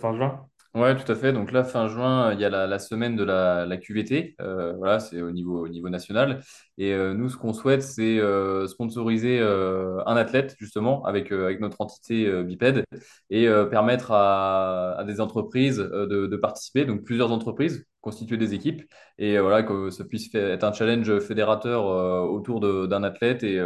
fin 0.00 0.14
juin. 0.14 0.49
Ouais, 0.72 0.94
tout 0.94 1.10
à 1.10 1.16
fait. 1.16 1.32
Donc 1.32 1.50
là, 1.50 1.64
fin 1.64 1.88
juin, 1.88 2.32
il 2.32 2.38
y 2.38 2.44
a 2.44 2.48
la, 2.48 2.78
semaine 2.78 3.16
de 3.16 3.24
la, 3.24 3.66
la 3.66 3.76
QVT. 3.76 4.36
Euh, 4.40 4.72
voilà, 4.74 5.00
c'est 5.00 5.20
au 5.20 5.32
niveau, 5.32 5.64
au 5.64 5.68
niveau 5.68 5.88
national. 5.88 6.44
Et 6.78 6.92
euh, 6.92 7.12
nous, 7.12 7.28
ce 7.28 7.36
qu'on 7.36 7.52
souhaite, 7.52 7.82
c'est 7.82 8.20
euh, 8.20 8.68
sponsoriser 8.68 9.40
un 9.40 10.16
athlète, 10.16 10.54
justement, 10.60 11.04
avec, 11.06 11.32
avec 11.32 11.58
notre 11.60 11.80
entité 11.80 12.44
Biped, 12.44 12.84
et 13.30 13.48
permettre 13.70 14.12
à, 14.12 14.92
à, 14.96 15.04
des 15.04 15.20
entreprises 15.20 15.78
de, 15.78 16.26
de, 16.28 16.36
participer, 16.36 16.84
donc 16.84 17.02
plusieurs 17.02 17.32
entreprises, 17.32 17.84
constituer 18.00 18.36
des 18.36 18.54
équipes 18.54 18.82
et 19.18 19.38
voilà 19.38 19.62
que 19.62 19.90
ça 19.90 20.04
puisse 20.04 20.34
être 20.34 20.64
un 20.64 20.72
challenge 20.72 21.18
fédérateur 21.20 21.84
autour 22.30 22.60
d'un 22.60 23.02
athlète 23.02 23.42
et, 23.42 23.60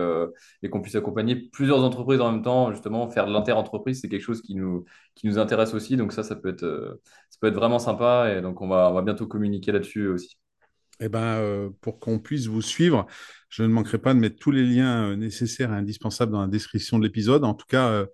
et 0.63 0.69
qu'on 0.69 0.81
puisse 0.81 0.97
accompagner 0.97 1.37
plusieurs 1.37 1.83
entreprises 1.85 2.21
en 2.21 2.33
même 2.33 2.43
temps. 2.43 2.73
Justement, 2.73 3.09
faire 3.09 3.27
de 3.27 3.33
l'inter-entreprise, 3.33 4.01
c'est 4.01 4.09
quelque 4.09 4.23
chose 4.23 4.43
qui 4.43 4.55
nous, 4.55 4.85
qui 5.15 5.27
nous 5.27 5.39
intéresse 5.39 5.75
aussi. 5.75 5.97
Donc 5.97 6.13
ça, 6.13 6.23
ça 6.23 6.35
peut 6.35 6.49
être, 6.49 7.01
ça 7.31 7.39
peut 7.41 7.47
être 7.47 7.55
vraiment 7.55 7.79
sympa 7.79 8.35
et 8.37 8.43
donc 8.43 8.61
on 8.61 8.69
va, 8.69 8.91
on 8.91 8.95
va 8.95 9.03
bientôt 9.03 9.27
communiquer 9.27 9.73
là-dessus 9.73 10.09
aussi. 10.09 10.37
Eh 11.01 11.09
ben, 11.09 11.73
pour 11.81 11.99
qu'on 11.99 12.19
puisse 12.19 12.47
vous 12.47 12.63
suivre, 12.63 13.07
je 13.49 13.63
ne 13.63 13.69
manquerai 13.69 13.99
pas 13.99 14.15
de 14.15 14.19
mettre 14.19 14.37
tous 14.37 14.51
les 14.51 14.65
liens 14.65 15.17
nécessaires 15.17 15.73
et 15.73 15.77
indispensables 15.77 16.33
dans 16.33 16.41
la 16.41 16.49
description 16.49 16.99
de 16.99 17.05
l'épisode. 17.05 17.45
En 17.45 17.55
tout 17.55 17.67
cas, 17.69 18.07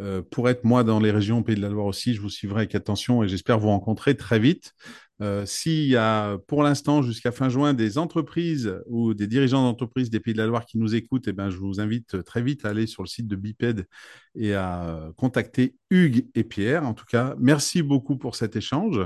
euh, 0.00 0.22
pour 0.30 0.48
être 0.48 0.64
moi 0.64 0.82
dans 0.82 0.98
les 0.98 1.10
régions 1.10 1.42
Pays 1.42 1.54
de 1.56 1.62
la 1.62 1.68
Loire 1.68 1.86
aussi, 1.86 2.14
je 2.14 2.20
vous 2.20 2.30
suivrai 2.30 2.62
avec 2.62 2.74
attention 2.74 3.22
et 3.22 3.28
j'espère 3.28 3.58
vous 3.58 3.68
rencontrer 3.68 4.16
très 4.16 4.38
vite. 4.38 4.72
Euh, 5.20 5.46
s'il 5.46 5.86
y 5.86 5.96
a 5.96 6.38
pour 6.48 6.62
l'instant 6.62 7.00
jusqu'à 7.02 7.30
fin 7.30 7.48
juin 7.48 7.72
des 7.72 7.98
entreprises 7.98 8.80
ou 8.86 9.14
des 9.14 9.26
dirigeants 9.28 9.62
d'entreprises 9.62 10.10
des 10.10 10.18
Pays 10.18 10.34
de 10.34 10.38
la 10.38 10.46
Loire 10.46 10.66
qui 10.66 10.78
nous 10.78 10.94
écoutent, 10.94 11.28
eh 11.28 11.32
ben, 11.32 11.50
je 11.50 11.56
vous 11.56 11.80
invite 11.80 12.22
très 12.24 12.42
vite 12.42 12.64
à 12.64 12.70
aller 12.70 12.86
sur 12.86 13.02
le 13.02 13.08
site 13.08 13.28
de 13.28 13.36
Biped 13.36 13.86
et 14.34 14.54
à 14.54 15.10
contacter 15.16 15.76
Hugues 15.90 16.26
et 16.34 16.44
Pierre. 16.44 16.84
En 16.84 16.94
tout 16.94 17.06
cas, 17.06 17.36
merci 17.38 17.82
beaucoup 17.82 18.16
pour 18.16 18.34
cet 18.34 18.56
échange. 18.56 19.00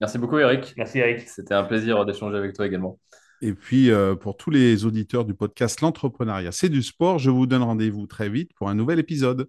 Merci 0.00 0.18
beaucoup 0.18 0.38
Eric. 0.38 0.74
Merci 0.76 0.98
Eric. 0.98 1.28
C'était 1.28 1.54
un 1.54 1.64
plaisir 1.64 2.04
d'échanger 2.04 2.36
avec 2.36 2.54
toi 2.54 2.66
également. 2.66 2.98
Et 3.40 3.52
puis, 3.52 3.90
euh, 3.90 4.14
pour 4.14 4.36
tous 4.36 4.50
les 4.50 4.84
auditeurs 4.86 5.24
du 5.24 5.34
podcast 5.34 5.80
L'entrepreneuriat, 5.80 6.52
c'est 6.52 6.68
du 6.68 6.82
sport, 6.82 7.18
je 7.18 7.30
vous 7.30 7.46
donne 7.46 7.62
rendez-vous 7.62 8.06
très 8.06 8.28
vite 8.28 8.52
pour 8.54 8.68
un 8.68 8.74
nouvel 8.74 8.98
épisode. 8.98 9.48